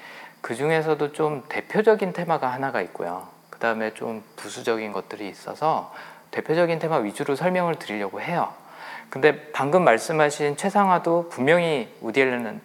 그 0.40 0.54
중에서도 0.54 1.12
좀 1.12 1.42
대표적인 1.48 2.12
테마가 2.12 2.46
하나가 2.52 2.80
있고요. 2.82 3.26
그 3.58 3.62
다음에 3.62 3.92
좀 3.92 4.22
부수적인 4.36 4.92
것들이 4.92 5.28
있어서 5.28 5.92
대표적인 6.30 6.78
테마 6.78 6.98
위주로 6.98 7.34
설명을 7.34 7.74
드리려고 7.80 8.20
해요. 8.20 8.54
근데 9.10 9.50
방금 9.50 9.82
말씀하신 9.82 10.56
최상화도 10.56 11.28
분명히 11.28 11.92
우디 12.00 12.20
앨런은 12.20 12.60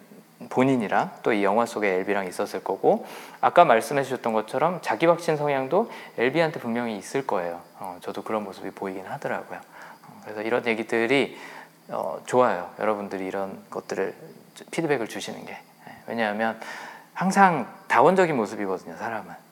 본인이랑 0.50 1.10
또 1.24 1.32
이 1.32 1.42
영화 1.42 1.66
속에 1.66 1.88
엘비랑 1.94 2.28
있었을 2.28 2.62
거고 2.62 3.06
아까 3.40 3.64
말씀해 3.64 4.04
주셨던 4.04 4.32
것처럼 4.34 4.78
자기 4.82 5.06
확신 5.06 5.36
성향도 5.36 5.90
엘비한테 6.16 6.60
분명히 6.60 6.96
있을 6.96 7.26
거예요. 7.26 7.60
어, 7.80 7.98
저도 8.00 8.22
그런 8.22 8.44
모습이 8.44 8.70
보이긴 8.70 9.04
하더라고요. 9.06 9.58
어, 9.58 10.20
그래서 10.22 10.42
이런 10.42 10.64
얘기들이 10.64 11.36
어, 11.88 12.22
좋아요. 12.26 12.70
여러분들이 12.78 13.26
이런 13.26 13.64
것들을 13.70 14.14
피드백을 14.70 15.08
주시는 15.08 15.44
게 15.44 15.52
예, 15.88 15.92
왜냐하면 16.06 16.60
항상 17.14 17.66
다원적인 17.88 18.36
모습이거든요. 18.36 18.96
사람은 18.96 19.30
어, 19.30 19.43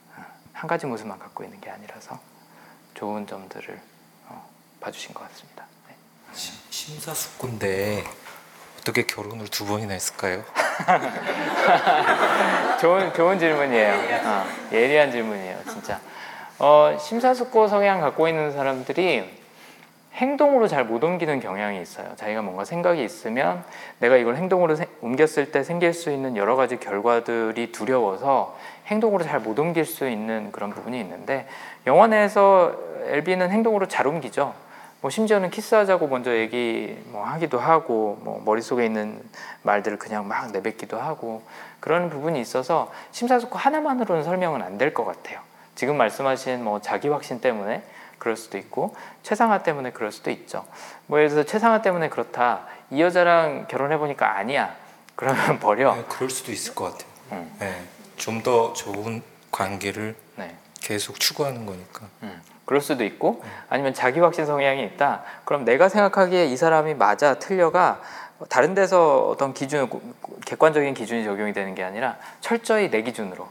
한 0.63 0.69
가지 0.69 0.87
모습만 0.87 1.19
갖고 1.19 1.43
있는 1.43 1.61
게 1.61 1.71
아니라서 1.71 2.21
좋은 2.95 3.27
점들을 3.27 3.81
어, 4.29 4.49
봐주신 4.81 5.13
것 5.13 5.29
같습니다. 5.29 5.65
네. 5.89 5.95
심사숙고인데 6.71 8.05
어떻게 8.79 9.03
결혼을 9.05 9.49
두 9.49 9.67
번이나 9.67 9.93
했을까요? 9.95 10.45
좋은 12.81 13.13
좋은 13.13 13.41
질문이에요. 13.41 14.23
어, 14.25 14.47
예리한 14.71 15.11
질문이에요, 15.11 15.65
진짜. 15.69 15.99
어, 16.61 16.97
심사숙고 16.97 17.67
성향 17.67 18.01
갖고 18.01 18.29
있는 18.29 18.53
사람들이 18.53 19.43
행동으로 20.15 20.69
잘 20.69 20.85
못 20.85 21.03
옮기는 21.03 21.41
경향이 21.41 21.81
있어요. 21.83 22.15
자기가 22.17 22.43
뭔가 22.43 22.65
생각이 22.65 23.03
있으면 23.03 23.65
내가 23.99 24.17
이걸 24.17 24.37
행동으로 24.37 24.77
세- 24.77 24.87
옮겼을 25.01 25.51
때 25.51 25.65
생길 25.65 25.93
수 25.95 26.13
있는 26.13 26.37
여러 26.37 26.55
가지 26.55 26.79
결과들이 26.79 27.73
두려워서 27.73 28.57
행동으로 28.87 29.25
잘 29.25 29.41
못 29.41 29.59
옮길 29.59 29.85
수 29.85 30.09
있는 30.09 30.51
그런 30.53 30.71
부분이 30.71 30.99
있는데 31.01 31.47
영화 31.87 32.07
내에서 32.07 32.75
엘비는 33.05 33.51
행동으로 33.51 33.89
잘 33.89 34.07
옮기죠. 34.07 34.55
뭐 35.01 35.11
심지어는 35.11 35.51
키스하자고 35.51 36.07
먼저 36.07 36.37
얘기 36.37 36.97
뭐 37.07 37.25
하기도 37.25 37.59
하고 37.59 38.19
뭐 38.23 38.41
머릿속에 38.45 38.85
있는 38.85 39.21
말들을 39.63 39.99
그냥 39.99 40.29
막 40.29 40.53
내뱉기도 40.53 41.01
하고 41.01 41.43
그런 41.81 42.09
부분이 42.11 42.41
있어서 42.41 42.93
심사숙고 43.11 43.59
하나만으로는 43.59 44.23
설명은 44.23 44.63
안 44.63 44.79
될 44.79 44.95
것 44.95 45.05
같아요. 45.05 45.41
지금 45.75 45.97
말씀하신 45.97 46.63
뭐 46.63 46.81
자기 46.81 47.09
확신 47.09 47.41
때문에 47.41 47.83
그럴 48.19 48.37
수도 48.37 48.59
있고 48.59 48.95
최상화 49.25 49.65
때문에 49.65 49.91
그럴 49.91 50.13
수도 50.13 50.31
있죠. 50.31 50.65
뭐 51.07 51.19
예를 51.19 51.31
들어서 51.31 51.49
최상화 51.49 51.83
때문에 51.83 52.09
그렇다. 52.09 52.61
이 52.91 53.01
여자랑 53.03 53.67
결혼해 53.69 53.99
보니까 53.99 54.37
아니야. 54.37 54.77
그러면 55.17 55.59
버려. 55.61 55.97
네, 55.97 56.05
그럴 56.09 56.31
수도 56.31 56.53
있을 56.53 56.75
것 56.77 56.93
같아요. 56.93 57.09
음. 57.33 57.53
네, 57.59 57.75
좀 58.23 58.43
더 58.43 58.73
좋은 58.73 59.21
관계를 59.51 60.15
네. 60.37 60.55
계속 60.81 61.19
추구하는 61.19 61.67
거니까. 61.67 62.07
음, 62.23 62.41
그럴 62.65 62.81
수도 62.81 63.05
있고 63.05 63.43
아니면 63.69 63.95
자기 63.95 64.21
확신 64.21 64.47
성향이 64.47 64.85
있다. 64.85 65.23
그럼 65.45 65.65
내가 65.65 65.89
생각하기에 65.89 66.47
이 66.47 66.57
사람이 66.57 66.95
맞아 66.95 67.39
틀려가 67.41 68.01
다른 68.49 68.75
데서 68.75 69.29
어떤 69.29 69.53
기준 69.55 69.89
객관적인 70.47 70.95
기준이 70.95 71.25
적용이 71.25 71.53
되는 71.53 71.75
게 71.75 71.83
아니라 71.83 72.17
철저히 72.41 72.91
내 72.91 73.03
기준으로 73.03 73.49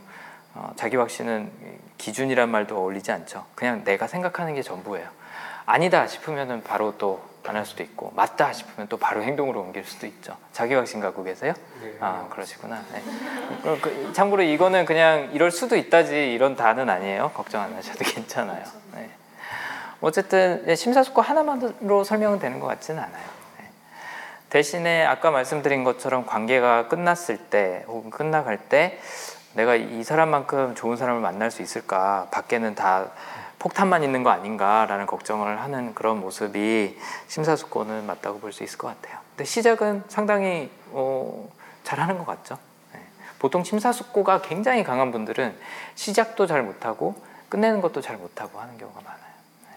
어, 0.53 0.71
자기 0.77 0.95
확신은 0.95 1.51
기준이란 1.97 2.49
말도 2.49 2.77
어울리지 2.77 3.11
않죠. 3.11 3.45
그냥 3.55 3.83
내가 3.83 4.07
생각하는 4.07 4.55
게 4.55 4.61
전부예요. 4.61 5.07
아니다 5.65 6.07
싶으면은 6.07 6.63
바로 6.63 6.97
또 6.97 7.21
안 7.47 7.55
할 7.55 7.65
수도 7.65 7.83
있고 7.83 8.11
맞다 8.15 8.53
싶으면 8.53 8.87
또 8.87 8.97
바로 8.97 9.23
행동으로 9.23 9.61
옮길 9.61 9.83
수도 9.83 10.05
있죠. 10.07 10.37
자기 10.51 10.73
확신 10.75 10.99
갖고 10.99 11.23
계세요? 11.23 11.53
아 11.99 12.27
그러시구나. 12.29 12.81
네. 12.93 13.01
그, 13.63 13.79
그, 13.81 14.13
참고로 14.13 14.43
이거는 14.43 14.85
그냥 14.85 15.29
이럴 15.33 15.51
수도 15.51 15.75
있다지 15.75 16.33
이런 16.33 16.55
다는 16.55 16.89
아니에요. 16.89 17.31
걱정 17.33 17.61
안 17.61 17.73
하셔도 17.75 17.99
괜찮아요. 18.05 18.63
네. 18.95 19.09
어쨌든 20.01 20.63
예, 20.67 20.75
심사숙고 20.75 21.21
하나만으로 21.21 22.03
설명은 22.03 22.39
되는 22.39 22.59
것 22.59 22.67
같지는 22.67 23.01
않아요. 23.01 23.25
네. 23.59 23.65
대신에 24.49 25.05
아까 25.05 25.31
말씀드린 25.31 25.83
것처럼 25.83 26.25
관계가 26.25 26.87
끝났을 26.87 27.37
때 27.37 27.85
혹은 27.87 28.09
끝나갈 28.09 28.57
때 28.57 28.99
내가 29.53 29.75
이 29.75 30.03
사람만큼 30.03 30.75
좋은 30.75 30.95
사람을 30.95 31.21
만날 31.21 31.51
수 31.51 31.61
있을까? 31.61 32.27
밖에는 32.31 32.73
다 32.75 33.11
폭탄만 33.61 34.01
있는 34.03 34.23
거 34.23 34.31
아닌가라는 34.31 35.05
걱정을 35.05 35.61
하는 35.61 35.93
그런 35.93 36.19
모습이 36.19 36.97
심사숙고는 37.27 38.07
맞다고 38.07 38.39
볼 38.39 38.51
수 38.51 38.63
있을 38.63 38.79
것 38.79 38.87
같아요. 38.87 39.19
근데 39.31 39.43
시작은 39.45 40.05
상당히 40.07 40.71
어, 40.89 41.47
잘하는 41.83 42.17
것 42.17 42.25
같죠. 42.25 42.57
네. 42.93 42.99
보통 43.37 43.63
심사숙고가 43.63 44.41
굉장히 44.41 44.83
강한 44.83 45.11
분들은 45.11 45.55
시작도 45.93 46.47
잘 46.47 46.63
못하고 46.63 47.15
끝내는 47.49 47.81
것도 47.81 48.01
잘 48.01 48.17
못하고 48.17 48.59
하는 48.59 48.79
경우가 48.79 48.99
많아요. 48.99 49.31
네. 49.65 49.67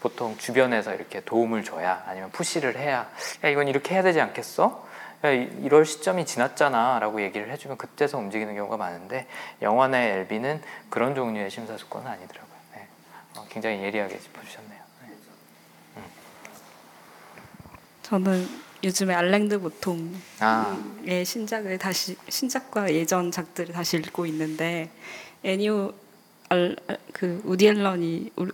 보통 0.00 0.36
주변에서 0.36 0.94
이렇게 0.94 1.20
도움을 1.20 1.64
줘야 1.64 2.04
아니면 2.06 2.30
푸시를 2.32 2.76
해야 2.76 3.08
야 3.44 3.48
이건 3.48 3.66
이렇게 3.68 3.94
해야 3.94 4.02
되지 4.02 4.20
않겠어? 4.20 4.84
야, 5.24 5.30
이- 5.30 5.48
이럴 5.62 5.86
시점이 5.86 6.26
지났잖아 6.26 6.98
라고 6.98 7.22
얘기를 7.22 7.50
해주면 7.50 7.78
그때서 7.78 8.18
움직이는 8.18 8.54
경우가 8.54 8.76
많은데 8.76 9.26
영화의 9.62 10.12
엘비는 10.18 10.60
그런 10.90 11.14
종류의 11.14 11.50
심사숙고는 11.50 12.06
아니더라고요 12.06 12.45
굉장히 13.48 13.82
예리하게 13.82 14.18
짚어주셨네요 14.18 14.80
네. 15.96 16.02
저는 18.02 18.48
요즘에 18.84 19.14
알랭드 19.14 19.58
보통의 19.60 20.12
아, 20.40 20.76
신작을 21.24 21.78
다시 21.78 22.16
신작과 22.28 22.92
예전 22.92 23.30
작들을 23.30 23.74
다시 23.74 23.96
읽고 23.96 24.26
있는데 24.26 24.90
애니오 25.42 25.92
알, 26.48 26.76
그 27.12 27.40
우디 27.44 27.66
앨런이 27.66 28.30
울- 28.36 28.52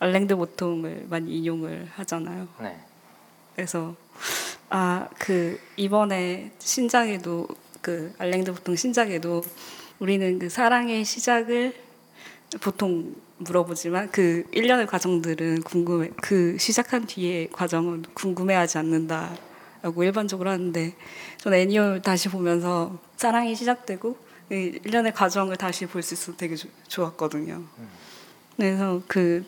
알랭드 0.00 0.34
보통을 0.36 1.06
많이 1.08 1.36
인용을 1.36 1.88
하잖아요. 1.94 2.48
네. 2.60 2.76
그래서 3.54 3.94
아 4.70 5.08
그 5.18 5.60
이번에 5.76 6.52
신작에도 6.58 7.46
그 7.82 8.12
알랭드 8.18 8.52
보통 8.54 8.74
신작에도 8.76 9.42
우리는 9.98 10.38
그 10.38 10.48
사랑의 10.48 11.04
시작을 11.04 11.74
보통 12.60 13.14
물어보지만 13.40 14.10
그 14.10 14.44
일련의 14.52 14.86
과정들은 14.86 15.62
궁금해 15.62 16.10
그 16.22 16.56
시작한 16.58 17.06
뒤의 17.06 17.48
과정은 17.50 18.04
궁금해하지 18.14 18.78
않는다라고 18.78 20.04
일반적으로 20.04 20.50
하는데 20.50 20.94
저는 21.38 21.58
애니얼 21.58 22.02
다시 22.02 22.28
보면서 22.28 22.98
사랑이 23.16 23.54
시작되고 23.54 24.16
그 24.48 24.54
일련의 24.84 25.12
과정을 25.14 25.56
다시 25.56 25.86
볼 25.86 26.02
수 26.02 26.14
있어서 26.14 26.36
되게 26.36 26.54
조- 26.56 26.68
좋았거든요. 26.88 27.62
그래서 28.56 29.00
그 29.06 29.44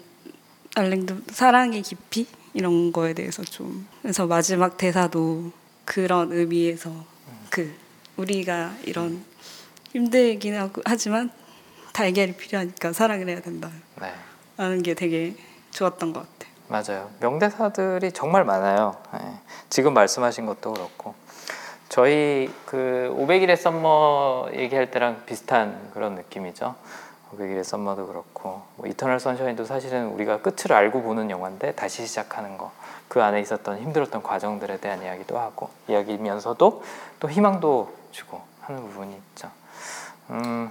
알랭드 0.74 1.24
사랑의 1.30 1.82
깊이 1.82 2.26
이런 2.54 2.92
거에 2.92 3.12
대해서 3.12 3.42
좀 3.44 3.86
그래서 4.00 4.26
마지막 4.26 4.76
대사도 4.78 5.52
그런 5.84 6.32
의미에서 6.32 6.90
그 7.50 7.70
우리가 8.16 8.74
이런 8.84 9.22
힘들긴 9.92 10.54
하고 10.54 10.80
하지만 10.86 11.30
달걀이 11.92 12.32
필요하니까 12.32 12.92
사랑을 12.92 13.28
해야 13.28 13.40
된다 13.40 13.70
네. 14.00 14.12
라는 14.56 14.82
게 14.82 14.94
되게 14.94 15.34
좋았던 15.70 16.12
것 16.12 16.20
같아요. 16.20 16.52
맞아요. 16.68 17.10
명대사들이 17.20 18.12
정말 18.12 18.44
많아요. 18.44 18.96
예. 19.14 19.18
지금 19.68 19.94
말씀하신 19.94 20.46
것도 20.46 20.72
그렇고 20.72 21.14
저희 21.88 22.50
그 22.64 23.14
500일의 23.18 23.56
썸머 23.56 24.50
얘기할 24.54 24.90
때랑 24.90 25.24
비슷한 25.26 25.90
그런 25.92 26.14
느낌이죠. 26.14 26.74
500일의 27.34 27.64
썸머도 27.64 28.06
그렇고 28.06 28.62
뭐 28.76 28.86
이터널 28.86 29.20
선샤인도 29.20 29.64
사실은 29.64 30.08
우리가 30.08 30.40
끝을 30.40 30.72
알고 30.72 31.02
보는 31.02 31.30
영화인데 31.30 31.72
다시 31.74 32.06
시작하는 32.06 32.56
거. 32.56 32.72
그 33.08 33.22
안에 33.22 33.40
있었던 33.42 33.78
힘들었던 33.78 34.22
과정들에 34.22 34.78
대한 34.78 35.02
이야기도 35.02 35.38
하고 35.38 35.68
이야기면서도 35.88 36.82
또 37.20 37.30
희망도 37.30 37.94
주고 38.10 38.40
하는 38.62 38.80
부분이 38.88 39.14
있죠. 39.14 39.50
음, 40.30 40.70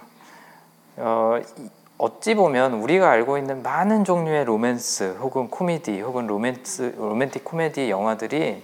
어, 0.97 1.39
이- 1.57 1.69
어찌 1.97 2.33
보면 2.35 2.73
우리가 2.73 3.09
알고 3.11 3.37
있는 3.37 3.61
많은 3.61 4.03
종류의 4.05 4.45
로맨스 4.45 5.17
혹은 5.19 5.49
코미디 5.49 6.01
혹은 6.01 6.25
로맨스 6.27 6.95
로맨틱 6.97 7.43
코미디 7.43 7.89
영화들이 7.91 8.63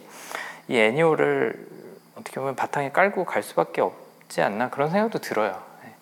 이 0.69 0.77
애니 0.77 1.13
홀을 1.13 1.67
어떻게 2.15 2.39
보면 2.39 2.55
바탕에 2.55 2.91
깔고 2.91 3.25
갈 3.25 3.43
수밖에 3.43 3.81
없지 3.81 4.41
않나 4.41 4.69
그런 4.69 4.89
생각도 4.89 5.19
들어요. 5.19 5.61
네. 5.83 5.93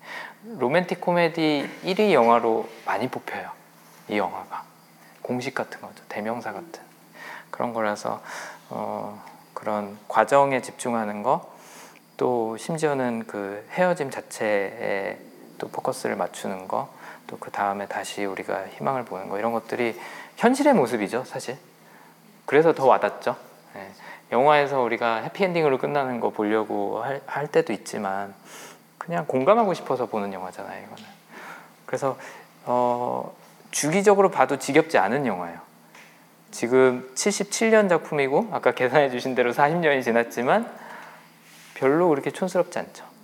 로맨틱 0.60 1.02
코미디 1.02 1.70
1위 1.84 2.14
영화로 2.14 2.70
많이 2.86 3.10
뽑혀요. 3.10 3.50
이 4.08 4.18
영화가 4.18 4.64
공식 5.22 5.54
같은 5.54 5.82
거죠. 5.82 6.04
대명사 6.08 6.54
같은 6.54 6.82
그런 7.52 7.74
거라서 7.74 8.22
어, 8.70 9.22
그런 9.54 9.98
과정에 10.08 10.62
집중하는 10.62 11.22
거 11.24 11.54
또 12.18 12.56
심지어는 12.58 13.26
그 13.28 13.66
헤어짐 13.72 14.10
자체에 14.10 15.18
또 15.58 15.68
포커스를 15.70 16.16
맞추는 16.16 16.68
거, 16.68 16.90
또 17.28 17.38
그 17.40 17.52
다음에 17.52 17.88
다시 17.88 18.26
우리가 18.26 18.68
희망을 18.78 19.06
보는 19.06 19.30
거 19.30 19.40
이런 19.40 19.52
것들이 19.54 20.00
현실의 20.38 20.74
모습이죠, 20.74 21.24
사실. 21.26 21.58
그래서 22.46 22.74
더 22.74 22.86
와닿죠. 22.86 23.36
예. 23.76 23.92
영화에서 24.32 24.82
우리가 24.82 25.18
해피엔딩으로 25.18 25.78
끝나는 25.78 26.20
거 26.20 26.30
보려고 26.30 27.02
할, 27.04 27.22
할 27.26 27.48
때도 27.48 27.74
있지만 27.74 28.34
그냥 28.98 29.26
공감하고 29.28 29.74
싶어서 29.74 30.08
보는 30.08 30.34
영화잖아요, 30.34 30.84
이거는. 30.84 31.04
그래서 31.86 32.18
어, 32.66 33.36
주기적으로 33.72 34.30
봐도 34.30 34.58
지겹지 34.58 34.98
않은 34.98 35.26
영화예요. 35.26 35.60
지금 36.52 37.12
77년 37.16 37.90
작품이고 37.90 38.50
아까 38.52 38.72
계산해 38.72 39.10
주신 39.10 39.36
대로 39.36 39.52
40년이 39.52 40.04
지났지만 40.04 40.72
별로 41.74 42.08
그렇게 42.10 42.32
촌스럽지 42.32 42.80
않죠. 42.80 43.15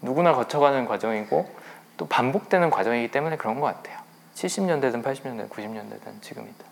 네. 0.00 0.08
누구나 0.08 0.32
거쳐가는 0.32 0.86
과정이고 0.86 1.48
또 1.96 2.06
반복되는 2.06 2.70
과정이기 2.70 3.10
때문에 3.10 3.36
그런 3.36 3.60
것 3.60 3.66
같아요. 3.66 3.98
70년대든 4.34 5.02
80년대든 5.04 5.48
90년대든 5.50 6.22
지금이든. 6.22 6.70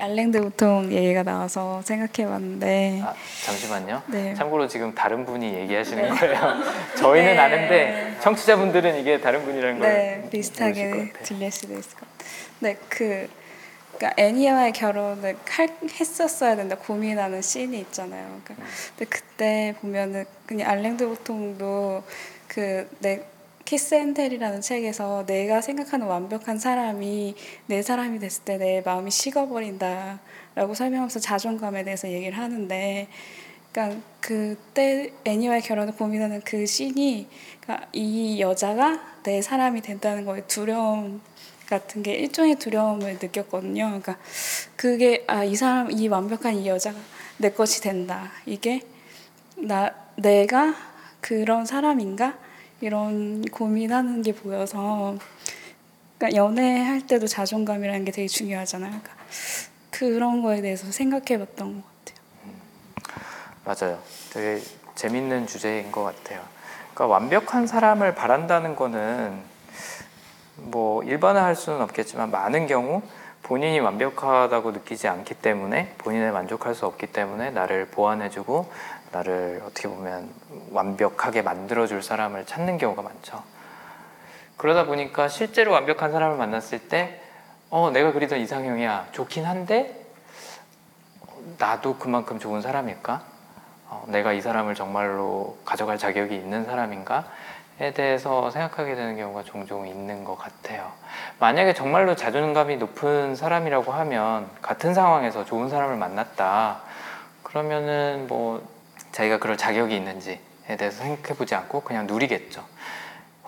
알랭드 0.00 0.40
보통 0.40 0.92
얘기가 0.92 1.24
나와서 1.24 1.82
생각해봤는데 1.82 3.02
아 3.04 3.14
잠시만요. 3.44 4.02
네. 4.06 4.32
참고로 4.34 4.68
지금 4.68 4.94
다른 4.94 5.26
분이 5.26 5.52
얘기하시는 5.54 6.08
거예요. 6.14 6.54
저희는 6.96 7.32
네. 7.32 7.38
아는데 7.38 8.16
청취자분들은 8.20 9.00
이게 9.00 9.20
다른 9.20 9.44
분이라는 9.44 9.80
걸 9.80 9.88
네, 9.88 10.20
것 10.22 10.30
비슷하게. 10.30 11.12
들릴 11.24 11.50
수도 11.50 11.76
있을 11.76 11.90
것 11.98 12.00
같아요. 12.00 12.30
네, 12.60 12.76
그 12.88 13.28
그러니까 13.96 14.22
애니와의 14.22 14.72
결혼을 14.72 15.36
할, 15.50 15.68
했었어야 15.98 16.54
된다 16.54 16.76
고민하는 16.76 17.42
씬이 17.42 17.76
있잖아요. 17.80 18.40
그러니까 18.44 18.54
근데 18.96 19.04
그때 19.10 19.74
보면은 19.80 20.24
그냥 20.46 20.70
알랭드 20.70 21.08
보통도 21.08 22.04
그 22.58 22.88
내 22.98 23.22
키스 23.64 23.94
앤 23.94 24.14
텔이라는 24.14 24.62
책에서 24.62 25.26
내가 25.26 25.60
생각하는 25.60 26.06
완벽한 26.06 26.58
사람이 26.58 27.36
내 27.66 27.82
사람이 27.82 28.18
됐을 28.18 28.44
때 28.44 28.56
내 28.58 28.82
마음이 28.84 29.10
식어버린다라고 29.12 30.74
설명하면서 30.74 31.20
자존감에 31.20 31.84
대해서 31.84 32.10
얘기를 32.10 32.36
하는데 32.36 33.06
그러니까 33.70 34.00
그때 34.20 35.12
애니와의 35.24 35.62
결혼을 35.62 35.94
고민하는 35.94 36.40
그 36.44 36.66
씬이 36.66 37.28
그러니까 37.60 37.86
이 37.92 38.40
여자가 38.40 39.00
내 39.22 39.40
사람이 39.40 39.82
된다는 39.82 40.24
거에 40.24 40.46
두려움 40.48 41.20
같은 41.66 42.02
게 42.02 42.14
일종의 42.14 42.56
두려움을 42.56 43.18
느꼈거든요. 43.20 43.84
그러니까 43.84 44.16
그게 44.74 45.24
아 45.28 45.44
이 45.44 45.54
사람 45.54 45.90
이 45.92 46.08
완벽한 46.08 46.56
이 46.56 46.66
여자가 46.66 46.98
내 47.36 47.50
것이 47.50 47.82
된다. 47.82 48.32
이게 48.46 48.80
나 49.56 49.94
내가 50.16 50.74
그런 51.20 51.66
사람인가 51.66 52.47
이런 52.80 53.42
고민하는 53.42 54.22
게 54.22 54.32
보여서 54.32 55.16
그러니까 56.16 56.38
연애할 56.38 57.06
때도 57.06 57.26
자존감이라는 57.26 58.04
게 58.04 58.12
되게 58.12 58.28
중요하잖아요. 58.28 58.90
그러니까 58.90 59.12
그런 59.90 60.42
거에 60.42 60.60
대해서 60.60 60.90
생각해봤던 60.90 61.82
것 61.82 61.82
같아요. 62.04 62.18
맞아요. 63.64 63.98
되게 64.32 64.62
재밌는 64.94 65.46
주제인 65.46 65.92
것 65.92 66.02
같아요. 66.02 66.40
그러니까 66.94 67.06
완벽한 67.06 67.66
사람을 67.66 68.14
바란다는 68.14 68.76
거는 68.76 69.40
뭐 70.56 71.02
일반화할 71.04 71.54
수는 71.54 71.80
없겠지만 71.82 72.30
많은 72.30 72.66
경우 72.66 73.02
본인이 73.42 73.78
완벽하다고 73.80 74.72
느끼지 74.72 75.08
않기 75.08 75.34
때문에 75.34 75.94
본인에 75.98 76.30
만족할 76.30 76.74
수 76.74 76.86
없기 76.86 77.08
때문에 77.08 77.50
나를 77.50 77.86
보완해주고 77.86 78.70
나를 79.12 79.62
어떻게 79.64 79.88
보면 79.88 80.28
완벽하게 80.70 81.42
만들어줄 81.42 82.02
사람을 82.02 82.46
찾는 82.46 82.78
경우가 82.78 83.02
많죠. 83.02 83.42
그러다 84.56 84.86
보니까 84.86 85.28
실제로 85.28 85.72
완벽한 85.72 86.10
사람을 86.10 86.36
만났을 86.36 86.88
때, 86.88 87.20
어, 87.70 87.90
내가 87.90 88.12
그리던 88.12 88.40
이상형이야. 88.40 89.08
좋긴 89.12 89.44
한데, 89.46 90.04
나도 91.58 91.96
그만큼 91.96 92.38
좋은 92.38 92.60
사람일까? 92.60 93.22
어, 93.90 94.04
내가 94.08 94.32
이 94.32 94.40
사람을 94.40 94.74
정말로 94.74 95.56
가져갈 95.64 95.96
자격이 95.96 96.34
있는 96.34 96.64
사람인가?에 96.64 97.92
대해서 97.92 98.50
생각하게 98.50 98.96
되는 98.96 99.16
경우가 99.16 99.44
종종 99.44 99.86
있는 99.86 100.24
것 100.24 100.36
같아요. 100.36 100.90
만약에 101.38 101.72
정말로 101.72 102.16
자존감이 102.16 102.76
높은 102.76 103.36
사람이라고 103.36 103.92
하면 103.92 104.50
같은 104.60 104.92
상황에서 104.92 105.44
좋은 105.44 105.68
사람을 105.68 105.96
만났다. 105.96 106.80
그러면은 107.44 108.26
뭐 108.28 108.77
자기가 109.12 109.38
그럴 109.38 109.56
자격이 109.56 109.94
있는지에 109.96 110.38
대해서 110.78 111.02
생각해 111.02 111.36
보지 111.36 111.54
않고 111.54 111.82
그냥 111.82 112.06
누리겠죠. 112.06 112.64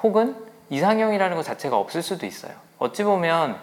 혹은 0.02 0.36
이상형이라는 0.70 1.36
것 1.36 1.42
자체가 1.42 1.76
없을 1.76 2.02
수도 2.02 2.26
있어요. 2.26 2.52
어찌 2.78 3.04
보면 3.04 3.60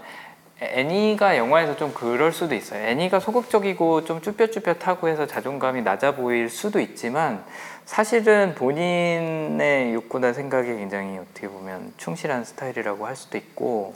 애니가 0.60 1.38
영화에서 1.38 1.76
좀 1.76 1.94
그럴 1.94 2.32
수도 2.32 2.56
있어요. 2.56 2.84
애니가 2.88 3.20
소극적이고 3.20 4.06
좀 4.06 4.22
쭈뼛쭈뼛하고 4.22 5.08
해서 5.08 5.28
자존감이 5.28 5.84
낮아 5.84 6.16
보일 6.16 6.50
수도 6.50 6.80
있지만 6.80 7.44
사실은 7.86 8.56
본인의 8.56 9.94
욕구나 9.94 10.34
생각에 10.34 10.68
굉장히 10.76 11.20
어떻게 11.20 11.48
보면 11.48 11.94
충실한 11.98 12.44
스타일이라고 12.44 13.06
할 13.06 13.16
수도 13.16 13.38
있고 13.38 13.96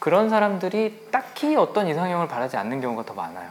그런 0.00 0.28
사람들이 0.28 1.08
딱히 1.12 1.56
어떤 1.56 1.86
이상형을 1.86 2.28
바라지 2.28 2.56
않는 2.56 2.80
경우가 2.80 3.04
더 3.04 3.14
많아요. 3.14 3.48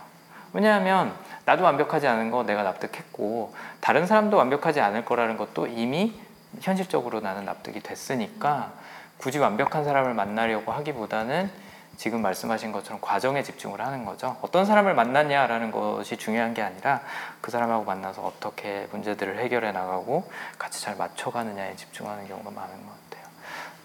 왜냐하면 0.52 1.14
나도 1.46 1.64
완벽하지 1.64 2.08
않은 2.08 2.32
거 2.32 2.44
내가 2.44 2.64
납득했고 2.64 3.54
다른 3.82 4.08
사람도 4.08 4.38
완벽하지 4.38 4.80
않을 4.80 5.06
거라는 5.06 5.38
것도 5.38 5.68
이미 5.68 6.20
현실적으로 6.62 7.20
나는 7.20 7.46
납득이 7.46 7.82
됐으니까 7.82 8.72
굳이 9.18 9.39
완벽한 9.39 9.84
사람을 9.84 10.14
만나려고 10.14 10.72
하기보다는 10.72 11.50
지금 11.96 12.22
말씀하신 12.22 12.72
것처럼 12.72 13.00
과정에 13.02 13.44
집중을 13.44 13.80
하는 13.80 14.04
거죠. 14.06 14.38
어떤 14.41 14.66
사람을 14.66 14.96
만났냐라는 14.96 15.72
것이 15.72 16.18
중요한 16.18 16.54
게 16.54 16.62
아니라 16.62 17.02
그 17.39 17.52
사람하고 17.52 17.84
만나서 17.86 18.22
어떻게 18.24 18.88
문제들을 18.91 19.38
해결해 19.39 19.72
나가고 19.72 20.30
같이 20.58 20.82
잘 20.82 20.96
맞춰가느냐에 20.96 21.76
집중하는 21.76 22.28
경우가 22.28 22.50
많은 22.50 22.74
것 22.86 23.10
같아요. 23.10 23.30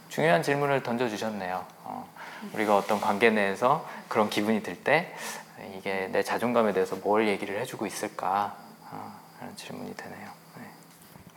중요한 0.09 0.43
질문을 0.43 0.83
던져주셨네요. 0.83 1.65
어, 1.85 2.09
우리가 2.55 2.77
어떤 2.77 3.01
관계 3.01 3.31
내에서 3.31 3.87
그런 4.09 4.31
기분이 4.31 4.63
들 4.63 4.83
때 4.83 5.15
이게 5.77 6.09
내 6.09 6.23
자존감에 6.23 6.73
대해서 6.73 6.97
뭘 6.97 7.29
얘기를 7.29 7.59
해주고 7.61 7.87
있을까 7.87 8.57
어, 8.91 9.21
라는 9.41 9.57
질문이 9.57 9.95
되네요. 9.97 10.31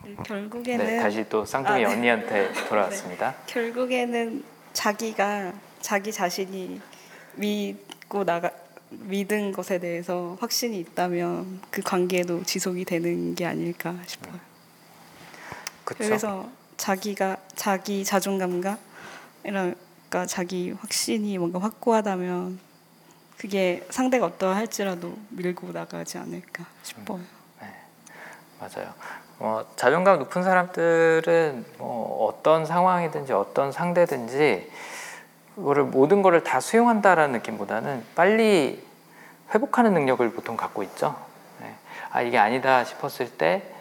네. 0.04 0.16
결국에는 0.24 0.84
네, 0.84 1.00
다시 1.00 1.28
또 1.28 1.44
쌍둥이 1.44 1.84
아, 1.84 1.88
네. 1.88 1.94
언니한테 1.94 2.52
돌아왔습니다. 2.68 3.34
결국에는 3.46 4.44
자기가 4.72 5.52
자기 5.80 6.12
자신이 6.12 6.80
믿고 7.34 8.24
나가 8.24 8.50
믿은 8.90 9.52
것에 9.52 9.78
대해서 9.78 10.36
확신이 10.40 10.78
있다면 10.80 11.60
그 11.70 11.82
관계도 11.82 12.44
지속이 12.44 12.84
되는 12.84 13.34
게 13.34 13.46
아닐까 13.46 13.96
싶어요. 14.06 14.34
그쵸? 15.84 16.04
그래서 16.04 16.48
자기가 16.76 17.36
자기 17.54 18.04
자존감과 18.04 18.78
그러니까 19.42 20.26
자기 20.26 20.72
확신이 20.72 21.38
뭔가 21.38 21.58
확고하다면 21.58 22.71
그게 23.42 23.84
상대가 23.90 24.26
어떠할지라도 24.26 25.16
밀고 25.30 25.72
나가지 25.72 26.16
않을까 26.16 26.64
싶어요. 26.84 27.18
맞아요. 28.60 28.94
어, 29.40 29.66
자존감 29.74 30.20
높은 30.20 30.44
사람들은 30.44 31.64
뭐 31.78 32.28
어떤 32.28 32.64
상황이든지 32.64 33.32
어떤 33.32 33.72
상대든지 33.72 34.70
그거를 35.56 35.82
모든 35.82 36.22
거를 36.22 36.44
다 36.44 36.60
수용한다라는 36.60 37.32
느낌보다는 37.32 38.04
빨리 38.14 38.80
회복하는 39.52 39.92
능력을 39.92 40.30
보통 40.34 40.56
갖고 40.56 40.84
있죠. 40.84 41.16
네. 41.60 41.74
아 42.12 42.22
이게 42.22 42.38
아니다 42.38 42.84
싶었을 42.84 43.28
때 43.28 43.71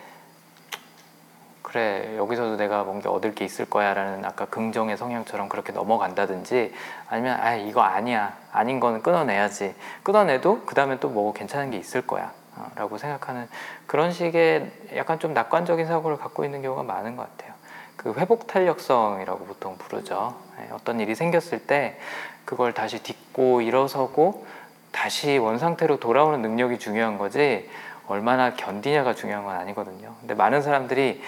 그래 1.62 2.16
여기서도 2.18 2.58
내가 2.58 2.84
뭔가 2.84 3.12
얻을 3.12 3.36
게 3.36 3.46
있을 3.46 3.66
거야라는 3.66 4.26
아까 4.26 4.46
긍정의 4.46 4.98
성향처럼 4.98 5.48
그렇게 5.48 5.72
넘어간다든지 5.72 6.74
아니면 7.08 7.40
아 7.40 7.56
이거 7.56 7.82
아니야. 7.82 8.36
아닌 8.52 8.80
거는 8.80 9.02
끊어내야지. 9.02 9.76
끊어내도 10.04 10.64
그 10.66 10.76
다음에 10.76 11.00
또 11.00 11.10
뭐 11.10 11.34
괜찮은 11.34 11.72
게 11.72 11.78
있을 11.78 12.06
거야. 12.08 12.32
어, 12.56 12.70
라고 12.76 12.98
생각하는 12.98 13.48
그런 13.86 14.12
식의 14.12 14.72
약간 14.96 15.20
좀 15.20 15.34
낙관적인 15.34 15.86
사고를 15.88 16.18
갖고 16.18 16.44
있는 16.46 16.62
경우가 16.62 16.84
많은 16.84 17.16
것 17.16 17.30
같아요. 17.30 17.54
그 17.96 18.14
회복 18.18 18.48
탄력성이라고 18.48 19.46
보통 19.46 19.78
부르죠. 19.78 20.36
네, 20.58 20.70
어떤 20.72 21.00
일이 21.00 21.16
생겼을 21.16 21.60
때 21.68 22.00
그걸 22.46 22.74
다시 22.74 23.04
딛고 23.04 23.62
일어서고 23.62 24.46
다시 24.92 25.38
원상태로 25.38 26.00
돌아오는 26.00 26.42
능력이 26.42 26.80
중요한 26.80 27.18
거지 27.18 27.70
얼마나 28.08 28.54
견디냐가 28.56 29.14
중요한 29.14 29.46
건 29.46 29.56
아니거든요. 29.56 30.16
근데 30.20 30.34
많은 30.34 30.62
사람들이 30.62 31.22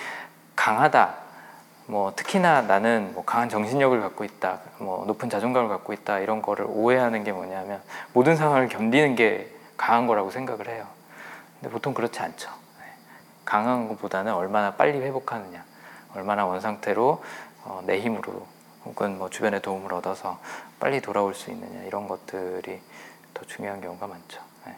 강하다. 0.56 1.24
뭐 1.86 2.14
특히나 2.16 2.62
나는 2.62 3.12
뭐 3.14 3.26
강한 3.26 3.50
정신력을 3.50 4.00
갖고 4.00 4.24
있다. 4.24 4.60
뭐 4.78 5.06
높은 5.06 5.30
자존감을 5.30 5.70
갖고 5.70 5.94
있다. 5.94 6.20
이런 6.20 6.42
거를 6.42 6.66
오해하는 6.68 7.24
게 7.24 7.32
뭐냐면 7.32 7.82
모든 8.14 8.36
상황을 8.36 8.70
견디는 8.70 9.16
게 9.16 9.54
강한 9.76 10.08
거라고 10.08 10.32
생각을 10.32 10.70
해요. 10.70 10.88
근데 11.60 11.72
보통 11.72 11.94
그렇지 11.94 12.20
않죠. 12.22 12.50
네. 12.80 12.86
강한 13.46 13.90
것보다는 13.90 14.34
얼마나 14.34 14.76
빨리 14.76 15.00
회복하느냐, 15.00 15.64
얼마나 16.16 16.46
원 16.46 16.62
상태로 16.62 17.24
어, 17.66 17.82
내 17.86 18.00
힘으로 18.00 18.48
혹은 18.86 19.18
뭐 19.18 19.30
주변의 19.30 19.62
도움을 19.62 19.94
얻어서 19.94 20.40
빨리 20.80 21.02
돌아올 21.02 21.34
수 21.34 21.52
있느냐 21.52 21.84
이런 21.84 22.08
것들이 22.08 22.82
더 23.34 23.46
중요한 23.46 23.82
경우가 23.82 24.08
많죠. 24.08 24.42
네. 24.66 24.76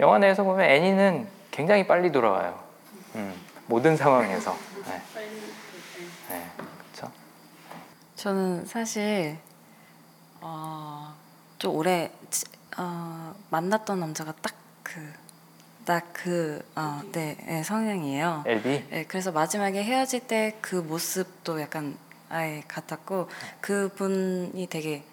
영화 0.00 0.18
내에서 0.18 0.42
보면 0.42 0.66
애니는 0.68 1.28
굉장히 1.50 1.86
빨리 1.86 2.12
돌아와요. 2.12 2.58
음, 3.14 3.34
모든 3.66 3.96
상황에서. 3.96 4.69
네. 4.86 5.02
네, 6.28 6.50
그렇죠. 6.56 7.12
저는 8.16 8.66
사실 8.66 9.38
어, 10.40 11.14
좀 11.58 11.74
오래 11.76 12.10
치- 12.30 12.46
어, 12.78 13.34
만났던 13.50 14.00
남자가 14.00 14.32
딱그딱그 15.84 16.64
어, 16.76 17.02
네, 17.12 17.36
네, 17.46 17.62
성향이에요. 17.62 18.44
엘비. 18.46 18.86
네, 18.90 19.04
그래서 19.06 19.32
마지막에 19.32 19.82
헤어질 19.82 20.26
때 20.26 20.56
그 20.60 20.76
모습도 20.76 21.60
약간 21.60 21.96
아예 22.28 22.62
같았고 22.68 23.28
그분이 23.60 24.66
되게 24.70 25.04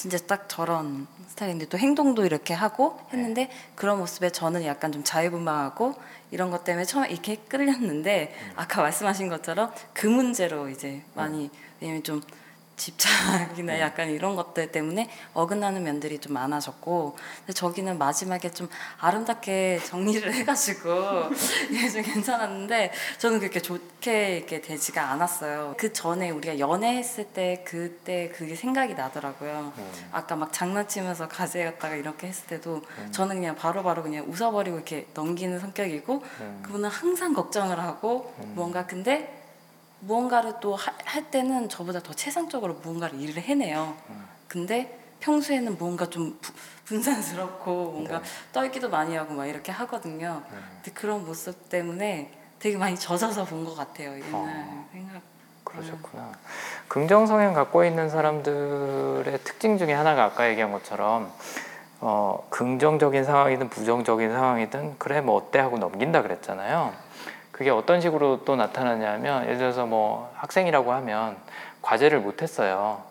진짜 0.00 0.16
딱 0.16 0.48
저런 0.48 1.06
스타일인데 1.28 1.66
또 1.66 1.76
행동도 1.76 2.24
이렇게 2.24 2.54
하고 2.54 2.98
했는데 3.12 3.50
그런 3.74 3.98
모습에 3.98 4.30
저는 4.30 4.64
약간 4.64 4.92
좀 4.92 5.04
자유분방하고 5.04 5.94
이런 6.30 6.50
것 6.50 6.64
때문에 6.64 6.86
처음에 6.86 7.10
이렇게 7.10 7.36
끌렸는데 7.36 8.34
아까 8.56 8.80
말씀하신 8.80 9.28
것처럼 9.28 9.70
그 9.92 10.06
문제로 10.06 10.70
이제 10.70 11.02
많이 11.12 11.50
왜냐면 11.82 12.02
좀 12.02 12.22
집착이나 12.80 13.78
약간 13.78 14.08
이런 14.08 14.36
것들 14.36 14.72
때문에 14.72 15.10
어긋나는 15.34 15.82
면들이 15.82 16.18
좀 16.18 16.32
많아졌고 16.32 17.16
근데 17.40 17.52
저기는 17.52 17.98
마지막에 17.98 18.50
좀 18.50 18.68
아름답게 18.98 19.80
정리를 19.84 20.32
해가지고 20.32 20.88
이게 21.70 21.88
좀 21.90 22.02
괜찮았는데 22.02 22.92
저는 23.18 23.38
그렇게 23.40 23.60
좋게 23.60 24.38
이렇게 24.38 24.62
되지가 24.62 25.10
않았어요. 25.10 25.74
그 25.76 25.92
전에 25.92 26.30
우리가 26.30 26.58
연애했을 26.58 27.24
때 27.26 27.62
그때 27.66 28.30
그게 28.30 28.54
생각이 28.54 28.94
나더라고요. 28.94 29.72
아까 30.10 30.36
막 30.36 30.52
장난치면서 30.52 31.28
가재였다가 31.28 31.96
이렇게 31.96 32.28
했을 32.28 32.46
때도 32.46 32.82
저는 33.10 33.36
그냥 33.36 33.56
바로 33.56 33.82
바로 33.82 34.02
그냥 34.02 34.24
웃어버리고 34.26 34.76
이렇게 34.76 35.06
넘기는 35.12 35.58
성격이고 35.58 36.22
그분은 36.62 36.88
항상 36.88 37.34
걱정을 37.34 37.78
하고 37.78 38.32
뭔가 38.54 38.86
근데 38.86 39.39
무언가를 40.00 40.54
또 40.60 40.76
할 41.04 41.30
때는 41.30 41.68
저보다 41.68 42.00
더 42.00 42.12
최상적으로 42.14 42.74
무언가를 42.74 43.20
일을 43.20 43.42
해내요. 43.42 43.94
근데 44.48 44.98
평소에는 45.20 45.76
뭔가 45.78 46.06
좀 46.06 46.38
부- 46.40 46.52
분산스럽고 46.86 47.90
뭔가 47.92 48.22
떨기도 48.52 48.88
많이 48.88 49.14
하고 49.16 49.34
막 49.34 49.46
이렇게 49.46 49.70
하거든요. 49.72 50.42
근데 50.76 50.90
그런 50.92 51.24
모습 51.26 51.68
때문에 51.68 52.32
되게 52.58 52.76
많이 52.76 52.96
젖어서 52.96 53.44
본 53.44 53.64
것 53.64 53.74
같아요. 53.76 54.12
옛날 54.14 54.86
생각. 54.92 55.20
그러셨구나. 55.64 56.32
긍정 56.88 57.26
성향 57.26 57.52
갖고 57.54 57.84
있는 57.84 58.08
사람들의 58.08 59.38
특징 59.44 59.78
중에 59.78 59.92
하나가 59.92 60.24
아까 60.24 60.48
얘기한 60.48 60.72
것처럼 60.72 61.30
어, 62.00 62.46
긍정적인 62.50 63.24
상황이든 63.24 63.68
부정적인 63.68 64.32
상황이든 64.32 64.96
그래 64.98 65.20
뭐 65.20 65.36
어때 65.36 65.58
하고 65.58 65.78
넘긴다 65.78 66.22
그랬잖아요. 66.22 66.92
그게 67.60 67.68
어떤 67.68 68.00
식으로 68.00 68.46
또 68.46 68.56
나타나냐면 68.56 69.44
예를 69.44 69.58
들어서 69.58 69.84
뭐 69.84 70.32
학생이라고 70.36 70.94
하면 70.94 71.36
과제를 71.82 72.18
못했어요. 72.20 73.02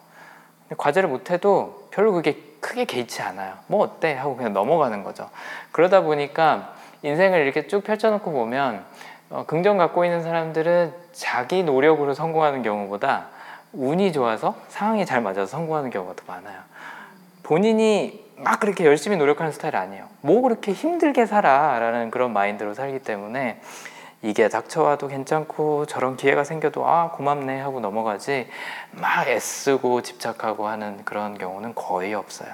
과제를 0.76 1.08
못해도 1.08 1.89
별로 1.91 2.14
그게 2.14 2.36
크게 2.60 2.86
개의치 2.86 3.22
않아요. 3.22 3.54
뭐 3.68 3.84
어때 3.84 4.16
하고 4.16 4.36
그냥 4.36 4.54
넘어가는 4.54 5.04
거죠. 5.04 5.30
그러다 5.72 6.02
보니까 6.02 6.74
인생을 7.04 7.41
이렇게 7.41 7.68
쭉 7.68 7.84
펼쳐놓고 7.84 8.32
보면 8.32 8.84
어, 9.30 9.43
긍정 9.45 9.78
갖고 9.78 10.04
있는 10.04 10.24
사람들은 10.24 10.95
자기 11.12 11.62
노력으로 11.62 12.16
성공하는 12.16 12.64
경우보다 12.64 13.28
운이 13.74 14.14
좋아서 14.14 14.56
상황이 14.70 15.06
잘 15.06 15.22
맞아서 15.22 15.45
성공하는 15.45 15.91
경우가 15.91 16.16
더 16.16 16.24
많아요. 16.26 16.58
본인이 17.43 18.28
막 18.36 18.60
그렇게 18.60 18.84
열심히 18.84 19.16
노력하는 19.16 19.52
스타일이 19.52 19.78
아니에요. 19.78 20.08
뭐 20.22 20.41
그렇게 20.41 20.72
힘들게 20.72 21.28
살아 21.28 21.78
라는 21.78 22.10
그런 22.10 22.34
마인드로 22.34 22.74
살기 22.74 23.04
때문에 23.04 23.62
이게 24.22 24.50
닥쳐와도 24.50 25.08
괜찮고 25.08 25.86
저런 25.86 26.18
기회가 26.18 26.44
생겨도 26.44 26.86
아 26.86 27.12
고맙네 27.12 27.60
하고 27.62 27.80
넘어가지 27.80 28.50
막 28.92 29.28
애쓰고 29.28 30.02
집착하고 30.02 30.68
하는 30.68 31.06
그런 31.06 31.38
경우는 31.38 31.74
거의 31.74 32.14
없어요. 32.14 32.50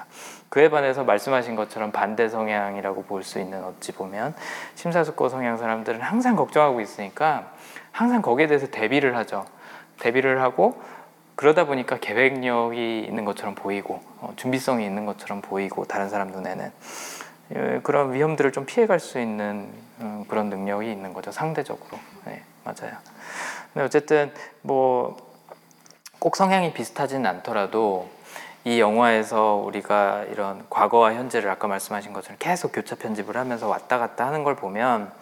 그에 0.48 0.70
반해서 0.70 1.02
말씀하신 1.04 1.56
것처럼 1.56 1.90
반대 1.90 2.28
성향이라고 2.28 3.02
볼 3.04 3.24
수 3.24 3.40
있는 3.40 3.64
어찌 3.64 3.90
보면 3.92 4.34
심사숙고 4.76 5.28
성향 5.28 5.56
사람들은 5.56 6.00
항상 6.00 6.36
걱정하고 6.36 6.80
있으니까 6.80 7.50
항상 7.90 8.22
거기에 8.22 8.46
대해서 8.46 8.68
대비를 8.68 9.16
하죠. 9.16 9.44
대비를 9.98 10.40
하고 10.42 10.80
그러다 11.34 11.64
보니까 11.64 11.98
계획력이 11.98 13.00
있는 13.00 13.24
것처럼 13.24 13.56
보이고 13.56 14.00
어, 14.20 14.32
준비성이 14.36 14.84
있는 14.86 15.04
것처럼 15.04 15.42
보이고 15.42 15.84
다른 15.84 16.08
사람 16.08 16.28
눈에는 16.28 16.64
예, 16.66 16.70
그런 17.82 18.12
위험들을 18.12 18.52
좀 18.52 18.66
피해갈 18.66 19.00
수 19.00 19.20
있는 19.20 19.68
음, 20.00 20.24
그런 20.28 20.50
능력이 20.50 20.90
있는 20.90 21.12
거죠 21.12 21.30
상대적으로 21.32 21.98
네, 22.24 22.42
맞아요. 22.64 22.96
근데 23.72 23.84
어쨌든 23.84 24.32
뭐 24.62 25.26
꼭 26.18 26.34
성향이 26.36 26.72
비슷하지는 26.72 27.24
않더라도 27.26 28.08
이 28.64 28.80
영화에서 28.80 29.62
우리가 29.64 30.24
이런 30.24 30.66
과거와 30.70 31.14
현재를 31.14 31.50
아까 31.50 31.68
말씀하신 31.68 32.12
것처럼 32.12 32.36
계속 32.40 32.72
교차 32.72 32.96
편집을 32.96 33.36
하면서 33.36 33.68
왔다 33.68 33.98
갔다 33.98 34.26
하는 34.26 34.42
걸 34.42 34.56
보면 34.56 35.12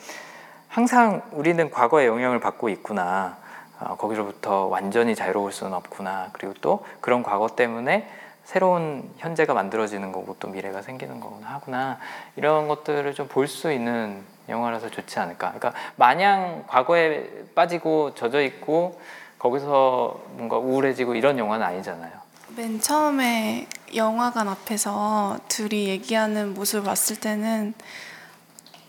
항상 0.69 1.23
우리는 1.33 1.71
과거의 1.71 2.07
영향을 2.07 2.41
받고 2.41 2.69
있구나. 2.71 3.37
어, 3.81 3.97
거기로부터 3.97 4.67
완전히 4.67 5.15
자유로울 5.15 5.53
수는 5.53 5.75
없구나. 5.75 6.31
그리고 6.33 6.55
또 6.61 6.87
그런 7.01 7.23
과거 7.23 7.49
때문에 7.49 8.09
새로운 8.45 9.11
현재가 9.19 9.55
만들어지는 9.55 10.13
거고 10.13 10.37
또 10.39 10.49
미래가 10.49 10.83
생기는 10.83 11.19
거구나 11.21 11.49
하구나. 11.55 11.99
이런 12.37 12.69
것들을 12.69 13.15
좀 13.15 13.29
볼 13.29 13.49
수 13.49 13.73
있는 13.73 14.23
영화라서 14.49 14.91
좋지 14.91 15.19
않을까. 15.19 15.53
그러니까 15.53 15.73
마냥 15.97 16.65
과거에 16.67 17.31
빠지고 17.55 18.15
젖어 18.15 18.43
있고 18.43 19.01
거기서 19.39 20.21
뭔가 20.33 20.59
우울해지고 20.59 21.15
이런 21.15 21.39
영화는 21.39 21.65
아니잖아요. 21.67 22.13
맨 22.57 22.81
처음에 22.81 23.67
영화관 23.95 24.49
앞에서 24.49 25.39
둘이 25.49 25.89
얘기하는 25.89 26.53
모습을 26.55 26.85
봤을 26.85 27.17
때는 27.17 27.75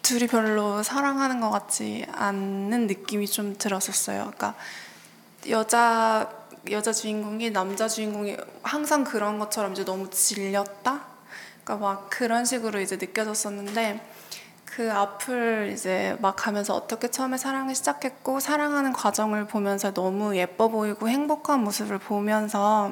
둘이 0.01 0.27
별로 0.27 0.83
사랑하는 0.83 1.39
것 1.39 1.49
같지 1.49 2.05
않는 2.13 2.87
느낌이 2.87 3.25
좀 3.27 3.55
들었었어요. 3.57 4.19
그러니까 4.35 4.53
여자 5.49 6.29
여자 6.71 6.91
주인공이 6.91 7.51
남자 7.51 7.87
주인공이 7.87 8.37
항상 8.63 9.03
그런 9.03 9.39
것처럼 9.39 9.73
이제 9.73 9.85
너무 9.85 10.09
질렸다. 10.09 11.01
그러니까 11.63 11.87
막 11.87 12.09
그런 12.09 12.45
식으로 12.45 12.79
이제 12.79 12.97
느껴졌었는데 12.97 14.01
그 14.65 14.91
앞을 14.91 15.71
이제 15.73 16.17
막 16.19 16.35
가면서 16.35 16.75
어떻게 16.75 17.09
처음에 17.09 17.37
사랑을 17.37 17.75
시작했고 17.75 18.39
사랑하는 18.39 18.93
과정을 18.93 19.47
보면서 19.47 19.93
너무 19.93 20.35
예뻐 20.35 20.67
보이고 20.67 21.07
행복한 21.07 21.63
모습을 21.63 21.97
보면서 21.97 22.91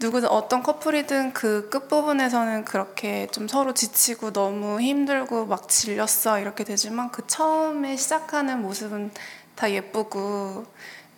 누구든 0.00 0.28
어떤 0.28 0.62
커플이든 0.62 1.32
그 1.32 1.70
끝부분에서는 1.70 2.64
그렇게 2.64 3.28
좀 3.28 3.46
서로 3.46 3.72
지치고 3.72 4.32
너무 4.32 4.80
힘들고 4.80 5.46
막 5.46 5.68
질렸어 5.68 6.40
이렇게 6.40 6.64
되지만 6.64 7.12
그 7.12 7.26
처음에 7.26 7.96
시작하는 7.96 8.60
모습은 8.60 9.12
다 9.54 9.70
예쁘고 9.70 10.66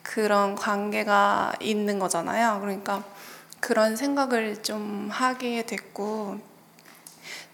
그런 0.06 0.54
관계가 0.54 1.54
있는 1.60 1.98
거잖아요. 1.98 2.60
그러니까 2.60 3.02
그런 3.60 3.96
생각을 3.96 4.62
좀 4.62 5.08
하게 5.10 5.66
됐고 5.66 6.38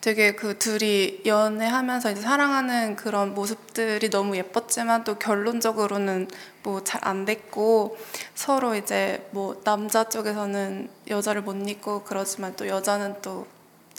되게 0.02 0.32
그 0.34 0.58
둘이 0.58 1.22
연애하면서 1.24 2.10
이제 2.10 2.20
사랑하는 2.20 2.96
그런 2.96 3.34
모습들이 3.34 4.10
너무 4.10 4.36
예뻤지만 4.36 5.04
또 5.04 5.18
결론적으로는 5.18 6.28
뭐 6.62 6.82
잘 6.84 7.00
안 7.04 7.24
됐고 7.24 7.96
서로 8.34 8.74
이제 8.74 9.26
뭐 9.30 9.60
남자 9.64 10.04
쪽에서는 10.08 10.90
여자를 11.08 11.42
못 11.42 11.54
잊고 11.68 12.02
그러지만 12.04 12.54
또 12.56 12.66
여자는 12.68 13.22
또 13.22 13.46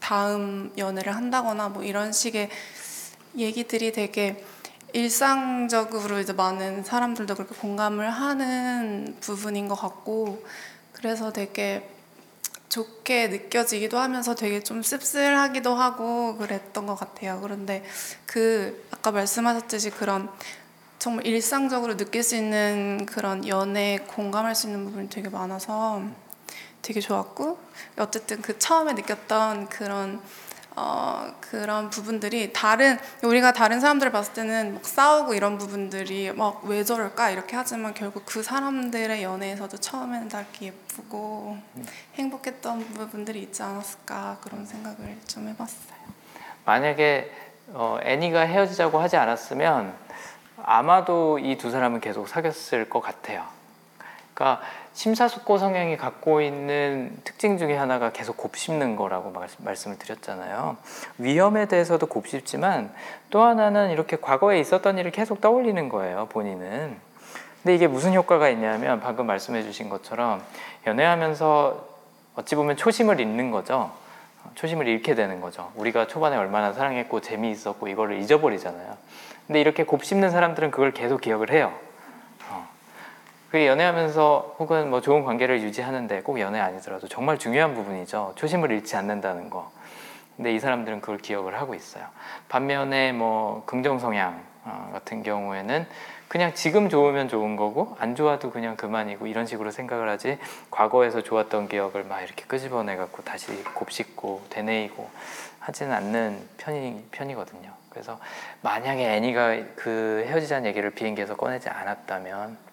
다음 0.02 0.72
연애를 0.78 1.16
한다거나 1.16 1.70
뭐 1.70 1.84
이런 1.84 2.12
식의 2.12 2.50
얘기들이 3.38 3.94
되게 3.94 4.44
일상적으로 4.94 6.20
이제 6.20 6.34
많은 6.34 6.84
사람들도 6.84 7.36
그렇게 7.36 7.56
공감을 7.56 8.10
하는 8.10 9.18
부분인 9.20 9.68
것 9.68 9.76
같고 9.76 10.46
그래서 10.94 11.34
되게 11.34 11.90
좋게 12.70 13.28
느껴지기도 13.28 13.98
하면서 13.98 14.36
되게 14.36 14.64
좀 14.64 14.82
씁쓸하기도 14.82 15.76
하고 15.76 16.38
그랬던 16.38 16.86
것 16.86 16.96
같아요. 16.96 17.40
그런데 17.42 17.84
그 18.26 18.88
아까 18.92 19.12
말씀하셨듯이 19.12 19.90
그런 19.90 20.30
정말 21.00 21.26
일상적으로 21.28 21.98
느낄 21.98 22.24
수 22.24 22.36
있는 22.36 23.06
그런 23.06 23.48
연애에 23.48 24.00
공감할 24.08 24.56
수 24.56 24.68
있는 24.68 24.86
부분이 24.86 25.10
되게 25.10 25.30
많아서 25.30 26.02
되게 26.82 27.00
좋았고 27.00 27.60
어쨌든 27.98 28.42
그 28.42 28.58
처음에 28.58 28.94
느꼈던 28.94 29.70
그런 29.70 30.22
어, 30.76 31.32
그런 31.40 31.90
부분들이 31.92 32.52
다른 32.52 32.98
우리가 33.24 33.54
다른 33.54 33.80
사람들을 33.80 34.12
봤을 34.12 34.34
때는 34.34 34.74
막 34.76 34.86
싸우고 34.86 35.34
이런 35.36 35.58
부분들이 35.60 36.32
막 36.32 36.62
왜 36.64 36.84
저럴까 36.84 37.30
이렇게 37.32 37.56
하지만 37.56 37.94
결국 37.94 38.24
그 38.26 38.42
사람들의 38.42 39.22
연애에서도 39.22 39.78
처음에는 39.78 40.30
다 40.30 40.44
예쁘고 40.62 41.58
행복했던 42.16 42.80
부분들이 42.94 43.42
있지 43.44 43.62
않았을까 43.62 44.38
그런 44.42 44.66
생각을 44.66 45.18
좀 45.28 45.48
해봤어요. 45.50 45.94
만약에 46.66 47.32
어, 47.74 47.98
애니가 48.02 48.42
헤어지자고 48.42 49.00
하지 49.00 49.18
않았으면 49.18 49.94
아마도 50.64 51.40
이 51.40 51.58
두 51.58 51.70
사람은 51.72 52.00
계속 52.00 52.28
사귀었을 52.28 52.90
것 52.90 53.02
같아요. 53.02 53.46
그러니까 54.34 54.62
심사숙고 54.94 55.58
성향이 55.58 55.98
갖고 55.98 56.42
있는 56.42 57.18
특징 57.24 57.58
중에 57.58 57.76
하나가 57.76 58.12
계속 58.12 58.38
곱씹는 58.38 58.96
거라고 58.96 59.34
말씀을 59.58 59.98
드렸잖아요. 59.98 60.78
위험에 61.18 61.66
대해서도 61.68 62.06
곱씹지만 62.06 62.94
또 63.32 63.42
하나는 63.42 63.90
이렇게 63.90 64.18
과거에 64.18 64.60
있었던 64.60 64.98
일을 65.00 65.12
계속 65.12 65.42
떠올리는 65.42 65.90
거예요, 65.90 66.28
본인은. 66.28 66.96
근데 67.64 67.76
이게 67.76 67.88
무슨 67.88 68.14
효과가 68.14 68.50
있냐면 68.50 69.00
방금 69.00 69.26
말씀해 69.26 69.64
주신 69.64 69.90
것처럼 69.90 70.44
연애하면서 70.86 71.88
어찌 72.36 72.56
보면 72.56 72.78
초심을 72.78 73.20
잃는 73.20 73.52
거죠. 73.52 73.92
초심을 74.56 74.88
잃게 74.88 75.16
되는 75.16 75.42
거죠. 75.42 75.72
우리가 75.76 76.08
초반에 76.08 76.36
얼마나 76.36 76.74
사랑했고 76.74 77.22
재미있었고 77.22 77.88
이거를 77.88 78.20
잊어버리잖아요. 78.20 78.98
근데 79.48 79.62
이렇게 79.62 79.84
곱씹는 79.84 80.30
사람들은 80.30 80.72
그걸 80.72 80.92
계속 80.92 81.22
기억을 81.22 81.52
해요. 81.52 81.74
그게 83.54 83.68
연애하면서 83.68 84.56
혹은 84.58 84.90
뭐 84.90 85.00
좋은 85.00 85.24
관계를 85.24 85.62
유지하는데 85.62 86.24
꼭 86.24 86.40
연애 86.40 86.60
아니더라도 86.60 87.08
정말 87.08 87.38
중요한 87.38 87.76
부분이죠. 87.76 88.34
초심을 88.36 88.72
잃지 88.72 88.96
않는다는 88.96 89.52
거. 89.52 89.72
근데 90.36 90.56
이 90.56 90.60
사람들은 90.60 91.02
그걸 91.02 91.20
기억을 91.20 91.54
하고 91.62 91.76
있어요. 91.76 92.04
반면에 92.50 93.12
뭐 93.12 93.62
긍정 93.68 94.00
성향 94.00 94.42
어, 94.66 94.90
같은 94.92 95.22
경우에는 95.22 95.86
그냥 96.28 96.56
지금 96.56 96.90
좋으면 96.90 97.28
좋은 97.28 97.56
거고 97.56 97.96
안 98.00 98.16
좋아도 98.16 98.50
그냥 98.50 98.76
그만이고 98.76 99.28
이런 99.28 99.46
식으로 99.46 99.70
생각을 99.70 100.10
하지 100.10 100.40
과거에서 100.72 101.22
좋았던 101.22 101.68
기억을 101.68 102.06
막 102.06 102.24
이렇게 102.24 102.46
끄집어내 102.46 102.96
갖고 102.96 103.22
다시 103.22 103.64
곱씹고 103.76 104.48
되뇌이고 104.50 105.08
하지는 105.60 105.94
않는 105.94 106.42
편이 106.58 107.06
편이거든요. 107.12 107.72
그래서 107.92 108.20
만약에 108.62 109.16
애니가 109.18 109.58
그 109.76 110.26
헤어지자는 110.26 110.68
얘기를 110.68 110.90
비행기에서 110.90 111.36
꺼내지 111.36 111.70
않았다면 111.70 112.73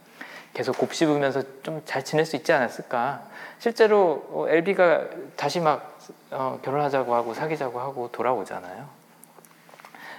계속 0.52 0.76
곱씹으면서 0.78 1.42
좀 1.62 1.82
잘 1.84 2.04
지낼 2.04 2.24
수 2.24 2.36
있지 2.36 2.52
않았을까. 2.52 3.22
실제로 3.58 4.46
엘비가 4.48 4.94
어, 4.94 5.08
다시 5.36 5.60
막 5.60 5.98
어, 6.30 6.58
결혼하자고 6.62 7.14
하고 7.14 7.34
사귀자고 7.34 7.80
하고 7.80 8.10
돌아오잖아요. 8.12 8.88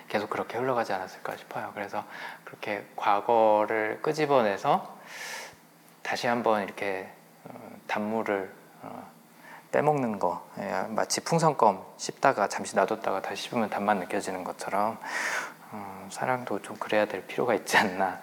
계속 0.07 0.29
그렇게 0.29 0.57
흘러가지 0.57 0.91
않았을까 0.93 1.37
싶어요. 1.37 1.71
그래서 1.73 2.03
그렇게 2.43 2.85
과거를 2.95 3.99
끄집어내서 4.01 4.97
다시 6.03 6.27
한번 6.27 6.63
이렇게 6.63 7.09
어, 7.45 7.53
단물을 7.87 8.51
어, 8.81 9.07
빼먹는 9.71 10.19
거 10.19 10.45
예, 10.59 10.85
마치 10.89 11.21
풍선껌 11.23 11.81
씹다가 11.97 12.49
잠시 12.49 12.75
놔뒀다가 12.75 13.21
다시 13.21 13.43
씹으면 13.43 13.69
단맛 13.69 13.95
느껴지는 13.97 14.43
것처럼 14.43 14.97
음, 15.73 16.09
사랑도 16.11 16.61
좀 16.61 16.75
그래야 16.75 17.05
될 17.05 17.25
필요가 17.25 17.53
있지 17.53 17.77
않나 17.77 18.19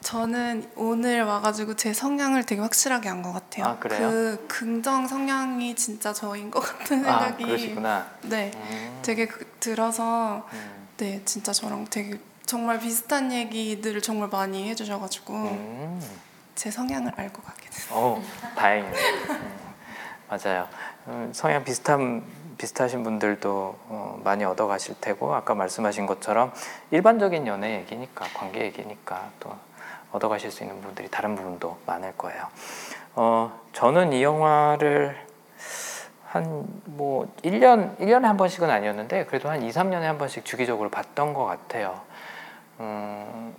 저는 0.00 0.70
오늘 0.76 1.24
와가지고 1.24 1.76
제 1.76 1.92
성향을 1.92 2.44
되게 2.46 2.60
확실하게 2.60 3.08
안 3.08 3.22
것 3.22 3.32
같아요. 3.32 3.66
아, 3.66 3.78
그래요? 3.78 4.08
그 4.08 4.44
긍정 4.48 5.06
성향이 5.08 5.74
진짜 5.74 6.12
저인 6.12 6.50
것 6.50 6.60
같은 6.60 7.04
아, 7.04 7.20
생각이. 7.20 7.44
그러시구나. 7.44 8.06
네, 8.22 8.52
음. 8.54 8.98
되게 9.02 9.26
그, 9.26 9.44
들어서 9.60 10.46
음. 10.52 10.88
네 10.98 11.20
진짜 11.24 11.52
저랑 11.52 11.86
되게 11.90 12.18
정말 12.46 12.78
비슷한 12.78 13.32
얘기들을 13.32 14.00
정말 14.00 14.28
많이 14.28 14.68
해주셔가지고 14.70 15.34
음. 15.34 16.00
제 16.54 16.70
성향을 16.70 17.12
알고 17.16 17.42
가게 17.42 17.68
됐어요. 17.68 17.98
어, 17.98 18.22
다행이네요. 18.56 18.92
음, 19.30 19.58
맞아요. 20.30 20.68
음, 21.08 21.30
성향 21.34 21.64
비슷한 21.64 22.22
비슷하신 22.56 23.04
분들도 23.04 23.78
어, 23.88 24.20
많이 24.24 24.44
얻어가실 24.44 24.96
테고 25.00 25.34
아까 25.34 25.54
말씀하신 25.54 26.06
것처럼 26.06 26.52
일반적인 26.90 27.46
연애 27.46 27.80
얘기니까 27.80 28.26
관계 28.34 28.62
얘기니까 28.64 29.30
또 29.40 29.50
얻어가실 30.12 30.50
수 30.50 30.62
있는 30.62 30.80
분들이 30.80 31.08
다른 31.10 31.34
부분도 31.34 31.78
많을 31.86 32.16
거예요. 32.16 32.44
어, 33.14 33.52
저는 33.72 34.12
이 34.12 34.22
영화를 34.22 35.16
한 36.26 36.78
뭐 36.98 37.32
1년 37.44 37.96
1년에 37.98 38.22
한 38.22 38.36
번씩은 38.36 38.68
아니었는데 38.68 39.26
그래도 39.26 39.48
한 39.48 39.62
2, 39.62 39.68
3년에 39.70 40.00
한 40.00 40.18
번씩 40.18 40.44
주기적으로 40.44 40.90
봤던 40.90 41.32
것 41.32 41.44
같아요. 41.44 42.00
음, 42.80 43.54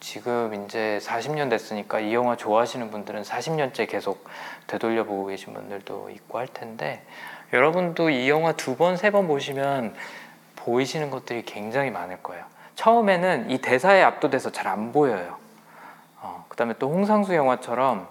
지금 0.00 0.64
이제 0.64 0.98
40년 1.02 1.48
됐으니까 1.50 2.00
이 2.00 2.12
영화 2.14 2.36
좋아하시는 2.36 2.90
분들은 2.90 3.22
40년째 3.22 3.88
계속 3.88 4.26
되돌려 4.66 5.04
보고 5.04 5.26
계신 5.26 5.54
분들도 5.54 6.10
있고 6.10 6.38
할 6.38 6.48
텐데 6.48 7.04
여러분도 7.52 8.10
이 8.10 8.28
영화 8.28 8.52
두 8.52 8.76
번, 8.76 8.96
세 8.96 9.10
번 9.10 9.28
보시면 9.28 9.94
보이시는 10.56 11.10
것들이 11.10 11.44
굉장히 11.44 11.90
많을 11.90 12.22
거예요. 12.22 12.44
처음에는 12.80 13.50
이 13.50 13.58
대사에 13.58 14.02
압도돼서 14.02 14.50
잘 14.50 14.70
안 14.70 14.92
보여요. 14.92 15.36
어, 16.22 16.44
그 16.48 16.56
다음에 16.56 16.74
또 16.78 16.88
홍상수 16.88 17.34
영화처럼 17.34 18.08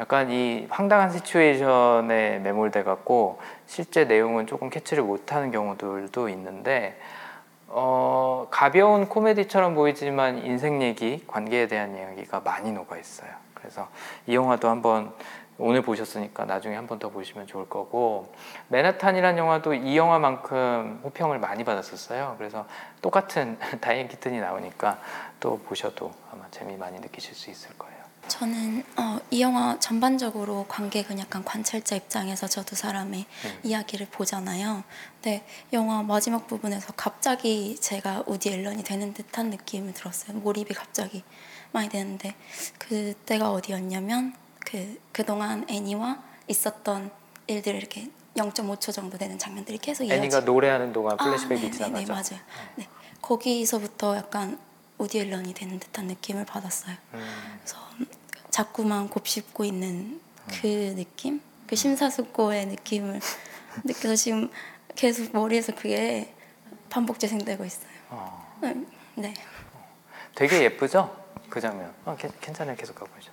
약간 0.00 0.30
이 0.30 0.66
황당한 0.70 1.10
시츄에이션에 1.10 2.38
매몰돼 2.38 2.82
갖고 2.84 3.40
실제 3.66 4.04
내용은 4.04 4.46
조금 4.46 4.70
캐치를 4.70 5.02
못하는 5.02 5.50
경우들도 5.50 6.28
있는데 6.30 6.98
어, 7.68 8.46
가벼운 8.50 9.08
코미디처럼 9.08 9.74
보이지만 9.74 10.38
인생 10.38 10.80
얘기, 10.80 11.22
관계에 11.26 11.66
대한 11.66 11.96
이야기가 11.96 12.40
많이 12.40 12.72
녹아 12.72 12.96
있어요. 12.96 13.30
그래서 13.52 13.88
이 14.26 14.34
영화도 14.34 14.68
한번 14.68 15.12
오늘 15.58 15.82
보셨으니까 15.82 16.44
나중에 16.44 16.74
한 16.76 16.86
번 16.86 16.98
더 16.98 17.08
보시면 17.10 17.46
좋을 17.46 17.68
거고 17.68 18.32
맨하탄이라는 18.68 19.38
영화도 19.38 19.74
이 19.74 19.96
영화만큼 19.96 21.00
호평을 21.04 21.38
많이 21.38 21.64
받았었어요. 21.64 22.34
그래서 22.38 22.66
똑같은 23.02 23.58
다이앤 23.80 24.08
키튼이 24.08 24.38
나오니까 24.40 24.98
또 25.40 25.58
보셔도 25.60 26.12
아마 26.32 26.44
재미 26.50 26.76
많이 26.76 26.98
느끼실 27.00 27.34
수 27.34 27.50
있을 27.50 27.70
거예요. 27.78 27.96
저는 28.28 28.82
어, 28.98 29.18
이 29.30 29.40
영화 29.40 29.78
전반적으로 29.78 30.64
관객은 30.68 31.18
약간 31.20 31.44
관찰자 31.44 31.94
입장에서 31.94 32.48
저 32.48 32.64
두 32.64 32.74
사람의 32.74 33.20
음. 33.20 33.60
이야기를 33.62 34.08
보잖아요. 34.10 34.82
근데 35.22 35.46
영화 35.72 36.02
마지막 36.02 36.46
부분에서 36.48 36.92
갑자기 36.96 37.76
제가 37.76 38.24
우디 38.26 38.50
앨런이 38.52 38.82
되는 38.82 39.14
듯한 39.14 39.50
느낌이 39.50 39.94
들었어요. 39.94 40.36
몰입이 40.38 40.74
갑자기 40.74 41.22
많이 41.72 41.88
되는데 41.88 42.34
그때가 42.78 43.52
어디였냐면 43.52 44.34
그 44.66 45.00
그동안 45.12 45.64
애니와 45.68 46.22
있었던 46.48 47.10
일들을 47.46 47.78
이렇게 47.78 48.10
0.5초 48.34 48.92
정도 48.92 49.16
되는 49.16 49.38
장면들이 49.38 49.78
계속 49.78 50.04
이어지. 50.04 50.14
애니가 50.18 50.40
노래하는 50.40 50.92
동안 50.92 51.16
아, 51.18 51.24
플래시백이 51.24 51.62
네, 51.62 51.70
네, 51.70 51.72
지나가죠. 51.72 52.00
네, 52.00 52.06
맞아요. 52.12 52.46
네. 52.76 52.88
거기서부터 53.22 54.16
약간 54.16 54.58
우디 54.98 55.20
앨런이 55.20 55.54
되는 55.54 55.78
듯한 55.78 56.06
느낌을 56.06 56.44
받았어요. 56.44 56.96
음, 57.14 57.58
그래서 57.60 57.78
자꾸만 58.50 59.08
곱씹고 59.08 59.64
있는 59.64 60.20
그 60.60 60.94
느낌, 60.96 61.40
그 61.66 61.76
심사숙고의 61.76 62.66
느낌을 62.66 63.20
느껴서 63.84 64.16
지금 64.16 64.50
계속 64.94 65.32
머리에서 65.32 65.74
그게 65.74 66.34
반복 66.90 67.18
재생되고 67.18 67.64
있어요. 67.64 67.90
어. 68.10 68.58
음, 68.64 68.86
네. 69.14 69.32
되게 70.34 70.62
예쁘죠? 70.64 71.14
그 71.48 71.60
장면. 71.60 71.92
어, 72.04 72.16
괜- 72.18 72.32
괜찮아요. 72.40 72.76
계속 72.76 72.94
가보시죠. 72.96 73.32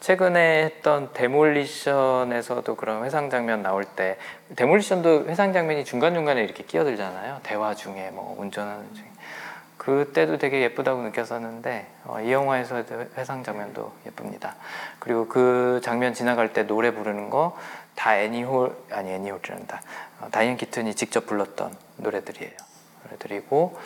최근에 0.00 0.64
했던 0.64 1.12
데몰리션에서도 1.12 2.74
그런 2.76 3.04
회상 3.04 3.30
장면 3.30 3.62
나올 3.62 3.84
때 3.84 4.16
데몰리션도 4.56 5.26
회상 5.26 5.52
장면이 5.52 5.84
중간 5.84 6.14
중간에 6.14 6.42
이렇게 6.42 6.64
끼어들잖아요. 6.64 7.40
대화 7.42 7.74
중에 7.74 8.10
뭐 8.12 8.34
운전하는 8.38 8.94
중에 8.94 9.06
그때도 9.76 10.36
되게 10.38 10.60
예쁘다고 10.62 11.02
느꼈었는데 11.02 11.86
어, 12.04 12.20
이 12.20 12.32
영화에서 12.32 12.82
회상 13.16 13.42
장면도 13.42 13.92
예쁩니다. 14.06 14.56
그리고 14.98 15.26
그 15.28 15.80
장면 15.82 16.12
지나갈 16.12 16.52
때 16.52 16.66
노래 16.66 16.92
부르는 16.92 17.30
거 17.30 17.56
다 18.00 18.16
애니홀 18.18 18.74
아니 18.92 19.12
애니홀이란다. 19.12 19.82
어, 20.20 20.28
다이앤 20.30 20.56
키튼이 20.56 20.94
직접 20.94 21.26
불렀던 21.26 21.76
노래들이에요. 21.98 22.52
노래들이고 23.04 23.78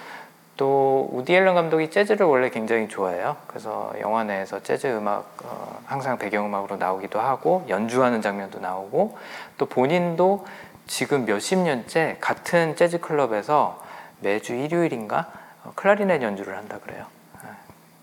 또 0.57 1.09
우디 1.13 1.35
앨런 1.35 1.55
감독이 1.55 1.91
재즈를 1.91 2.27
원래 2.27 2.49
굉장히 2.49 2.89
좋아해요. 2.89 3.37
그래서 3.49 3.93
영화 4.01 4.23
내에서 4.23 4.63
재즈 4.63 4.87
음악 4.87 5.37
어, 5.45 5.81
항상 5.87 6.17
배경음악으로 6.17 6.77
나오기도 6.77 7.21
하고 7.21 7.65
연주하는 7.69 8.23
장면도 8.23 8.61
나오고 8.61 9.19
또 9.59 9.67
본인도 9.67 10.47
지금 10.87 11.25
몇십 11.25 11.59
년째 11.59 12.19
같은 12.21 12.77
재즈 12.77 13.01
클럽에서 13.01 13.83
매주 14.21 14.55
일요일인가 14.55 15.27
어, 15.65 15.73
클라리넷 15.75 16.23
연주를 16.23 16.57
한다 16.57 16.79
그래요. 16.81 17.07
예. 17.45 17.49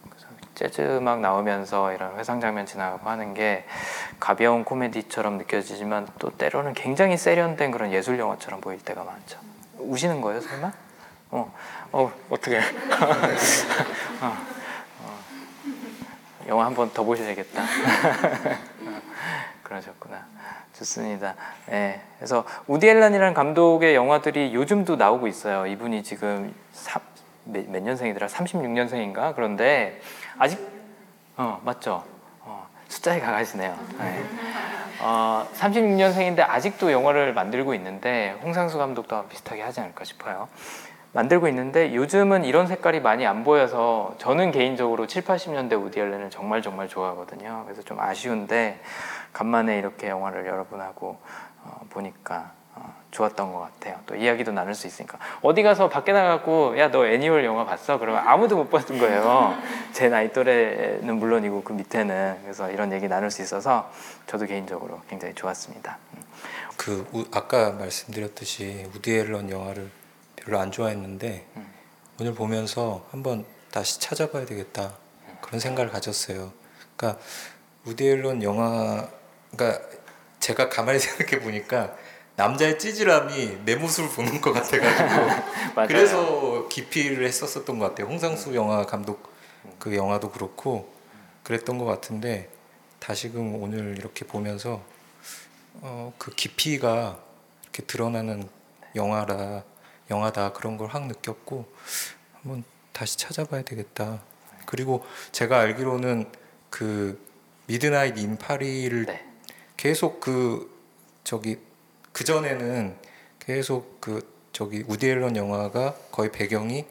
그래서 0.09 0.27
재즈 0.55 0.97
음악 0.97 1.21
나오면서 1.21 1.93
이런 1.93 2.17
회상 2.17 2.41
장면 2.41 2.65
지나가고 2.65 3.09
하는 3.09 3.33
게 3.33 3.63
가벼운 4.19 4.65
코미디처럼 4.65 5.37
느껴지지만 5.37 6.05
또 6.19 6.31
때로는 6.31 6.73
굉장히 6.73 7.15
세련된 7.15 7.71
그런 7.71 7.93
예술 7.93 8.19
영화처럼 8.19 8.59
보일 8.59 8.83
때가 8.83 9.05
많죠. 9.05 9.39
우시는 9.77 10.19
거예요, 10.19 10.41
설마? 10.41 10.71
어, 11.31 11.53
어 11.91 12.11
어떻게? 12.29 12.57
어, 14.21 14.37
어. 15.03 15.19
영화 16.47 16.65
한 16.65 16.73
번 16.75 16.91
더 16.93 17.03
보셔야겠다. 17.03 17.61
어, 17.61 17.65
그러셨구나. 19.63 20.25
좋습니다. 20.73 21.35
예. 21.71 22.01
그래서 22.17 22.45
우디 22.67 22.87
앨런이라는 22.87 23.33
감독의 23.33 23.93
영화들이 23.95 24.53
요즘도 24.55 24.95
나오고 24.95 25.27
있어요. 25.27 25.67
이분이 25.67 26.03
지금 26.03 26.53
삼- 26.71 27.01
몇, 27.43 27.69
몇 27.69 27.83
년생이더라? 27.83 28.27
36년생인가? 28.27 29.35
그런데 29.35 30.01
아직 30.37 30.59
어 31.37 31.59
맞죠. 31.63 32.03
어, 32.41 32.67
숫자에 32.87 33.19
강하시네요. 33.19 33.77
네. 33.99 34.23
어, 35.01 35.47
36년생인데 35.55 36.39
아직도 36.41 36.91
영화를 36.91 37.33
만들고 37.33 37.73
있는데 37.75 38.37
홍상수 38.41 38.77
감독도 38.77 39.27
비슷하게 39.27 39.61
하지 39.61 39.81
않을까 39.81 40.03
싶어요. 40.03 40.47
만들고 41.13 41.47
있는데 41.49 41.93
요즘은 41.93 42.45
이런 42.45 42.67
색깔이 42.67 43.01
많이 43.01 43.25
안 43.27 43.43
보여서 43.43 44.15
저는 44.17 44.51
개인적으로 44.51 45.07
7, 45.07 45.23
80년대 45.23 45.73
우디 45.83 45.99
앨런을 45.99 46.29
정말 46.29 46.61
정말 46.61 46.87
좋아하거든요. 46.87 47.63
그래서 47.65 47.81
좀 47.81 47.99
아쉬운데 47.99 48.79
간만에 49.33 49.77
이렇게 49.77 50.07
영화를 50.07 50.45
여러분하고 50.45 51.19
어, 51.63 51.81
보니까 51.89 52.51
어, 52.75 52.95
좋았던 53.11 53.51
것 53.51 53.59
같아요. 53.59 53.99
또 54.05 54.15
이야기도 54.15 54.53
나눌 54.53 54.73
수 54.73 54.87
있으니까 54.87 55.17
어디 55.41 55.63
가서 55.63 55.89
밖에 55.89 56.13
나가고 56.13 56.79
야 56.79 56.89
너 56.91 57.05
애니멀 57.05 57.43
영화 57.43 57.65
봤어? 57.65 57.99
그러면 57.99 58.25
아무도 58.25 58.55
못 58.55 58.69
봤던 58.69 58.97
거예요. 58.97 59.53
제 59.91 60.07
나이 60.07 60.31
또래는 60.31 61.13
물론이고 61.17 61.63
그 61.63 61.73
밑에는 61.73 62.39
그래서 62.43 62.71
이런 62.71 62.93
얘기 62.93 63.09
나눌 63.09 63.29
수 63.31 63.41
있어서 63.41 63.91
저도 64.27 64.45
개인적으로 64.45 65.01
굉장히 65.09 65.35
좋았습니다. 65.35 65.97
음. 66.13 66.21
그 66.77 67.05
우- 67.11 67.25
아까 67.33 67.71
말씀드렸듯이 67.73 68.87
우디 68.95 69.19
앨런 69.19 69.49
영화를 69.51 69.91
별로 70.43 70.59
안 70.59 70.71
좋아했는데 70.71 71.47
음. 71.55 71.73
오늘 72.19 72.33
보면서 72.33 73.07
한번 73.11 73.45
다시 73.71 73.99
찾아봐야 73.99 74.45
되겠다 74.45 74.97
그런 75.41 75.59
생각을 75.59 75.91
가졌어요. 75.91 76.51
그러니까 76.95 77.21
우디 77.85 78.07
앨런 78.07 78.43
영화 78.43 79.09
그러니까 79.51 79.85
제가 80.39 80.69
가만히 80.69 80.99
생각해 80.99 81.43
보니까 81.43 81.95
남자의 82.35 82.79
찌질함이 82.79 83.59
내 83.65 83.75
모습을 83.75 84.09
보는 84.09 84.41
것 84.41 84.53
같아가지고. 84.53 85.75
그래서 85.87 86.67
기피를 86.69 87.25
했었었던 87.27 87.77
것 87.77 87.89
같아요. 87.89 88.07
홍상수 88.07 88.55
영화 88.55 88.85
감독 88.85 89.31
그 89.77 89.95
영화도 89.95 90.31
그렇고 90.31 90.91
그랬던 91.43 91.77
것 91.77 91.85
같은데 91.85 92.49
다시금 92.99 93.61
오늘 93.61 93.97
이렇게 93.97 94.25
보면서 94.25 94.81
어, 95.75 96.13
그 96.17 96.31
깊이가 96.31 97.19
이렇게 97.63 97.83
드러나는 97.83 98.47
영화라 98.95 99.63
영화다 100.15 100.53
그런 100.53 100.77
걸 100.77 100.89
확 100.93 101.07
느꼈고 101.07 101.65
한번 102.33 102.63
다시 102.91 103.17
찾아봐야 103.17 103.63
되겠다. 103.63 104.21
그리고 104.65 105.03
제가 105.31 105.59
알기로는 105.59 106.29
그 106.69 107.19
미드나잇 107.67 108.17
인 108.17 108.37
파리를 108.37 109.05
네. 109.05 109.25
계속 109.77 110.19
그 110.19 110.69
저기 111.23 111.57
그 112.11 112.23
전에는 112.23 112.95
계속 113.39 113.99
그 114.01 114.29
저기 114.51 114.83
우디 114.87 115.07
앨런 115.09 115.35
영화가 115.37 115.95
거의 116.11 116.31
배경이 116.31 116.85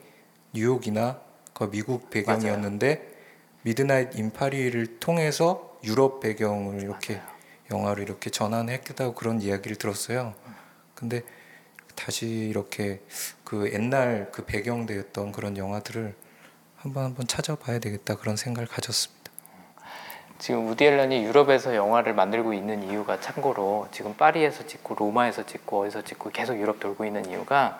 뉴욕이나 0.54 1.20
거의 1.52 1.70
미국 1.70 2.08
배경이었는데 2.10 3.08
미드나잇 3.62 4.18
인 4.18 4.32
파리를 4.32 4.98
통해서 4.98 5.78
유럽 5.84 6.20
배경을 6.20 6.82
이렇게 6.82 7.16
맞아요. 7.16 7.30
영화를 7.70 8.02
이렇게 8.02 8.30
전환했다고 8.30 9.14
그런 9.14 9.40
이야기를 9.42 9.76
들었어요. 9.76 10.34
근데 10.94 11.22
다시 12.04 12.26
이렇게 12.26 13.00
그 13.44 13.70
옛날 13.72 14.28
그 14.32 14.44
배경되었던 14.44 15.32
그런 15.32 15.58
영화들을 15.58 16.14
한번 16.76 17.04
한번 17.04 17.26
찾아봐야 17.26 17.78
되겠다 17.78 18.16
그런 18.16 18.36
생각을 18.36 18.66
가졌습니다. 18.66 19.20
지금 20.38 20.68
우디 20.68 20.86
앨런이 20.86 21.22
유럽에서 21.24 21.76
영화를 21.76 22.14
만들고 22.14 22.54
있는 22.54 22.82
이유가 22.88 23.20
참고로 23.20 23.88
지금 23.92 24.16
파리에서 24.16 24.66
찍고 24.66 24.94
로마에서 24.94 25.44
찍고 25.44 25.82
어디서 25.82 26.02
찍고 26.02 26.30
계속 26.30 26.58
유럽 26.58 26.80
돌고 26.80 27.04
있는 27.04 27.28
이유가 27.28 27.78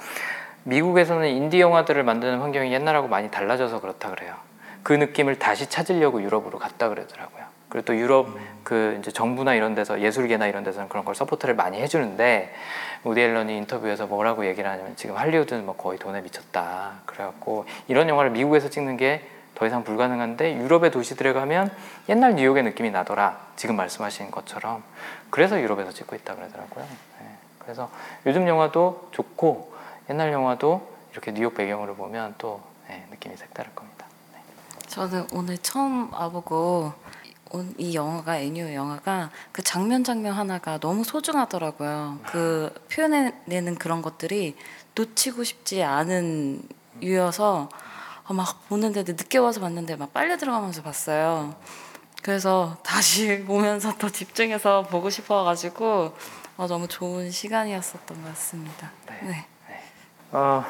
미국에서는 0.65 1.27
인디 1.27 1.59
영화들을 1.59 2.03
만드는 2.05 2.41
환경이 2.41 2.71
옛날하고 2.75 3.09
많이 3.09 3.31
달라져서 3.31 3.81
그렇다 3.81 4.11
그래요. 4.11 4.37
그 4.83 4.93
느낌을 4.93 5.39
다시 5.39 5.71
찾으려고 5.71 6.23
유럽으로 6.23 6.59
갔다 6.59 6.91
그러더라고요. 6.91 7.49
그리고 7.71 7.85
또 7.87 7.97
유럽 7.97 8.29
그 8.65 8.97
이제 9.01 9.11
정부나 9.11 9.55
이런 9.55 9.75
데서 9.75 10.01
예술계나 10.01 10.47
이런 10.47 10.63
데서는 10.65 10.89
그런 10.89 11.05
걸 11.05 11.15
support를 11.15 11.55
많이 11.55 11.81
해주는데 11.81 12.53
우디 13.05 13.21
앨런이 13.21 13.57
인터뷰에서 13.57 14.07
뭐라고 14.07 14.45
얘기를 14.47 14.69
하냐면 14.69 14.95
지금 14.97 15.17
할리우드는 15.17 15.65
뭐 15.65 15.77
거의 15.77 15.99
돈에 15.99 16.21
미쳤다. 16.21 16.95
그래갖고 17.07 17.65
이런 17.89 18.09
영화를 18.09 18.31
미국에서 18.33 18.69
찍는 18.69 18.97
게 18.99 19.23
더 19.61 19.67
이상 19.67 19.85
불가능한데 19.85 20.57
유럽의 20.57 20.91
도시들에 20.91 21.35
가면 21.35 21.71
옛날 22.09 22.35
뉴욕의 22.35 22.63
느낌이 22.63 22.91
나더라. 22.93 23.39
지금 23.57 23.77
말씀하신 23.77 24.31
것처럼 24.31 24.83
그래서 25.29 25.61
유럽에서 25.61 25.93
찍고 25.93 26.17
있다 26.17 26.35
그러더라고요. 26.35 26.87
네. 27.21 27.27
그래서 27.59 27.91
요즘 28.25 28.49
영화도 28.49 29.09
좋고 29.11 29.75
옛날 30.09 30.33
영화도 30.33 30.89
이렇게 31.13 31.33
뉴욕 31.33 31.55
배경으로 31.55 31.95
보면 31.95 32.37
또 32.39 32.63
네, 32.89 33.05
느낌이 33.11 33.37
색다를 33.37 33.71
겁니다. 33.75 34.07
저는 34.87 35.27
오늘 35.35 35.59
처음 35.59 36.11
와보고 36.11 36.95
온- 36.95 37.20
이 37.78 37.94
영화가 37.94 38.39
애니어 38.39 38.74
영화가 38.74 39.31
그 39.52 39.62
장면 39.62 40.05
장면 40.05 40.35
하나가 40.35 40.78
너무 40.78 41.05
소중하더라고요. 41.05 42.20
그 42.27 42.72
표현해내는 42.93 43.77
그런 43.77 44.02
것들이 44.02 44.56
놓치고 44.94 45.44
싶지 45.44 45.82
않은 45.82 46.62
유여서 47.02 47.68
어, 48.27 48.32
막 48.32 48.68
보는데 48.68 49.02
늦게 49.02 49.39
와서 49.39 49.60
봤는데 49.60 49.97
막 49.97 50.12
빨려 50.12 50.36
들어가면서 50.36 50.82
봤어요. 50.82 51.56
그래서 52.22 52.77
다시 52.85 53.43
보면서 53.47 53.97
더 53.98 54.09
집중해서 54.09 54.82
보고 54.82 55.10
싶어가지고 55.10 56.14
어, 56.56 56.66
너무 56.66 56.86
좋은 56.86 57.31
시간이었었던 57.31 58.22
것 58.22 58.28
같습니다. 58.28 58.93
네. 59.22 59.47
어, 60.32 60.64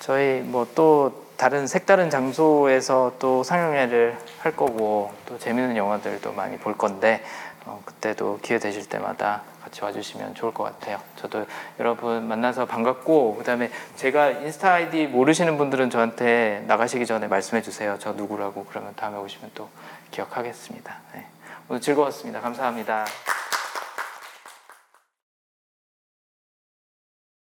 저희 0.00 0.40
뭐 0.40 0.66
또 0.74 1.23
다른 1.36 1.66
색다른 1.66 2.10
장소에서 2.10 3.14
또 3.18 3.42
상영회를 3.42 4.16
할 4.40 4.56
거고 4.56 5.12
또 5.26 5.38
재밌는 5.38 5.76
영화들도 5.76 6.32
많이 6.32 6.58
볼 6.58 6.76
건데 6.76 7.22
어, 7.66 7.82
그때도 7.84 8.40
기회 8.42 8.58
되실 8.58 8.88
때마다 8.88 9.42
같이 9.62 9.82
와주시면 9.82 10.34
좋을 10.34 10.52
것 10.52 10.64
같아요. 10.64 11.00
저도 11.16 11.46
여러분 11.80 12.28
만나서 12.28 12.66
반갑고 12.66 13.36
그다음에 13.36 13.70
제가 13.96 14.30
인스타 14.30 14.74
아이디 14.74 15.06
모르시는 15.06 15.56
분들은 15.56 15.90
저한테 15.90 16.62
나가시기 16.66 17.06
전에 17.06 17.26
말씀해 17.26 17.62
주세요. 17.62 17.96
저 17.98 18.12
누구라고 18.12 18.66
그러면 18.68 18.92
다음에 18.94 19.16
오시면 19.18 19.52
또 19.54 19.68
기억하겠습니다. 20.10 20.96
네. 21.14 21.26
오늘 21.68 21.80
즐거웠습니다. 21.80 22.40
감사합니다. 22.40 23.06